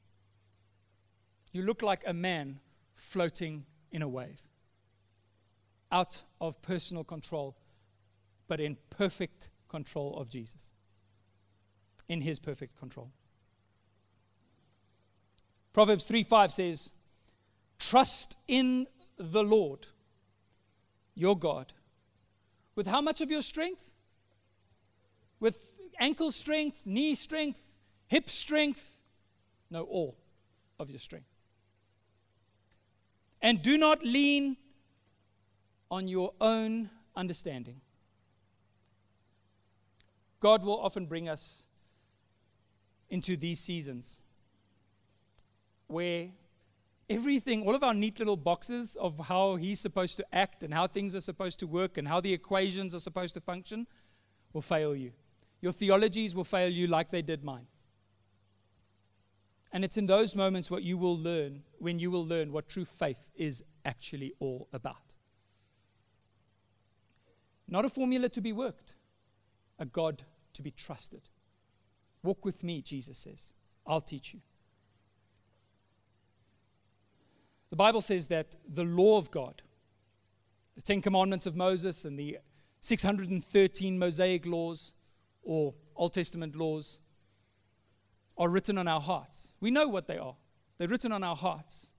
You 1.53 1.63
look 1.63 1.83
like 1.83 2.03
a 2.07 2.13
man 2.13 2.61
floating 2.95 3.65
in 3.91 4.03
a 4.03 4.09
wave, 4.09 4.41
out 5.91 6.23
of 6.41 6.61
personal 6.63 7.05
control, 7.05 7.57
but 8.49 8.61
in 8.61 8.77
perfect 8.91 9.51
control 9.69 10.17
of 10.19 10.29
Jesus, 10.29 10.73
in 12.09 12.21
his 12.21 12.39
perfect 12.39 12.79
control. 12.79 13.11
Proverbs 15.73 16.05
3 16.05 16.23
5 16.23 16.53
says, 16.53 16.93
Trust 17.79 18.37
in 18.47 18.87
the 19.17 19.43
Lord, 19.43 19.87
your 21.15 21.39
God, 21.39 21.73
with 22.75 22.87
how 22.87 23.01
much 23.01 23.21
of 23.21 23.31
your 23.31 23.43
strength? 23.43 23.92
With 25.43 25.67
ankle 25.99 26.31
strength, 26.31 26.87
knee 26.87 27.17
strength, 27.17 27.61
hip 28.07 28.31
strength? 28.31 29.03
No, 29.73 29.83
all 29.83 30.17
of 30.79 30.89
your 30.89 31.01
strength. 31.01 31.27
And 33.41 33.61
do 33.61 33.77
not 33.77 34.05
lean 34.05 34.57
on 35.91 36.07
your 36.07 36.33
own 36.41 36.91
understanding. 37.17 37.81
God 40.39 40.65
will 40.65 40.79
often 40.79 41.07
bring 41.07 41.29
us 41.29 41.65
into 43.11 43.37
these 43.37 43.59
seasons 43.59 44.21
where 45.89 46.29
everything, 47.11 47.67
all 47.67 47.75
of 47.75 47.83
our 47.83 47.95
neat 47.95 48.21
little 48.21 48.37
boxes 48.37 48.95
of 48.95 49.19
how 49.27 49.57
He's 49.57 49.81
supposed 49.81 50.17
to 50.19 50.25
act 50.33 50.63
and 50.63 50.73
how 50.73 50.87
things 50.87 51.17
are 51.17 51.21
supposed 51.21 51.59
to 51.59 51.67
work 51.67 51.99
and 51.99 52.07
how 52.07 52.21
the 52.21 52.33
equations 52.33 52.95
are 52.95 53.01
supposed 53.01 53.35
to 53.35 53.41
function, 53.41 53.89
will 54.53 54.63
fail 54.63 54.95
you. 54.95 55.11
Your 55.63 55.73
theologies 55.73 56.35
will 56.35 56.45
fail 56.45 56.69
you 56.69 56.89
like 56.89 57.11
they 57.11 57.23
did 57.23 57.45
mine. 57.45 57.69
And 59.73 59.85
it's 59.85 59.97
in 59.97 60.07
those 60.07 60.37
moments 60.37 60.71
what 60.71 60.83
you 60.83 60.99
will 60.99 61.17
learn, 61.17 61.63
when 61.79 61.99
you 61.99 62.11
will 62.11 62.27
learn 62.27 62.53
what 62.53 62.69
true 62.69 62.85
faith 62.85 63.31
is 63.35 63.65
actually 63.85 64.35
all 64.41 64.69
about. 64.73 65.15
Not 67.69 67.87
a 67.87 67.89
formula 67.89 68.29
to 68.31 68.41
be 68.43 68.53
worked, 68.53 68.95
a 69.79 69.87
God 69.87 70.25
to 70.53 70.63
be 70.63 70.73
trusted. 70.73 71.23
Walk 72.23 72.45
with 72.45 72.63
me, 72.63 72.83
Jesus 72.83 73.17
says. 73.17 73.53
I'll 73.87 74.01
teach 74.01 74.35
you. 74.35 74.41
The 77.71 77.77
Bible 77.77 78.03
says 78.03 78.27
that 78.27 78.57
the 78.69 78.85
law 78.85 79.17
of 79.17 79.31
God, 79.31 79.63
the 80.75 80.83
Ten 80.83 81.01
Commandments 81.01 81.47
of 81.47 81.57
Moses 81.57 82.05
and 82.05 82.19
the 82.19 82.39
613 82.81 83.99
Mosaic 83.99 84.45
laws 84.45 84.95
or 85.43 85.75
Old 85.97 86.15
Testament 86.15 86.57
laws, 86.57 87.01
are 88.39 88.49
written 88.49 88.79
on 88.79 88.89
our 88.89 89.01
hearts. 89.01 89.55
We 89.61 89.71
know 89.71 89.89
what 89.89 90.07
they 90.07 90.19
are, 90.19 90.37
they're 90.79 90.89
written 90.89 91.13
on 91.13 91.23
our 91.23 91.37
hearts. 91.37 91.93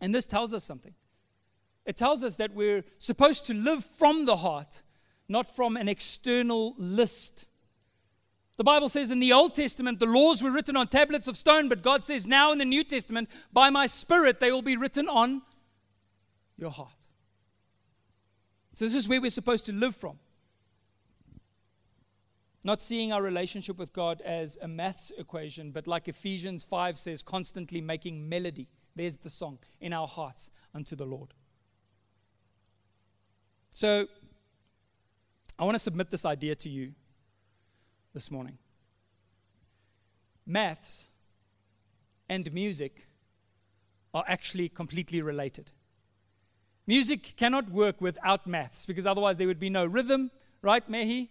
And 0.00 0.14
this 0.14 0.26
tells 0.26 0.52
us 0.52 0.64
something. 0.64 0.94
It 1.84 1.96
tells 1.96 2.22
us 2.24 2.36
that 2.36 2.54
we're 2.54 2.84
supposed 2.98 3.46
to 3.46 3.54
live 3.54 3.84
from 3.84 4.24
the 4.24 4.36
heart, 4.36 4.82
not 5.28 5.48
from 5.48 5.76
an 5.76 5.88
external 5.88 6.74
list. 6.76 7.46
The 8.56 8.64
Bible 8.64 8.88
says 8.88 9.10
in 9.10 9.20
the 9.20 9.32
Old 9.32 9.54
Testament, 9.54 9.98
the 9.98 10.06
laws 10.06 10.42
were 10.42 10.50
written 10.50 10.76
on 10.76 10.88
tablets 10.88 11.26
of 11.26 11.36
stone, 11.36 11.68
but 11.68 11.82
God 11.82 12.04
says 12.04 12.26
now 12.26 12.52
in 12.52 12.58
the 12.58 12.64
New 12.64 12.84
Testament, 12.84 13.28
by 13.52 13.70
my 13.70 13.86
Spirit, 13.86 14.40
they 14.40 14.52
will 14.52 14.62
be 14.62 14.76
written 14.76 15.08
on 15.08 15.42
your 16.56 16.70
heart. 16.70 16.90
So, 18.74 18.84
this 18.84 18.94
is 18.94 19.08
where 19.08 19.20
we're 19.20 19.30
supposed 19.30 19.66
to 19.66 19.72
live 19.72 19.94
from. 19.94 20.18
Not 22.64 22.80
seeing 22.80 23.12
our 23.12 23.22
relationship 23.22 23.76
with 23.76 23.92
God 23.92 24.20
as 24.20 24.56
a 24.62 24.68
maths 24.68 25.10
equation, 25.18 25.72
but 25.72 25.86
like 25.86 26.06
Ephesians 26.06 26.62
5 26.62 26.96
says, 26.96 27.22
constantly 27.22 27.80
making 27.80 28.28
melody. 28.28 28.68
There's 28.94 29.16
the 29.16 29.30
song 29.30 29.58
in 29.80 29.92
our 29.92 30.06
hearts 30.06 30.50
unto 30.74 30.94
the 30.94 31.04
Lord. 31.04 31.34
So, 33.72 34.06
I 35.58 35.64
want 35.64 35.74
to 35.74 35.80
submit 35.80 36.10
this 36.10 36.24
idea 36.24 36.54
to 36.56 36.68
you 36.68 36.92
this 38.14 38.30
morning. 38.30 38.58
Maths 40.46 41.10
and 42.28 42.52
music 42.52 43.08
are 44.14 44.24
actually 44.26 44.68
completely 44.68 45.22
related. 45.22 45.72
Music 46.86 47.34
cannot 47.36 47.70
work 47.70 48.00
without 48.00 48.46
maths 48.46 48.86
because 48.86 49.06
otherwise 49.06 49.36
there 49.36 49.46
would 49.46 49.60
be 49.60 49.70
no 49.70 49.86
rhythm, 49.86 50.30
right, 50.62 50.88
Mehi? 50.90 51.28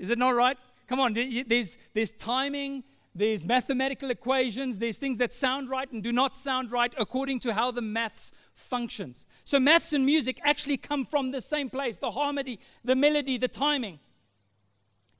Is 0.00 0.08
it 0.10 0.18
not 0.18 0.30
right? 0.30 0.58
Come 0.88 0.98
on, 0.98 1.12
there's, 1.12 1.78
there's 1.94 2.10
timing, 2.10 2.82
there's 3.14 3.44
mathematical 3.44 4.10
equations, 4.10 4.78
there's 4.78 4.98
things 4.98 5.18
that 5.18 5.32
sound 5.32 5.68
right 5.68 5.90
and 5.92 6.02
do 6.02 6.10
not 6.10 6.34
sound 6.34 6.72
right 6.72 6.92
according 6.98 7.40
to 7.40 7.52
how 7.52 7.70
the 7.70 7.82
maths 7.82 8.32
functions. 8.54 9.26
So, 9.44 9.60
maths 9.60 9.92
and 9.92 10.06
music 10.06 10.40
actually 10.42 10.78
come 10.78 11.04
from 11.04 11.30
the 11.30 11.40
same 11.40 11.68
place 11.68 11.98
the 11.98 12.10
harmony, 12.10 12.58
the 12.82 12.96
melody, 12.96 13.36
the 13.36 13.46
timing. 13.46 14.00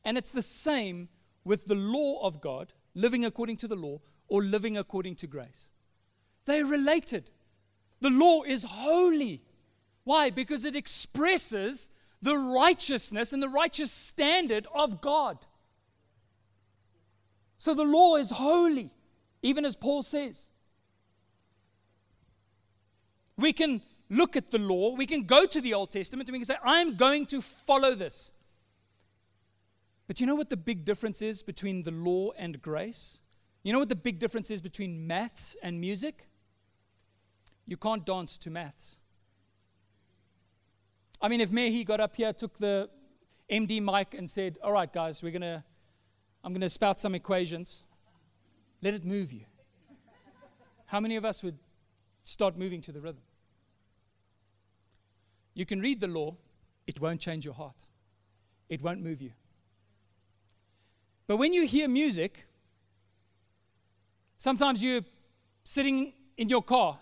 And 0.04 0.16
it's 0.16 0.32
the 0.32 0.42
same 0.42 1.08
with 1.44 1.66
the 1.66 1.74
law 1.74 2.24
of 2.24 2.40
God, 2.40 2.72
living 2.94 3.24
according 3.24 3.58
to 3.58 3.68
the 3.68 3.76
law, 3.76 4.00
or 4.28 4.42
living 4.42 4.78
according 4.78 5.16
to 5.16 5.26
grace. 5.26 5.70
They're 6.46 6.64
related. 6.64 7.30
The 8.00 8.10
law 8.10 8.44
is 8.44 8.64
holy. 8.64 9.42
Why? 10.04 10.30
Because 10.30 10.64
it 10.64 10.74
expresses 10.74 11.90
the 12.22 12.36
righteousness 12.36 13.32
and 13.32 13.42
the 13.42 13.48
righteous 13.48 13.90
standard 13.90 14.66
of 14.74 15.00
God. 15.00 15.38
So 17.58 17.74
the 17.74 17.84
law 17.84 18.16
is 18.16 18.30
holy, 18.30 18.90
even 19.42 19.64
as 19.64 19.76
Paul 19.76 20.02
says. 20.02 20.50
We 23.36 23.52
can 23.52 23.82
look 24.08 24.36
at 24.36 24.50
the 24.50 24.58
law, 24.58 24.94
we 24.94 25.06
can 25.06 25.24
go 25.24 25.46
to 25.46 25.60
the 25.60 25.74
Old 25.74 25.90
Testament, 25.90 26.28
and 26.28 26.32
we 26.32 26.38
can 26.40 26.46
say, 26.46 26.56
I'm 26.64 26.96
going 26.96 27.26
to 27.26 27.40
follow 27.40 27.94
this. 27.94 28.32
But 30.06 30.20
you 30.20 30.26
know 30.26 30.34
what 30.34 30.50
the 30.50 30.56
big 30.56 30.84
difference 30.84 31.22
is 31.22 31.42
between 31.42 31.82
the 31.82 31.90
law 31.90 32.30
and 32.36 32.60
grace? 32.60 33.20
You 33.62 33.72
know 33.72 33.78
what 33.78 33.88
the 33.88 33.94
big 33.94 34.18
difference 34.18 34.50
is 34.50 34.60
between 34.60 35.06
maths 35.06 35.56
and 35.62 35.80
music? 35.80 36.26
You 37.66 37.76
can't 37.76 38.04
dance 38.04 38.38
to 38.38 38.50
maths. 38.50 38.99
I 41.22 41.28
mean, 41.28 41.40
if 41.40 41.50
Mehi 41.50 41.84
got 41.84 42.00
up 42.00 42.16
here, 42.16 42.32
took 42.32 42.58
the 42.58 42.88
MD 43.50 43.82
mic, 43.82 44.14
and 44.14 44.30
said, 44.30 44.58
All 44.62 44.72
right, 44.72 44.90
guys, 44.90 45.22
we're 45.22 45.38
to 45.38 45.62
I'm 46.42 46.54
to 46.58 46.70
spout 46.70 46.98
some 46.98 47.14
equations. 47.14 47.84
Let 48.82 48.94
it 48.94 49.04
move 49.04 49.32
you. 49.32 49.44
How 50.86 51.00
many 51.00 51.16
of 51.16 51.24
us 51.24 51.42
would 51.42 51.58
start 52.24 52.56
moving 52.56 52.80
to 52.82 52.92
the 52.92 53.00
rhythm? 53.00 53.22
You 55.54 55.66
can 55.66 55.80
read 55.80 56.00
the 56.00 56.06
law, 56.06 56.36
it 56.86 57.00
won't 57.00 57.20
change 57.20 57.44
your 57.44 57.54
heart, 57.54 57.76
it 58.68 58.80
won't 58.82 59.02
move 59.02 59.20
you. 59.20 59.32
But 61.26 61.36
when 61.36 61.52
you 61.52 61.66
hear 61.66 61.86
music, 61.86 62.46
sometimes 64.38 64.82
you're 64.82 65.02
sitting 65.62 66.14
in 66.38 66.48
your 66.48 66.62
car 66.62 66.98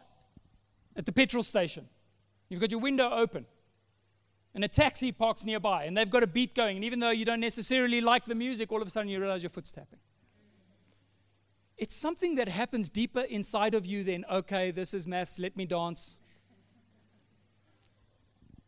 at 0.97 1.07
the 1.07 1.13
petrol 1.13 1.43
station, 1.43 1.89
you've 2.49 2.61
got 2.61 2.73
your 2.73 2.81
window 2.81 3.11
open 3.11 3.47
and 4.55 4.65
a 4.65 4.69
taxi 4.69 5.13
parks 5.13 5.45
nearby 5.45 5.85
and 5.85 5.97
they've 5.97 6.11
got 6.11 6.23
a 6.23 6.27
beat 6.27 6.55
going. 6.55 6.77
And 6.77 6.85
even 6.85 7.01
though 7.01 7.11
you 7.11 7.25
don't 7.25 7.41
necessarily 7.41 8.01
like 8.01 8.25
the 8.25 8.35
music, 8.35 8.73
all 8.73 8.83
of 8.83 8.89
a 8.89 8.91
sudden 8.91 9.09
you 9.09 9.21
realize 9.21 9.43
your 9.43 9.51
foot's 9.51 9.71
tapping. 9.71 9.99
It's 11.77 11.95
something 11.95 12.35
that 12.37 12.49
happens 12.49 12.89
deeper 12.89 13.21
inside 13.21 13.75
of 13.75 13.87
you 13.87 14.03
than, 14.03 14.25
okay, 14.31 14.73
this 14.73 14.93
is 14.93 15.07
maths, 15.07 15.39
let 15.39 15.57
me 15.57 15.65
dance. 15.65 16.19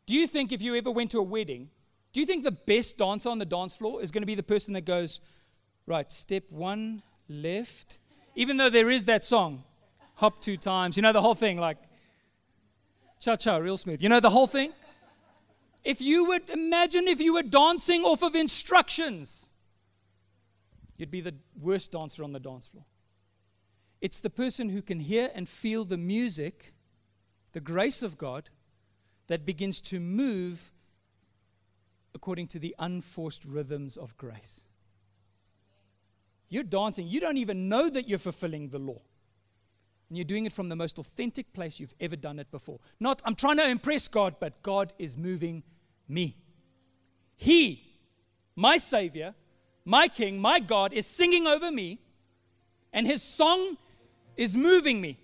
Do 0.07 0.15
you 0.15 0.29
think 0.29 0.53
if 0.53 0.63
you 0.63 0.77
ever 0.77 0.91
went 0.91 1.11
to 1.11 1.19
a 1.19 1.23
wedding, 1.23 1.71
do 2.13 2.21
you 2.21 2.27
think 2.27 2.45
the 2.45 2.53
best 2.53 2.99
dancer 2.99 3.29
on 3.29 3.39
the 3.39 3.45
dance 3.45 3.75
floor 3.75 4.03
is 4.03 4.11
going 4.11 4.23
to 4.23 4.27
be 4.27 4.35
the 4.37 4.43
person 4.43 4.75
that 4.75 4.85
goes, 4.85 5.21
right, 5.87 6.11
step 6.11 6.45
one, 6.51 7.03
left? 7.29 7.99
Even 8.37 8.57
though 8.57 8.71
there 8.71 8.91
is 8.91 9.07
that 9.07 9.25
song, 9.25 9.65
hop 10.15 10.41
two 10.41 10.57
times, 10.57 10.97
you 10.97 11.03
know, 11.03 11.13
the 11.13 11.21
whole 11.21 11.35
thing, 11.35 11.59
like 11.59 11.79
cha 13.19 13.37
cha, 13.37 13.57
real 13.57 13.77
smooth. 13.77 14.03
You 14.03 14.09
know, 14.09 14.21
the 14.21 14.31
whole 14.31 14.47
thing? 14.47 14.73
If 15.83 16.01
you 16.01 16.27
would 16.27 16.51
imagine 16.51 17.09
if 17.09 17.21
you 17.21 17.35
were 17.35 17.43
dancing 17.43 18.03
off 18.03 18.23
of 18.23 18.35
instructions, 18.35 19.53
you'd 20.97 21.11
be 21.11 21.21
the 21.21 21.35
worst 21.59 21.93
dancer 21.93 22.23
on 22.23 22.33
the 22.33 22.41
dance 22.41 22.67
floor. 22.67 22.85
It's 24.01 24.21
the 24.21 24.31
person 24.31 24.69
who 24.71 24.83
can 24.83 25.01
hear 25.01 25.31
and 25.35 25.49
feel 25.49 25.85
the 25.85 25.97
music, 25.97 26.75
the 27.53 27.61
grace 27.61 28.03
of 28.03 28.19
God, 28.19 28.51
that 29.27 29.47
begins 29.47 29.81
to 29.83 30.01
move 30.01 30.73
according 32.15 32.49
to 32.49 32.59
the 32.59 32.75
unforced 32.79 33.45
rhythms 33.45 33.97
of 33.97 34.17
grace. 34.17 34.67
You're 36.49 36.65
dancing, 36.65 37.07
you 37.07 37.21
don't 37.21 37.37
even 37.37 37.69
know 37.69 37.89
that 37.89 38.09
you're 38.09 38.19
fulfilling 38.19 38.71
the 38.71 38.79
law. 38.79 39.01
And 40.11 40.19
you're 40.19 40.25
doing 40.25 40.45
it 40.45 40.53
from 40.53 40.69
the 40.69 40.77
most 40.77 40.99
authentic 40.99 41.53
place 41.53 41.79
you've 41.79 41.95
ever 42.01 42.17
done 42.17 42.41
it 42.41 42.51
before. 42.51 42.81
Not, 42.99 43.23
I'm 43.25 43.37
trying 43.37 43.59
to 43.59 43.69
impress 43.69 44.09
God, 44.09 44.35
but 44.41 44.61
God 44.61 44.93
is 44.99 45.17
moving 45.17 45.63
me. 46.09 46.37
He, 47.37 47.97
my 48.57 48.77
Savior, 48.77 49.35
my 49.85 50.09
King, 50.09 50.41
my 50.41 50.59
God, 50.59 50.93
is 50.93 51.07
singing 51.07 51.47
over 51.47 51.71
me, 51.71 52.01
and 52.93 53.07
His 53.07 53.23
song 53.23 53.77
is 54.37 54.57
moving 54.57 55.01
me 55.01 55.17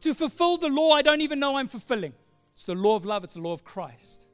to 0.00 0.14
fulfill 0.14 0.56
the 0.56 0.68
law 0.68 0.92
I 0.92 1.02
don't 1.02 1.20
even 1.20 1.38
know 1.38 1.56
I'm 1.56 1.68
fulfilling. 1.68 2.14
It's 2.54 2.64
the 2.64 2.74
law 2.74 2.96
of 2.96 3.04
love, 3.04 3.22
it's 3.22 3.34
the 3.34 3.40
law 3.40 3.52
of 3.52 3.64
Christ. 3.64 4.26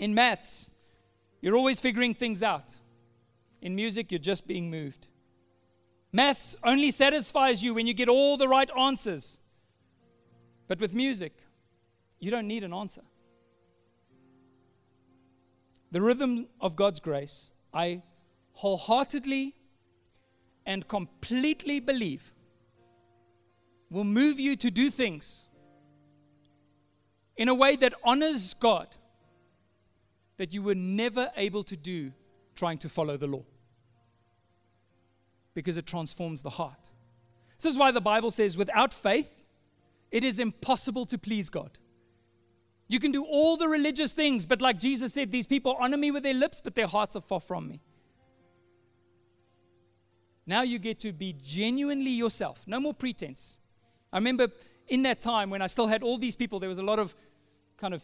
In 0.00 0.12
maths, 0.12 0.72
you're 1.40 1.54
always 1.54 1.78
figuring 1.78 2.14
things 2.14 2.42
out. 2.42 2.74
In 3.62 3.76
music, 3.76 4.10
you're 4.10 4.18
just 4.18 4.46
being 4.48 4.70
moved. 4.70 5.06
Maths 6.12 6.56
only 6.64 6.90
satisfies 6.90 7.62
you 7.62 7.74
when 7.74 7.86
you 7.86 7.94
get 7.94 8.08
all 8.08 8.36
the 8.36 8.48
right 8.48 8.70
answers. 8.76 9.40
But 10.66 10.80
with 10.80 10.92
music, 10.92 11.32
you 12.18 12.30
don't 12.30 12.48
need 12.48 12.64
an 12.64 12.72
answer. 12.72 13.02
The 15.92 16.00
rhythm 16.00 16.46
of 16.60 16.76
God's 16.76 17.00
grace, 17.00 17.52
I 17.72 18.02
wholeheartedly 18.52 19.54
and 20.66 20.86
completely 20.86 21.80
believe, 21.80 22.32
will 23.90 24.04
move 24.04 24.38
you 24.38 24.56
to 24.56 24.70
do 24.70 24.90
things 24.90 25.48
in 27.36 27.48
a 27.48 27.54
way 27.54 27.74
that 27.76 27.94
honors 28.04 28.54
God 28.54 28.88
that 30.36 30.54
you 30.54 30.62
were 30.62 30.74
never 30.74 31.30
able 31.36 31.64
to 31.64 31.76
do 31.76 32.12
trying 32.54 32.78
to 32.78 32.88
follow 32.88 33.16
the 33.16 33.26
law 33.26 33.44
because 35.54 35.76
it 35.76 35.86
transforms 35.86 36.42
the 36.42 36.50
heart. 36.50 36.90
This 37.56 37.70
is 37.70 37.78
why 37.78 37.90
the 37.90 38.00
Bible 38.00 38.30
says, 38.30 38.56
without 38.56 38.92
faith, 38.92 39.42
it 40.10 40.24
is 40.24 40.38
impossible 40.38 41.04
to 41.06 41.18
please 41.18 41.50
God. 41.50 41.78
You 42.88 42.98
can 42.98 43.12
do 43.12 43.24
all 43.24 43.56
the 43.56 43.68
religious 43.68 44.12
things, 44.12 44.46
but 44.46 44.60
like 44.60 44.80
Jesus 44.80 45.14
said, 45.14 45.30
these 45.30 45.46
people 45.46 45.76
honor 45.78 45.96
me 45.96 46.10
with 46.10 46.22
their 46.22 46.34
lips, 46.34 46.60
but 46.60 46.74
their 46.74 46.88
hearts 46.88 47.14
are 47.14 47.22
far 47.22 47.40
from 47.40 47.68
me. 47.68 47.80
Now 50.46 50.62
you 50.62 50.78
get 50.80 50.98
to 51.00 51.12
be 51.12 51.32
genuinely 51.40 52.10
yourself, 52.10 52.64
no 52.66 52.80
more 52.80 52.94
pretense. 52.94 53.60
I 54.12 54.18
remember 54.18 54.48
in 54.88 55.02
that 55.02 55.20
time 55.20 55.50
when 55.50 55.62
I 55.62 55.68
still 55.68 55.86
had 55.86 56.02
all 56.02 56.18
these 56.18 56.34
people, 56.34 56.58
there 56.58 56.68
was 56.68 56.78
a 56.78 56.82
lot 56.82 56.98
of 56.98 57.14
kind 57.76 57.94
of 57.94 58.02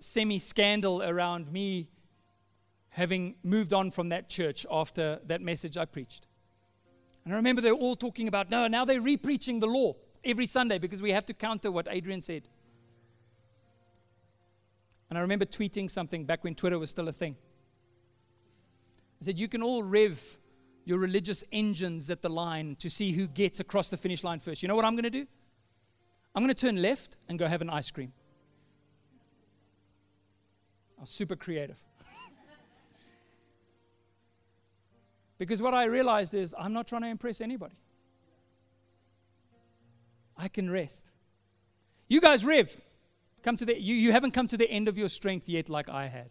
semi 0.00 0.38
scandal 0.38 1.02
around 1.02 1.52
me 1.52 1.88
having 2.88 3.36
moved 3.42 3.72
on 3.72 3.90
from 3.90 4.08
that 4.08 4.28
church 4.28 4.66
after 4.70 5.20
that 5.26 5.40
message 5.40 5.76
I 5.76 5.84
preached. 5.84 6.26
And 7.24 7.32
I 7.32 7.36
remember 7.36 7.62
they 7.62 7.72
were 7.72 7.78
all 7.78 7.96
talking 7.96 8.28
about, 8.28 8.50
no, 8.50 8.68
now 8.68 8.84
they're 8.84 9.00
re-preaching 9.00 9.60
the 9.60 9.66
law 9.66 9.94
every 10.24 10.46
Sunday 10.46 10.78
because 10.78 11.00
we 11.00 11.12
have 11.12 11.24
to 11.26 11.34
counter 11.34 11.70
what 11.70 11.88
Adrian 11.90 12.20
said. 12.20 12.42
And 15.08 15.18
I 15.18 15.22
remember 15.22 15.44
tweeting 15.44 15.90
something 15.90 16.24
back 16.24 16.44
when 16.44 16.54
Twitter 16.54 16.78
was 16.78 16.90
still 16.90 17.08
a 17.08 17.12
thing. 17.12 17.36
I 19.20 19.24
said, 19.24 19.38
You 19.38 19.48
can 19.48 19.62
all 19.62 19.82
rev 19.82 20.38
your 20.84 20.98
religious 20.98 21.44
engines 21.50 22.10
at 22.10 22.20
the 22.20 22.28
line 22.28 22.76
to 22.76 22.90
see 22.90 23.12
who 23.12 23.26
gets 23.26 23.60
across 23.60 23.88
the 23.88 23.96
finish 23.96 24.22
line 24.22 24.38
first. 24.38 24.62
You 24.62 24.68
know 24.68 24.76
what 24.76 24.84
I'm 24.84 24.94
going 24.94 25.04
to 25.04 25.10
do? 25.10 25.26
I'm 26.34 26.42
going 26.42 26.54
to 26.54 26.66
turn 26.66 26.82
left 26.82 27.16
and 27.28 27.38
go 27.38 27.46
have 27.46 27.62
an 27.62 27.70
ice 27.70 27.90
cream. 27.90 28.12
I 30.98 31.02
was 31.02 31.10
super 31.10 31.36
creative. 31.36 31.82
Because 35.38 35.60
what 35.60 35.74
I 35.74 35.84
realized 35.84 36.34
is 36.34 36.54
I'm 36.58 36.72
not 36.72 36.86
trying 36.86 37.02
to 37.02 37.08
impress 37.08 37.40
anybody. 37.40 37.76
I 40.36 40.48
can 40.48 40.70
rest. 40.70 41.10
You 42.08 42.20
guys 42.20 42.44
rev. 42.44 42.80
Come 43.42 43.56
to 43.56 43.64
the 43.64 43.80
you, 43.80 43.94
you 43.94 44.12
haven't 44.12 44.32
come 44.32 44.48
to 44.48 44.56
the 44.56 44.70
end 44.70 44.88
of 44.88 44.96
your 44.96 45.08
strength 45.08 45.48
yet 45.48 45.68
like 45.68 45.88
I 45.88 46.06
had. 46.06 46.30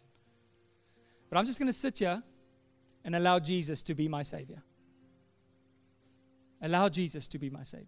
But 1.29 1.37
I'm 1.37 1.45
just 1.45 1.59
going 1.59 1.67
to 1.67 1.73
sit 1.73 1.99
here 1.99 2.23
and 3.03 3.15
allow 3.15 3.39
Jesus 3.39 3.83
to 3.83 3.95
be 3.95 4.07
my 4.07 4.23
savior. 4.23 4.63
Allow 6.61 6.89
Jesus 6.89 7.27
to 7.29 7.39
be 7.39 7.49
my 7.49 7.63
savior. 7.63 7.87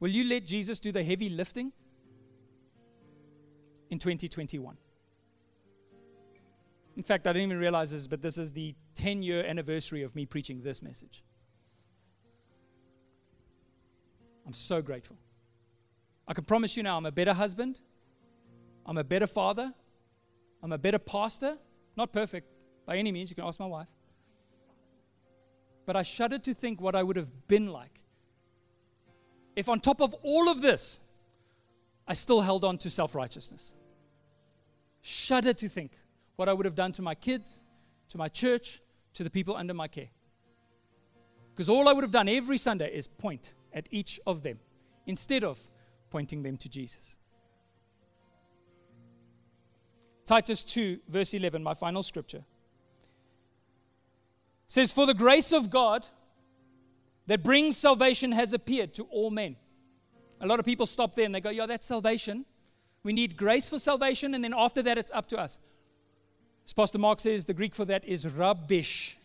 Will 0.00 0.10
you 0.10 0.24
let 0.24 0.44
Jesus 0.44 0.80
do 0.80 0.90
the 0.90 1.04
heavy 1.04 1.28
lifting 1.28 1.72
in 3.90 3.98
2021? 3.98 4.76
In 6.96 7.02
fact, 7.02 7.26
I 7.26 7.32
didn't 7.32 7.48
even 7.50 7.58
realize 7.58 7.90
this, 7.90 8.06
but 8.06 8.20
this 8.22 8.38
is 8.38 8.52
the 8.52 8.74
10 8.94 9.22
year 9.22 9.44
anniversary 9.44 10.02
of 10.02 10.14
me 10.14 10.26
preaching 10.26 10.62
this 10.62 10.82
message. 10.82 11.22
I'm 14.46 14.54
so 14.54 14.82
grateful. 14.82 15.16
I 16.26 16.34
can 16.34 16.44
promise 16.44 16.76
you 16.76 16.82
now, 16.82 16.96
I'm 16.96 17.06
a 17.06 17.12
better 17.12 17.32
husband. 17.32 17.80
I'm 18.84 18.98
a 18.98 19.04
better 19.04 19.26
father. 19.26 19.72
I'm 20.62 20.72
a 20.72 20.78
better 20.78 20.98
pastor. 20.98 21.56
Not 21.96 22.12
perfect 22.12 22.48
by 22.86 22.96
any 22.96 23.12
means. 23.12 23.30
You 23.30 23.36
can 23.36 23.44
ask 23.44 23.58
my 23.58 23.66
wife. 23.66 23.88
But 25.86 25.96
I 25.96 26.02
shudder 26.02 26.38
to 26.38 26.54
think 26.54 26.80
what 26.80 26.94
I 26.94 27.02
would 27.02 27.16
have 27.16 27.48
been 27.48 27.68
like 27.68 28.02
if, 29.54 29.68
on 29.68 29.80
top 29.80 30.00
of 30.00 30.14
all 30.22 30.48
of 30.48 30.62
this, 30.62 31.00
I 32.06 32.14
still 32.14 32.40
held 32.40 32.64
on 32.64 32.78
to 32.78 32.90
self 32.90 33.14
righteousness. 33.14 33.74
Shudder 35.02 35.52
to 35.54 35.68
think 35.68 35.92
what 36.36 36.48
I 36.48 36.52
would 36.52 36.66
have 36.66 36.74
done 36.74 36.92
to 36.92 37.02
my 37.02 37.14
kids, 37.14 37.62
to 38.08 38.18
my 38.18 38.28
church, 38.28 38.80
to 39.14 39.24
the 39.24 39.30
people 39.30 39.56
under 39.56 39.74
my 39.74 39.88
care. 39.88 40.08
Because 41.54 41.68
all 41.68 41.88
I 41.88 41.92
would 41.92 42.04
have 42.04 42.10
done 42.10 42.28
every 42.28 42.58
Sunday 42.58 42.92
is 42.94 43.06
point 43.06 43.52
at 43.72 43.88
each 43.90 44.18
of 44.26 44.42
them 44.42 44.58
instead 45.06 45.44
of 45.44 45.60
pointing 46.10 46.42
them 46.42 46.56
to 46.58 46.68
Jesus. 46.68 47.16
Titus 50.24 50.62
2, 50.62 51.00
verse 51.08 51.34
11, 51.34 51.62
my 51.62 51.74
final 51.74 52.02
scripture, 52.02 52.44
says, 54.68 54.92
For 54.92 55.04
the 55.04 55.14
grace 55.14 55.52
of 55.52 55.68
God 55.68 56.06
that 57.26 57.42
brings 57.42 57.76
salvation 57.76 58.32
has 58.32 58.52
appeared 58.52 58.94
to 58.94 59.04
all 59.04 59.30
men. 59.30 59.56
A 60.40 60.46
lot 60.46 60.58
of 60.58 60.64
people 60.64 60.86
stop 60.86 61.14
there 61.14 61.26
and 61.26 61.34
they 61.34 61.40
go, 61.40 61.50
Yeah, 61.50 61.66
that's 61.66 61.86
salvation. 61.86 62.46
We 63.02 63.12
need 63.12 63.36
grace 63.36 63.68
for 63.68 63.78
salvation, 63.78 64.34
and 64.34 64.44
then 64.44 64.54
after 64.56 64.82
that, 64.82 64.96
it's 64.96 65.10
up 65.12 65.26
to 65.28 65.38
us. 65.38 65.58
As 66.64 66.72
Pastor 66.72 66.98
Mark 66.98 67.20
says, 67.20 67.44
the 67.44 67.54
Greek 67.54 67.74
for 67.74 67.84
that 67.84 68.04
is 68.04 68.26
rubbish. 68.28 69.18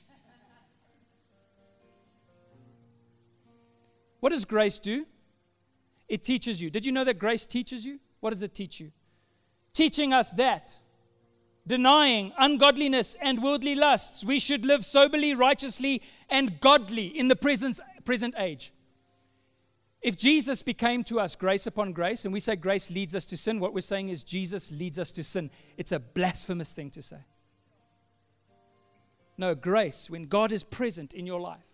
What 4.20 4.32
does 4.32 4.46
grace 4.46 4.80
do? 4.80 5.06
It 6.08 6.24
teaches 6.24 6.62
you. 6.62 6.70
Did 6.70 6.86
you 6.86 6.92
know 6.92 7.04
that 7.04 7.20
grace 7.20 7.46
teaches 7.46 7.86
you? 7.86 8.00
What 8.20 8.32
does 8.32 8.42
it 8.42 8.54
teach 8.54 8.80
you? 8.80 8.92
Teaching 9.74 10.12
us 10.12 10.32
that, 10.32 10.76
denying 11.68 12.34
ungodliness 12.40 13.16
and 13.22 13.44
worldly 13.44 13.76
lusts, 13.76 14.26
we 14.26 14.40
should 14.40 14.66
live 14.66 14.84
soberly, 14.84 15.36
righteously, 15.36 16.02
and 16.30 16.60
godly 16.60 17.08
in 17.08 17.28
the 17.28 17.36
present, 17.36 17.80
present 18.06 18.34
age. 18.38 18.72
If 20.08 20.16
Jesus 20.16 20.64
became 20.64 21.04
to 21.04 21.20
us 21.20 21.36
grace 21.36 21.68
upon 21.68 21.92
grace, 21.92 22.24
and 22.24 22.34
we 22.34 22.40
say 22.40 22.56
grace 22.56 22.90
leads 22.90 23.14
us 23.14 23.26
to 23.26 23.36
sin, 23.36 23.60
what 23.60 23.74
we're 23.74 23.82
saying 23.82 24.08
is 24.08 24.24
Jesus 24.24 24.72
leads 24.72 24.98
us 24.98 25.12
to 25.12 25.22
sin. 25.22 25.52
It's 25.76 25.92
a 25.92 26.00
blasphemous 26.00 26.72
thing 26.72 26.92
to 26.92 27.02
say. 27.02 27.18
No, 29.38 29.54
grace, 29.54 30.10
when 30.10 30.28
God 30.28 30.54
is 30.54 30.64
present 30.64 31.14
in 31.14 31.26
your 31.26 31.42
life, 31.42 31.68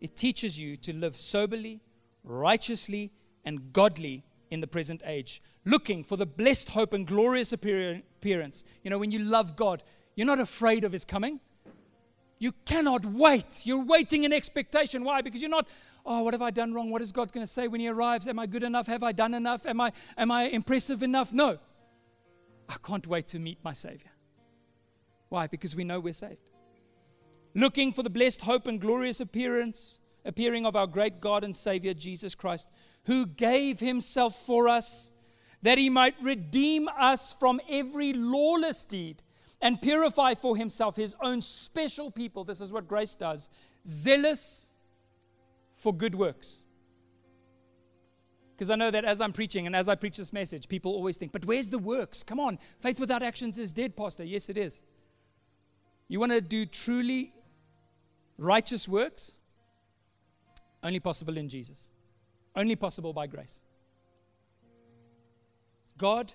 it 0.00 0.14
teaches 0.14 0.60
you 0.60 0.76
to 0.76 0.92
live 0.92 1.16
soberly, 1.16 1.80
righteously, 2.22 3.10
and 3.44 3.72
godly 3.72 4.22
in 4.52 4.60
the 4.60 4.68
present 4.68 5.02
age, 5.04 5.42
looking 5.64 6.04
for 6.04 6.16
the 6.16 6.26
blessed 6.26 6.68
hope 6.68 6.92
and 6.92 7.08
glorious 7.08 7.52
appearance. 7.52 8.62
You 8.84 8.90
know, 8.90 8.98
when 8.98 9.10
you 9.10 9.18
love 9.18 9.56
God, 9.56 9.82
you're 10.14 10.28
not 10.28 10.38
afraid 10.38 10.84
of 10.84 10.92
His 10.92 11.04
coming. 11.04 11.40
You 12.38 12.52
cannot 12.64 13.04
wait. 13.04 13.66
You're 13.66 13.84
waiting 13.84 14.24
in 14.24 14.32
expectation. 14.32 15.04
Why? 15.04 15.22
Because 15.22 15.40
you're 15.40 15.50
not, 15.50 15.68
oh, 16.06 16.22
what 16.22 16.34
have 16.34 16.42
I 16.42 16.50
done 16.50 16.72
wrong? 16.72 16.90
What 16.90 17.02
is 17.02 17.10
God 17.10 17.32
going 17.32 17.44
to 17.44 17.52
say 17.52 17.68
when 17.68 17.80
He 17.80 17.88
arrives? 17.88 18.28
Am 18.28 18.38
I 18.38 18.46
good 18.46 18.62
enough? 18.62 18.86
Have 18.86 19.02
I 19.02 19.12
done 19.12 19.34
enough? 19.34 19.66
Am 19.66 19.80
I, 19.80 19.92
am 20.16 20.30
I 20.30 20.44
impressive 20.44 21.02
enough? 21.02 21.32
No. 21.32 21.58
I 22.68 22.76
can't 22.82 23.06
wait 23.06 23.26
to 23.28 23.38
meet 23.38 23.58
my 23.64 23.72
Savior. 23.72 24.10
Why? 25.28 25.46
Because 25.46 25.74
we 25.74 25.84
know 25.84 26.00
we're 26.00 26.12
saved 26.12 26.40
looking 27.54 27.92
for 27.92 28.02
the 28.02 28.10
blessed 28.10 28.42
hope 28.42 28.66
and 28.66 28.80
glorious 28.80 29.20
appearance 29.20 29.98
appearing 30.24 30.66
of 30.66 30.76
our 30.76 30.86
great 30.86 31.20
God 31.20 31.42
and 31.42 31.54
Savior 31.54 31.94
Jesus 31.94 32.34
Christ, 32.34 32.70
who 33.04 33.26
gave 33.26 33.80
himself 33.80 34.46
for 34.46 34.68
us 34.68 35.10
that 35.62 35.78
he 35.78 35.88
might 35.88 36.14
redeem 36.22 36.88
us 36.88 37.32
from 37.32 37.60
every 37.68 38.12
lawless 38.12 38.84
deed 38.84 39.22
and 39.60 39.80
purify 39.80 40.34
for 40.34 40.56
himself 40.56 40.96
his 40.96 41.14
own 41.20 41.40
special 41.40 42.10
people. 42.10 42.44
This 42.44 42.60
is 42.60 42.72
what 42.72 42.86
grace 42.86 43.14
does 43.14 43.50
zealous 43.86 44.70
for 45.74 45.94
good 45.94 46.14
works. 46.14 46.62
Because 48.54 48.70
I 48.70 48.74
know 48.74 48.90
that 48.90 49.04
as 49.04 49.20
I'm 49.20 49.32
preaching 49.32 49.66
and 49.66 49.76
as 49.76 49.88
I 49.88 49.94
preach 49.94 50.16
this 50.16 50.32
message, 50.32 50.68
people 50.68 50.92
always 50.92 51.16
think, 51.16 51.30
but 51.30 51.44
where's 51.44 51.70
the 51.70 51.78
works? 51.78 52.24
Come 52.24 52.40
on, 52.40 52.58
faith 52.80 52.98
without 52.98 53.22
actions 53.22 53.58
is 53.58 53.72
dead, 53.72 53.96
Pastor. 53.96 54.24
Yes, 54.24 54.48
it 54.48 54.58
is. 54.58 54.82
You 56.08 56.18
want 56.18 56.32
to 56.32 56.40
do 56.40 56.66
truly 56.66 57.32
righteous 58.36 58.88
works? 58.88 59.36
Only 60.82 61.00
possible 61.00 61.36
in 61.36 61.48
Jesus, 61.48 61.90
only 62.56 62.74
possible 62.74 63.12
by 63.12 63.26
grace. 63.26 63.60
God 65.96 66.32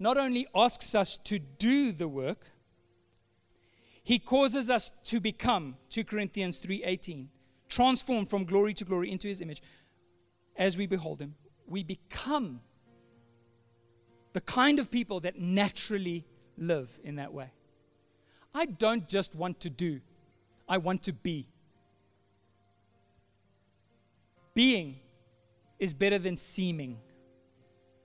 not 0.00 0.18
only 0.18 0.48
asks 0.54 0.94
us 0.94 1.16
to 1.18 1.38
do 1.38 1.92
the 1.92 2.08
work, 2.08 2.50
he 4.02 4.18
causes 4.18 4.68
us 4.68 4.90
to 5.04 5.20
become 5.20 5.76
2 5.90 6.04
Corinthians 6.04 6.58
3:18 6.58 7.28
transformed 7.68 8.28
from 8.28 8.44
glory 8.44 8.74
to 8.74 8.84
glory 8.84 9.12
into 9.12 9.28
his 9.28 9.40
image 9.40 9.62
as 10.56 10.76
we 10.76 10.84
behold 10.84 11.20
him 11.20 11.36
we 11.68 11.84
become 11.84 12.60
the 14.32 14.40
kind 14.40 14.80
of 14.80 14.90
people 14.90 15.20
that 15.20 15.38
naturally 15.38 16.26
live 16.56 16.90
in 17.04 17.14
that 17.16 17.32
way 17.32 17.52
I 18.52 18.66
don't 18.66 19.08
just 19.08 19.36
want 19.36 19.60
to 19.60 19.70
do 19.70 20.00
I 20.70 20.78
want 20.78 21.02
to 21.02 21.12
be. 21.12 21.48
Being 24.54 25.00
is 25.80 25.92
better 25.92 26.16
than 26.16 26.36
seeming. 26.36 26.98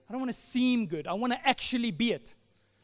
I 0.07 0.11
don't 0.11 0.21
want 0.21 0.29
to 0.29 0.39
seem 0.39 0.87
good. 0.87 1.07
I 1.07 1.13
want 1.13 1.33
to 1.33 1.47
actually 1.47 1.91
be 1.91 2.11
it. 2.11 2.35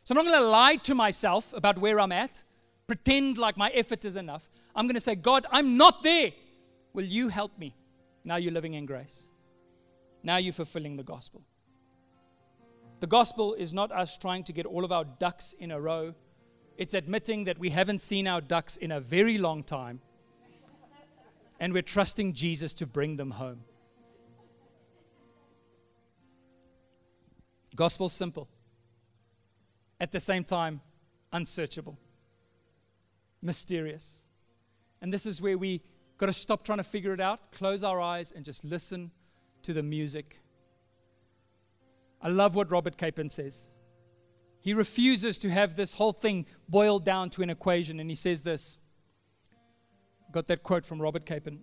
So 0.03 0.13
I'm 0.13 0.24
not 0.24 0.32
going 0.32 0.43
to 0.43 0.49
lie 0.49 0.76
to 0.78 0.95
myself 0.95 1.53
about 1.53 1.78
where 1.78 1.99
I'm 1.99 2.11
at, 2.11 2.43
pretend 2.88 3.38
like 3.38 3.57
my 3.57 3.69
effort 3.69 4.05
is 4.05 4.15
enough. 4.15 4.49
I'm 4.76 4.88
going 4.88 4.95
to 4.95 5.01
say, 5.01 5.15
God, 5.15 5.45
I'm 5.51 5.78
not 5.78 6.01
there. 6.03 6.32
Will 6.93 7.05
you 7.05 7.28
help 7.30 7.57
me? 7.57 7.76
Now 8.24 8.38
you're 8.38 8.51
living 8.51 8.74
in 8.74 8.86
grace. 8.86 9.28
Now 10.24 10.38
you're 10.38 10.53
fulfilling 10.53 10.97
the 10.97 11.03
gospel. 11.03 11.43
The 12.99 13.07
gospel 13.07 13.53
is 13.55 13.74
not 13.74 13.91
us 13.91 14.17
trying 14.17 14.43
to 14.45 14.53
get 14.53 14.65
all 14.65 14.86
of 14.86 14.91
our 14.91 15.05
ducks 15.05 15.53
in 15.59 15.72
a 15.72 15.80
row 15.80 16.13
it's 16.82 16.95
admitting 16.95 17.43
that 17.43 17.59
we 17.59 17.69
haven't 17.69 17.99
seen 17.99 18.26
our 18.28 18.41
ducks 18.41 18.76
in 18.76 18.91
a 18.91 18.99
very 18.99 19.38
long 19.38 19.63
time, 19.63 20.01
and 21.59 21.74
we're 21.74 21.84
trusting 21.84 22.34
Jesus 22.34 22.74
to 22.74 22.88
bring 22.88 23.17
them 23.17 23.30
home. 23.30 23.59
Gospel's 27.76 28.13
simple, 28.13 28.49
at 29.99 30.11
the 30.11 30.19
same 30.19 30.43
time, 30.43 30.82
unsearchable, 31.32 31.97
mysterious. 33.41 34.24
And 35.01 35.11
this 35.11 35.26
is 35.26 35.41
where 35.41 35.57
we 35.57 35.82
got 36.17 36.26
to 36.28 36.34
stop 36.34 36.63
trying 36.63 36.80
to 36.80 36.84
figure 36.84 37.13
it 37.13 37.22
out, 37.22 37.51
close 37.51 37.84
our 37.84 37.99
eyes, 38.01 38.32
and 38.32 38.43
just 38.43 38.63
listen 38.63 39.11
to 39.63 39.74
the 39.74 39.84
music. 39.84 40.39
I 42.22 42.30
love 42.30 42.55
what 42.55 42.72
Robert 42.72 42.97
Capon 42.97 43.30
says. 43.30 43.67
He 44.59 44.74
refuses 44.74 45.39
to 45.39 45.49
have 45.49 45.76
this 45.76 45.93
whole 45.93 46.13
thing 46.13 46.45
boiled 46.69 47.03
down 47.03 47.32
to 47.32 47.41
an 47.41 47.49
equation, 47.49 47.99
and 47.99 48.09
he 48.09 48.15
says 48.15 48.43
this. 48.43 48.80
Got 50.32 50.47
that 50.47 50.61
quote 50.61 50.86
from 50.86 51.01
Robert 51.01 51.26
Capon. 51.26 51.61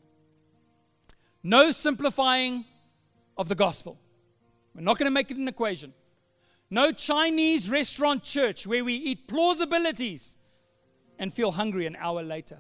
No 1.43 1.71
simplifying 1.71 2.65
of 3.37 3.49
the 3.49 3.55
gospel. 3.55 4.01
We're 4.75 4.83
not 4.83 4.99
going 4.99 5.07
to 5.07 5.11
make 5.11 5.31
it 5.31 5.37
an 5.37 5.49
equation. 5.49 5.93
No 6.71 6.93
Chinese 6.93 7.71
restaurant 7.71 8.23
church 8.23 8.67
where 8.67 8.85
we 8.85 8.95
eat 8.95 9.27
plausibilities 9.27 10.37
and 11.19 11.33
feel 11.33 11.51
hungry 11.51 11.87
an 11.87 11.97
hour 11.97 12.23
later. 12.23 12.59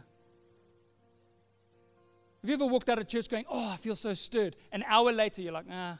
Have 2.42 2.48
you 2.48 2.54
ever 2.54 2.66
walked 2.66 2.88
out 2.88 2.98
of 2.98 3.06
church 3.08 3.28
going, 3.28 3.44
Oh, 3.48 3.68
I 3.68 3.76
feel 3.76 3.96
so 3.96 4.14
stirred? 4.14 4.56
An 4.72 4.82
hour 4.86 5.12
later, 5.12 5.42
you're 5.42 5.52
like, 5.52 5.66
Ah, 5.70 5.98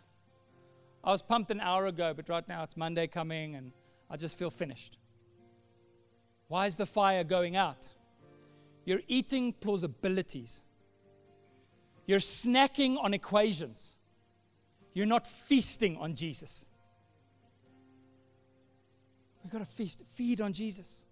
I 1.04 1.10
was 1.10 1.20
pumped 1.20 1.50
an 1.50 1.60
hour 1.60 1.86
ago, 1.86 2.14
but 2.14 2.28
right 2.28 2.46
now 2.48 2.62
it's 2.62 2.76
Monday 2.76 3.06
coming 3.06 3.54
and 3.56 3.72
I 4.10 4.16
just 4.16 4.38
feel 4.38 4.50
finished. 4.50 4.96
Why 6.48 6.66
is 6.66 6.76
the 6.76 6.86
fire 6.86 7.24
going 7.24 7.56
out? 7.56 7.88
You're 8.86 9.02
eating 9.06 9.52
plausibilities. 9.52 10.62
You're 12.06 12.20
snacking 12.20 12.96
on 13.02 13.12
equations. 13.12 13.97
You're 14.94 15.06
not 15.06 15.26
feasting 15.26 15.96
on 15.96 16.14
Jesus. 16.14 16.66
We've 19.42 19.52
got 19.52 19.58
to 19.58 19.64
feast, 19.64 20.02
feed 20.08 20.40
on 20.40 20.52
Jesus. 20.52 21.06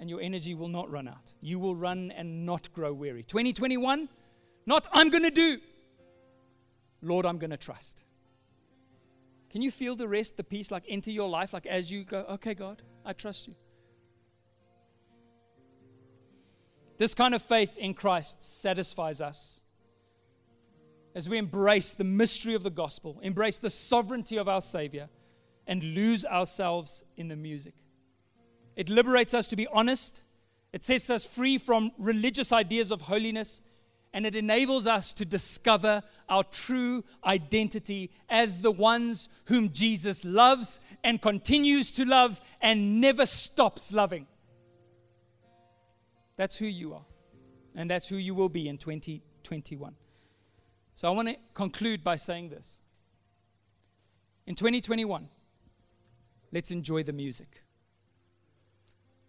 And 0.00 0.08
your 0.08 0.20
energy 0.20 0.54
will 0.54 0.68
not 0.68 0.90
run 0.90 1.08
out. 1.08 1.32
You 1.40 1.58
will 1.58 1.74
run 1.74 2.12
and 2.12 2.46
not 2.46 2.72
grow 2.72 2.92
weary. 2.92 3.22
2021, 3.22 4.08
not 4.66 4.86
I'm 4.92 5.10
going 5.10 5.24
to 5.24 5.30
do. 5.30 5.58
Lord, 7.02 7.26
I'm 7.26 7.38
going 7.38 7.50
to 7.50 7.56
trust. 7.56 8.04
Can 9.50 9.62
you 9.62 9.70
feel 9.70 9.96
the 9.96 10.06
rest, 10.06 10.36
the 10.36 10.44
peace, 10.44 10.70
like 10.70 10.86
into 10.86 11.10
your 11.10 11.28
life, 11.28 11.52
like 11.52 11.66
as 11.66 11.90
you 11.90 12.04
go, 12.04 12.26
okay, 12.30 12.54
God, 12.54 12.82
I 13.04 13.12
trust 13.12 13.48
you? 13.48 13.54
This 16.98 17.14
kind 17.14 17.34
of 17.34 17.40
faith 17.40 17.78
in 17.78 17.94
Christ 17.94 18.42
satisfies 18.42 19.20
us. 19.20 19.62
As 21.18 21.28
we 21.28 21.36
embrace 21.36 21.94
the 21.94 22.04
mystery 22.04 22.54
of 22.54 22.62
the 22.62 22.70
gospel, 22.70 23.18
embrace 23.24 23.58
the 23.58 23.68
sovereignty 23.68 24.36
of 24.36 24.48
our 24.48 24.60
Savior, 24.60 25.08
and 25.66 25.82
lose 25.82 26.24
ourselves 26.24 27.02
in 27.16 27.26
the 27.26 27.34
music. 27.34 27.74
It 28.76 28.88
liberates 28.88 29.34
us 29.34 29.48
to 29.48 29.56
be 29.56 29.66
honest, 29.66 30.22
it 30.72 30.84
sets 30.84 31.10
us 31.10 31.26
free 31.26 31.58
from 31.58 31.90
religious 31.98 32.52
ideas 32.52 32.92
of 32.92 33.00
holiness, 33.00 33.62
and 34.12 34.26
it 34.26 34.36
enables 34.36 34.86
us 34.86 35.12
to 35.14 35.24
discover 35.24 36.04
our 36.28 36.44
true 36.44 37.02
identity 37.24 38.12
as 38.28 38.60
the 38.60 38.70
ones 38.70 39.28
whom 39.46 39.72
Jesus 39.72 40.24
loves 40.24 40.78
and 41.02 41.20
continues 41.20 41.90
to 41.90 42.04
love 42.04 42.40
and 42.60 43.00
never 43.00 43.26
stops 43.26 43.92
loving. 43.92 44.28
That's 46.36 46.56
who 46.56 46.66
you 46.66 46.94
are, 46.94 47.06
and 47.74 47.90
that's 47.90 48.06
who 48.06 48.18
you 48.18 48.36
will 48.36 48.48
be 48.48 48.68
in 48.68 48.78
2021. 48.78 49.96
So 50.98 51.06
I 51.06 51.12
want 51.12 51.28
to 51.28 51.36
conclude 51.54 52.02
by 52.02 52.16
saying 52.16 52.48
this. 52.48 52.80
In 54.48 54.56
2021, 54.56 55.28
let's 56.50 56.72
enjoy 56.72 57.04
the 57.04 57.12
music. 57.12 57.62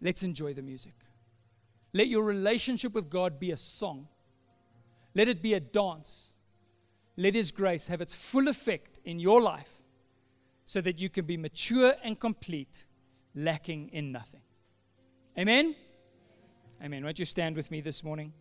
Let's 0.00 0.24
enjoy 0.24 0.52
the 0.52 0.62
music. 0.62 0.94
Let 1.92 2.08
your 2.08 2.24
relationship 2.24 2.92
with 2.92 3.08
God 3.08 3.38
be 3.38 3.52
a 3.52 3.56
song. 3.56 4.08
Let 5.14 5.28
it 5.28 5.40
be 5.40 5.54
a 5.54 5.60
dance. 5.60 6.32
Let 7.16 7.36
His 7.36 7.52
grace 7.52 7.86
have 7.86 8.00
its 8.00 8.14
full 8.14 8.48
effect 8.48 8.98
in 9.04 9.20
your 9.20 9.40
life 9.40 9.80
so 10.64 10.80
that 10.80 11.00
you 11.00 11.08
can 11.08 11.24
be 11.24 11.36
mature 11.36 11.94
and 12.02 12.18
complete, 12.18 12.84
lacking 13.36 13.90
in 13.90 14.10
nothing. 14.10 14.42
Amen? 15.38 15.76
Amen. 16.82 17.04
Won't 17.04 17.20
you 17.20 17.24
stand 17.24 17.54
with 17.54 17.70
me 17.70 17.80
this 17.80 18.02
morning? 18.02 18.32